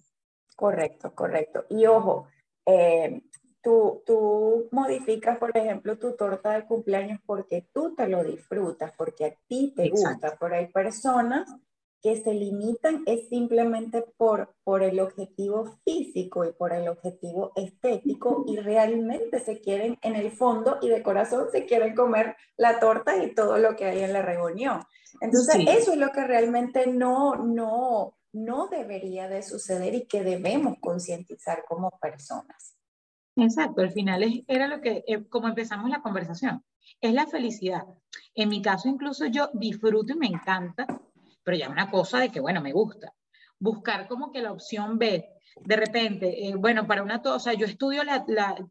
Correcto, 0.55 1.15
correcto. 1.15 1.65
Y 1.71 1.87
ojo, 1.87 2.29
eh, 2.67 3.23
tú, 3.63 4.03
tú 4.07 4.69
modificas, 4.71 5.39
por 5.39 5.57
ejemplo, 5.57 5.99
tu 5.99 6.17
torta 6.17 6.53
de 6.53 6.67
cumpleaños 6.67 7.21
porque 7.25 7.67
tú 7.73 7.95
te 7.95 8.09
lo 8.09 8.23
disfrutas, 8.23 8.93
porque 8.97 9.25
a 9.25 9.35
ti 9.49 9.73
te 9.75 9.89
gusta, 9.89 10.37
pero 10.39 10.55
hay 10.55 10.69
personas 10.69 11.49
que 12.05 12.23
se 12.23 12.35
limitan 12.35 13.03
es 13.07 13.31
simplemente 13.31 14.05
por, 14.19 14.55
por 14.63 14.83
el 14.83 15.01
objetivo 15.01 15.79
físico 15.87 16.45
y 16.45 16.53
por 16.53 16.75
el 16.75 16.87
objetivo 16.87 17.53
estético 17.57 18.45
y 18.47 18.59
realmente 18.59 19.41
se 19.41 19.59
quieren 19.59 19.99
en 20.03 20.15
el 20.15 20.31
fondo 20.31 20.77
y 20.83 20.91
de 20.91 21.03
corazón 21.03 21.47
se 21.51 21.65
quieren 21.65 21.95
comer 21.95 22.37
la 22.59 22.79
torta 22.79 23.17
y 23.25 23.35
todo 23.35 23.57
lo 23.57 23.75
que 23.75 23.87
hay 23.87 24.03
en 24.03 24.13
la 24.13 24.21
reunión. 24.21 24.83
Entonces, 25.23 25.65
eso 25.67 25.93
es 25.93 25.99
lo 25.99 26.11
que 26.11 26.27
realmente 26.27 26.87
no, 26.87 27.37
no, 27.37 28.19
no 28.35 28.69
debería 28.69 29.29
de 29.29 29.43
suceder 29.43 29.95
y 29.95 30.07
que 30.07 30.23
debemos 30.23 30.77
concientizar 30.81 31.65
como 31.69 31.91
personas. 32.01 32.77
Exacto, 33.37 33.81
al 33.81 33.93
final 33.93 34.45
era 34.47 34.69
lo 34.69 34.81
que, 34.81 35.05
eh, 35.07 35.25
como 35.29 35.49
empezamos 35.49 35.91
la 35.91 36.03
conversación, 36.03 36.65
es 37.01 37.13
la 37.13 37.27
felicidad. 37.27 37.85
En 38.35 38.49
mi 38.49 38.61
caso 38.61 38.89
incluso 38.89 39.27
yo 39.27 39.51
disfruto 39.55 40.13
y 40.13 40.17
me 40.17 40.27
encanta, 40.27 40.87
pero 41.43 41.57
ya 41.57 41.69
una 41.69 41.91
cosa 41.91 42.19
de 42.19 42.31
que, 42.31 42.41
bueno, 42.41 42.61
me 42.61 42.73
gusta. 42.73 43.13
Buscar 43.59 44.09
como 44.09 44.31
que 44.31 44.43
la 44.43 44.53
opción 44.53 44.99
B, 44.99 45.29
de 45.61 45.77
repente, 45.77 46.47
eh, 46.47 46.55
bueno, 46.55 46.87
para 46.87 47.03
una 47.03 47.23
o 47.25 47.39
sea, 47.39 47.55
yo 47.55 47.67
estudio 47.67 48.03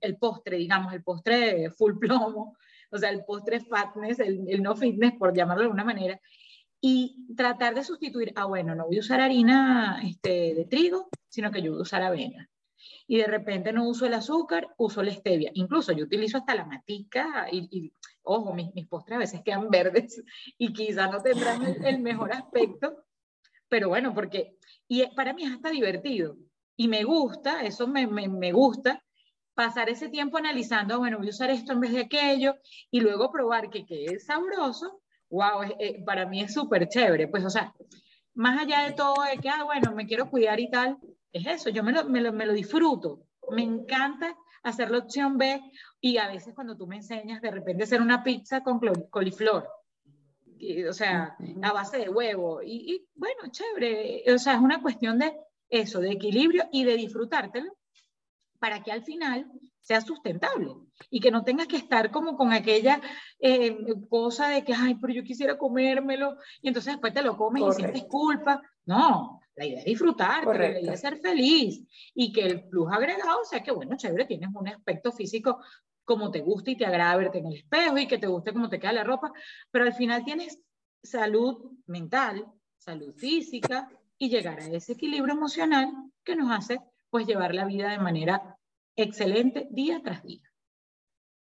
el 0.02 0.18
postre, 0.18 0.58
digamos, 0.58 0.94
el 0.94 1.04
postre 1.04 1.70
full 1.72 1.98
plomo, 2.00 2.58
o 2.92 2.98
sea, 2.98 3.10
el 3.10 3.24
postre 3.26 3.60
fatness, 3.62 4.20
el, 4.20 4.46
el 4.48 4.62
no 4.62 4.76
fitness, 4.76 5.14
por 5.18 5.34
llamarlo 5.36 5.62
de 5.62 5.66
alguna 5.66 5.84
manera, 5.84 6.20
y 6.86 7.34
tratar 7.38 7.76
de 7.76 7.84
sustituir, 7.86 8.34
ah, 8.36 8.44
bueno, 8.44 8.76
no 8.76 8.88
voy 8.88 8.98
a 8.98 9.00
usar 9.00 9.22
harina 9.22 10.02
este, 10.04 10.54
de 10.54 10.66
trigo, 10.66 11.08
sino 11.30 11.50
que 11.50 11.62
yo 11.62 11.72
voy 11.72 11.80
a 11.80 11.84
usar 11.84 12.04
avena. 12.04 12.50
Y 13.08 13.20
de 13.20 13.26
repente 13.26 13.72
no 13.72 13.88
uso 13.88 14.06
el 14.06 14.14
azúcar, 14.14 14.68
uso 14.78 15.02
la 15.02 15.14
stevia. 15.14 15.50
Incluso 15.54 15.94
yo 15.94 16.04
utilizo 16.04 16.40
hasta 16.40 16.56
la 16.56 16.66
matica 16.66 17.48
y, 17.50 17.94
ojo, 18.24 18.54
mis, 18.54 18.86
postres 18.88 19.16
a 19.16 19.20
veces 19.20 19.42
quedan 19.46 19.70
verdes 19.70 20.22
y 20.58 20.74
quizás 20.74 21.10
no 21.10 21.22
tendrán 21.22 21.64
el, 21.86 22.00
mejor 22.02 22.34
aspecto, 22.34 23.06
pero 23.70 23.88
bueno, 23.88 24.14
porque, 24.14 24.58
y 24.90 25.08
para 25.16 25.34
mí 25.34 25.46
es 25.46 25.54
hasta 25.54 25.70
divertido 25.70 26.36
y 26.76 26.90
me 26.90 27.06
gusta, 27.06 27.64
eso 27.64 27.88
me, 27.88 28.08
me, 28.08 28.28
me 28.28 28.52
gusta, 28.52 29.02
pasar 29.54 29.88
ese 29.88 30.10
tiempo 30.10 30.38
analizando, 30.38 31.00
bueno, 31.00 31.20
voy 31.20 31.28
a 31.28 31.30
usar 31.30 31.50
esto 31.50 31.72
en 31.72 31.80
vez 31.80 31.94
de 31.94 32.02
aquello 32.02 32.56
y 32.92 33.00
luego 33.00 33.32
probar 33.32 33.70
que 33.70 33.86
quede 33.86 34.20
sabroso 34.20 35.03
wow, 35.34 35.64
eh, 35.80 36.04
para 36.06 36.28
mí 36.28 36.42
es 36.42 36.54
súper 36.54 36.88
chévere. 36.88 37.28
Pues, 37.28 37.44
o 37.44 37.50
sea, 37.50 37.74
más 38.36 38.60
allá 38.60 38.84
de 38.84 38.94
todo, 38.94 39.24
de 39.24 39.38
que, 39.38 39.50
ah, 39.50 39.64
bueno, 39.64 39.94
me 39.94 40.06
quiero 40.06 40.30
cuidar 40.30 40.60
y 40.60 40.70
tal, 40.70 40.98
es 41.32 41.48
eso, 41.48 41.70
yo 41.70 41.84
me 41.84 41.92
lo, 41.92 42.06
me 42.06 42.22
lo, 42.22 42.32
me 42.32 42.46
lo 42.46 42.54
disfruto. 42.54 43.26
Me 43.50 43.64
encanta 43.64 44.38
hacer 44.62 44.92
la 44.92 45.00
opción 45.00 45.38
B 45.38 45.60
y 46.00 46.18
a 46.18 46.28
veces 46.28 46.54
cuando 46.54 46.78
tú 46.78 46.88
me 46.88 46.98
enseñas 46.98 47.42
de 47.42 47.52
repente 47.52 47.84
hacer 47.84 48.02
una 48.02 48.24
pizza 48.24 48.64
con 48.64 48.80
coliflor, 49.10 49.68
o 50.88 50.94
sea, 50.94 51.36
a 51.62 51.74
base 51.74 51.98
de 51.98 52.10
huevo, 52.10 52.62
y, 52.62 52.94
y, 52.94 53.08
bueno, 53.16 53.52
chévere, 53.52 54.24
o 54.34 54.38
sea, 54.38 54.54
es 54.54 54.62
una 54.62 54.82
cuestión 54.82 55.20
de 55.20 55.36
eso, 55.70 56.00
de 56.00 56.12
equilibrio 56.12 56.70
y 56.72 56.86
de 56.86 56.96
disfrutártelo 56.96 57.76
para 58.60 58.82
que 58.82 58.92
al 58.92 59.04
final 59.04 59.52
sea 59.84 60.02
sustentable 60.02 60.74
y 61.10 61.20
que 61.20 61.30
no 61.30 61.44
tengas 61.44 61.68
que 61.68 61.76
estar 61.76 62.10
como 62.10 62.36
con 62.36 62.54
aquella 62.54 63.02
eh, 63.40 63.78
cosa 64.10 64.48
de 64.48 64.64
que, 64.64 64.74
ay, 64.74 64.96
pero 64.96 65.14
yo 65.14 65.24
quisiera 65.24 65.58
comérmelo 65.58 66.38
y 66.62 66.70
entonces 66.70 66.94
después 66.94 67.14
te 67.14 67.22
lo 67.22 67.38
comes 67.38 67.64
y 67.64 67.72
sientes 67.74 68.06
culpa. 68.06 68.62
No, 68.86 69.42
la 69.56 69.66
idea 69.66 69.80
es 69.80 69.86
disfrutar, 69.86 70.46
la 70.46 70.80
idea 70.80 70.94
es 70.94 71.02
ser 71.02 71.18
feliz 71.18 71.86
y 72.16 72.32
que 72.32 72.46
el 72.46 72.68
plus 72.70 72.92
agregado 72.92 73.44
sea 73.44 73.62
que, 73.62 73.72
bueno, 73.72 73.98
chévere, 73.98 74.26
tienes 74.26 74.50
un 74.54 74.70
aspecto 74.70 75.12
físico 75.12 75.60
como 76.06 76.32
te 76.32 76.40
gusta 76.40 76.72
y 76.72 76.78
te 76.78 76.86
agrada 76.86 77.18
verte 77.18 77.40
en 77.40 77.48
el 77.48 77.58
espejo 77.58 77.98
y 77.98 78.08
que 78.08 78.18
te 78.18 78.28
guste 78.28 78.54
cómo 78.54 78.70
te 78.70 78.80
queda 78.80 78.94
la 78.94 79.04
ropa, 79.04 79.32
pero 79.70 79.86
al 79.86 79.94
final 79.94 80.24
tienes 80.24 80.62
salud 81.02 81.72
mental, 81.88 82.46
salud 82.78 83.14
física 83.16 83.90
y 84.18 84.30
llegar 84.30 84.60
a 84.60 84.68
ese 84.68 84.94
equilibrio 84.94 85.34
emocional 85.34 85.92
que 86.24 86.36
nos 86.36 86.52
hace 86.52 86.80
pues 87.10 87.28
llevar 87.28 87.54
la 87.54 87.66
vida 87.66 87.90
de 87.90 88.00
manera 88.00 88.58
excelente 88.96 89.68
día 89.72 90.02
tras 90.04 90.24
día. 90.24 90.42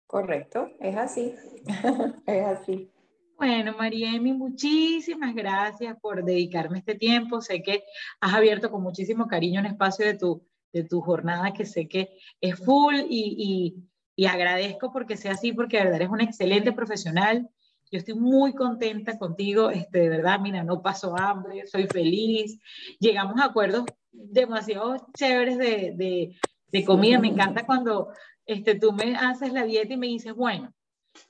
Correcto, 0.06 0.70
es 0.80 0.96
así, 0.96 1.34
es 2.26 2.46
así. 2.46 2.90
Bueno, 3.36 3.74
Mariemi, 3.76 4.32
muchísimas 4.32 5.32
gracias 5.32 5.96
por 6.00 6.24
dedicarme 6.24 6.78
este 6.78 6.96
tiempo. 6.96 7.40
Sé 7.40 7.62
que 7.62 7.84
has 8.20 8.34
abierto 8.34 8.70
con 8.70 8.82
muchísimo 8.82 9.28
cariño 9.28 9.60
un 9.60 9.66
espacio 9.66 10.06
de 10.06 10.14
tu, 10.14 10.44
de 10.72 10.82
tu 10.82 11.00
jornada 11.00 11.52
que 11.52 11.64
sé 11.64 11.86
que 11.86 12.16
es 12.40 12.58
full 12.58 12.96
y, 12.96 13.04
y, 13.06 13.88
y 14.16 14.26
agradezco 14.26 14.92
porque 14.92 15.16
sea 15.16 15.32
así, 15.32 15.52
porque 15.52 15.76
de 15.76 15.84
verdad 15.84 16.00
eres 16.00 16.10
una 16.10 16.24
excelente 16.24 16.72
profesional. 16.72 17.48
Yo 17.92 17.98
estoy 17.98 18.14
muy 18.14 18.54
contenta 18.54 19.18
contigo, 19.18 19.70
este, 19.70 20.00
de 20.00 20.08
verdad, 20.08 20.40
mira, 20.40 20.64
no 20.64 20.82
paso 20.82 21.16
hambre, 21.16 21.66
soy 21.68 21.86
feliz. 21.86 22.58
Llegamos 22.98 23.40
a 23.40 23.44
acuerdos 23.44 23.84
demasiado 24.10 24.96
chéveres 25.16 25.58
de, 25.58 25.92
de, 25.94 26.36
de 26.70 26.84
comida. 26.84 27.18
Me 27.18 27.28
encanta 27.28 27.66
cuando 27.66 28.10
este, 28.46 28.74
tú 28.74 28.92
me 28.92 29.16
haces 29.16 29.52
la 29.52 29.64
dieta 29.64 29.94
y 29.94 29.96
me 29.96 30.06
dices, 30.06 30.34
bueno, 30.34 30.72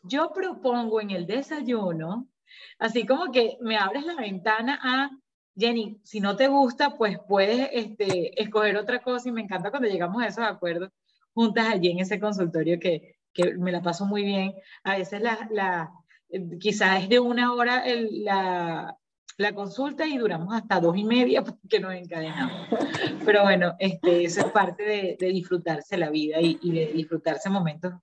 yo 0.02 0.32
propongo 0.32 1.00
en 1.00 1.10
el 1.10 1.26
desayuno, 1.26 2.28
así 2.78 3.06
como 3.06 3.30
que 3.32 3.56
me 3.60 3.76
abres 3.76 4.04
la 4.04 4.16
ventana 4.16 4.78
a, 4.82 5.10
Jenny, 5.56 6.00
si 6.04 6.20
no 6.20 6.36
te 6.36 6.46
gusta, 6.46 6.96
pues 6.96 7.18
puedes 7.26 7.68
este, 7.72 8.40
escoger 8.40 8.76
otra 8.76 9.00
cosa 9.00 9.28
y 9.28 9.32
me 9.32 9.42
encanta 9.42 9.70
cuando 9.70 9.88
llegamos 9.88 10.22
a 10.22 10.28
esos 10.28 10.44
acuerdos 10.44 10.90
juntas 11.34 11.68
allí 11.68 11.90
en 11.90 12.00
ese 12.00 12.20
consultorio 12.20 12.78
que, 12.78 13.16
que 13.32 13.54
me 13.54 13.72
la 13.72 13.82
paso 13.82 14.06
muy 14.06 14.24
bien. 14.24 14.54
A 14.84 14.98
veces 14.98 15.20
la, 15.20 15.48
la 15.50 15.92
quizás 16.60 17.02
es 17.02 17.08
de 17.08 17.20
una 17.20 17.52
hora 17.54 17.86
el, 17.86 18.24
la, 18.24 18.97
la 19.38 19.54
consulta 19.54 20.04
y 20.04 20.18
duramos 20.18 20.52
hasta 20.52 20.80
dos 20.80 20.96
y 20.96 21.04
media 21.04 21.42
porque 21.44 21.80
nos 21.80 21.94
encadenamos. 21.94 22.68
Pero 23.24 23.44
bueno, 23.44 23.74
este, 23.78 24.24
eso 24.24 24.40
es 24.40 24.52
parte 24.52 24.82
de, 24.82 25.16
de 25.18 25.28
disfrutarse 25.28 25.96
la 25.96 26.10
vida 26.10 26.40
y, 26.40 26.58
y, 26.60 26.72
de 26.72 26.92
disfrutarse 26.92 27.48
momentos 27.48 27.94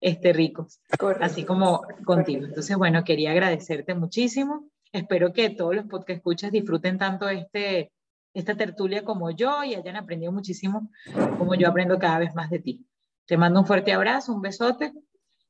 este, 0.00 0.32
ricos, 0.32 0.80
así 1.20 1.44
como 1.44 1.82
contigo. 2.04 2.46
Entonces, 2.46 2.76
bueno, 2.76 3.04
quería 3.04 3.32
agradecerte 3.32 3.94
muchísimo. 3.94 4.70
Espero 4.92 5.32
que 5.32 5.50
todos 5.50 5.74
los 5.74 5.86
podcast 5.86 6.18
escuchas 6.18 6.52
disfruten 6.52 6.98
tanto 6.98 7.28
este, 7.28 7.92
esta 8.32 8.56
tertulia 8.56 9.04
como 9.04 9.30
yo 9.30 9.64
y 9.64 9.74
hayan 9.74 9.96
aprendido 9.96 10.30
muchísimo 10.30 10.90
como 11.38 11.54
yo 11.56 11.68
aprendo 11.68 11.98
cada 11.98 12.20
vez 12.20 12.34
más 12.34 12.50
de 12.50 12.60
ti. 12.60 12.86
Te 13.26 13.36
mando 13.36 13.60
un 13.60 13.66
fuerte 13.66 13.92
abrazo, 13.92 14.32
un 14.32 14.42
besote 14.42 14.92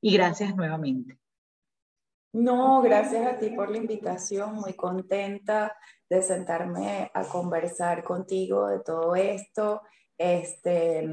y 0.01 0.15
gracias 0.15 0.57
nuevamente. 0.57 1.19
No, 2.35 2.83
gracias 2.83 3.25
a 3.29 3.37
ti 3.37 3.51
por 3.51 3.71
la 3.71 3.77
invitación, 3.77 4.57
muy 4.57 4.75
contenta 4.75 5.77
de 6.11 6.21
sentarme 6.21 7.09
a 7.15 7.23
conversar 7.23 8.03
contigo 8.03 8.67
de 8.67 8.81
todo 8.81 9.15
esto. 9.15 9.83
Este, 10.19 11.09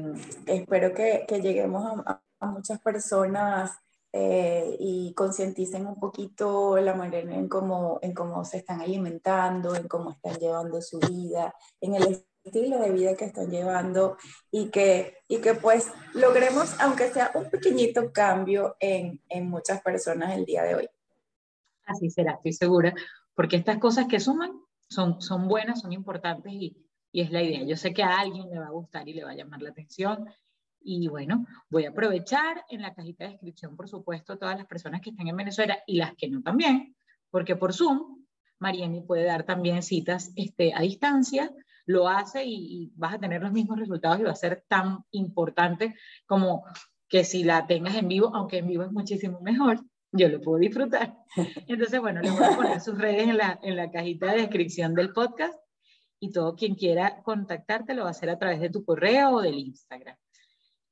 espero 0.46 0.92
que, 0.92 1.24
que 1.28 1.40
lleguemos 1.40 2.02
a, 2.06 2.20
a, 2.40 2.46
muchas 2.46 2.80
personas 2.80 3.70
eh, 4.12 4.76
y 4.80 5.14
concienticen 5.14 5.86
un 5.86 6.00
poquito 6.00 6.76
la 6.78 6.94
manera 6.94 7.32
en 7.32 7.48
cómo, 7.48 8.00
en 8.02 8.14
cómo 8.14 8.44
se 8.44 8.56
están 8.56 8.80
alimentando, 8.80 9.76
en 9.76 9.86
cómo 9.86 10.10
están 10.10 10.34
llevando 10.40 10.82
su 10.82 10.98
vida, 10.98 11.54
en 11.80 11.94
el 11.94 12.26
estilo 12.42 12.80
de 12.80 12.90
vida 12.90 13.14
que 13.14 13.26
están 13.26 13.48
llevando 13.48 14.16
y 14.50 14.70
que, 14.70 15.18
y 15.28 15.38
que 15.38 15.54
pues 15.54 15.86
logremos, 16.14 16.74
aunque 16.80 17.12
sea 17.12 17.30
un 17.34 17.48
pequeñito 17.48 18.12
cambio 18.12 18.74
en, 18.80 19.22
en 19.28 19.48
muchas 19.48 19.80
personas 19.82 20.36
el 20.36 20.44
día 20.44 20.64
de 20.64 20.74
hoy. 20.74 20.88
Así 21.84 22.10
será, 22.10 22.32
estoy 22.32 22.52
segura, 22.52 22.94
porque 23.34 23.56
estas 23.56 23.78
cosas 23.78 24.06
que 24.06 24.20
suman 24.20 24.52
son, 24.88 25.20
son 25.20 25.48
buenas, 25.48 25.80
son 25.80 25.92
importantes 25.92 26.52
y, 26.52 26.76
y 27.10 27.22
es 27.22 27.30
la 27.30 27.42
idea. 27.42 27.64
Yo 27.64 27.76
sé 27.76 27.92
que 27.92 28.02
a 28.02 28.18
alguien 28.18 28.50
le 28.50 28.58
va 28.58 28.66
a 28.66 28.70
gustar 28.70 29.08
y 29.08 29.14
le 29.14 29.24
va 29.24 29.30
a 29.30 29.36
llamar 29.36 29.62
la 29.62 29.70
atención. 29.70 30.26
Y 30.80 31.08
bueno, 31.08 31.46
voy 31.70 31.84
a 31.84 31.90
aprovechar 31.90 32.64
en 32.68 32.82
la 32.82 32.94
cajita 32.94 33.24
de 33.24 33.30
descripción, 33.30 33.76
por 33.76 33.88
supuesto, 33.88 34.36
todas 34.36 34.56
las 34.56 34.66
personas 34.66 35.00
que 35.00 35.10
estén 35.10 35.28
en 35.28 35.36
Venezuela 35.36 35.78
y 35.86 35.96
las 35.96 36.14
que 36.16 36.28
no 36.28 36.42
también, 36.42 36.96
porque 37.30 37.56
por 37.56 37.72
Zoom, 37.72 38.24
Mariemi 38.58 39.00
puede 39.02 39.24
dar 39.24 39.44
también 39.44 39.82
citas 39.82 40.32
este, 40.36 40.72
a 40.74 40.80
distancia 40.80 41.52
lo 41.86 42.08
hace 42.08 42.44
y, 42.44 42.92
vas 42.94 43.14
a 43.14 43.18
tener 43.18 43.42
los 43.42 43.52
mismos 43.52 43.78
resultados 43.78 44.20
y 44.20 44.24
va 44.24 44.30
a 44.30 44.36
ser 44.36 44.64
tan 44.68 44.98
importante 45.10 45.94
como 46.26 46.64
que 47.08 47.24
si 47.24 47.44
la 47.44 47.66
tengas 47.66 47.96
en 47.96 48.08
vivo, 48.08 48.34
aunque 48.34 48.58
en 48.58 48.68
vivo 48.68 48.84
es 48.84 48.92
muchísimo 48.92 49.40
mejor, 49.40 49.80
yo 50.12 50.28
lo 50.28 50.40
puedo 50.40 50.58
disfrutar. 50.58 51.16
Entonces, 51.66 52.00
bueno, 52.00 52.20
les 52.20 52.32
voy 52.36 52.44
a 52.44 52.56
poner 52.56 52.80
sus 52.80 52.98
redes 52.98 53.28
en 53.28 53.38
la, 53.38 53.58
en 53.62 53.76
la 53.76 53.90
cajita 53.90 54.32
de 54.32 54.42
descripción 54.42 54.94
del 54.94 55.12
podcast 55.12 55.54
y 56.20 56.30
todo 56.30 56.54
quien 56.54 56.74
quiera 56.74 57.22
contactarte 57.22 57.94
lo 57.94 58.02
va 58.02 58.08
a 58.08 58.12
hacer 58.12 58.30
a 58.30 58.38
través 58.38 58.60
de 58.60 58.70
tu 58.70 58.84
correo 58.84 59.36
o 59.36 59.40
del 59.42 59.58
Instagram. 59.58 60.16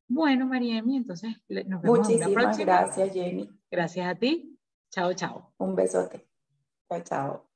Bueno, 0.09 0.47
Mariemi, 0.47 0.97
entonces 0.97 1.37
nos 1.49 1.83
vemos 1.83 2.01
Muchísimas 2.01 2.59
gracias, 2.59 3.13
Jenny. 3.13 3.49
Gracias 3.71 4.07
a 4.09 4.17
ti. 4.17 4.59
Chao, 4.91 5.13
chao. 5.15 5.55
Un 5.59 5.77
besote. 5.77 6.27
Chao, 6.89 7.01
chao. 7.05 7.47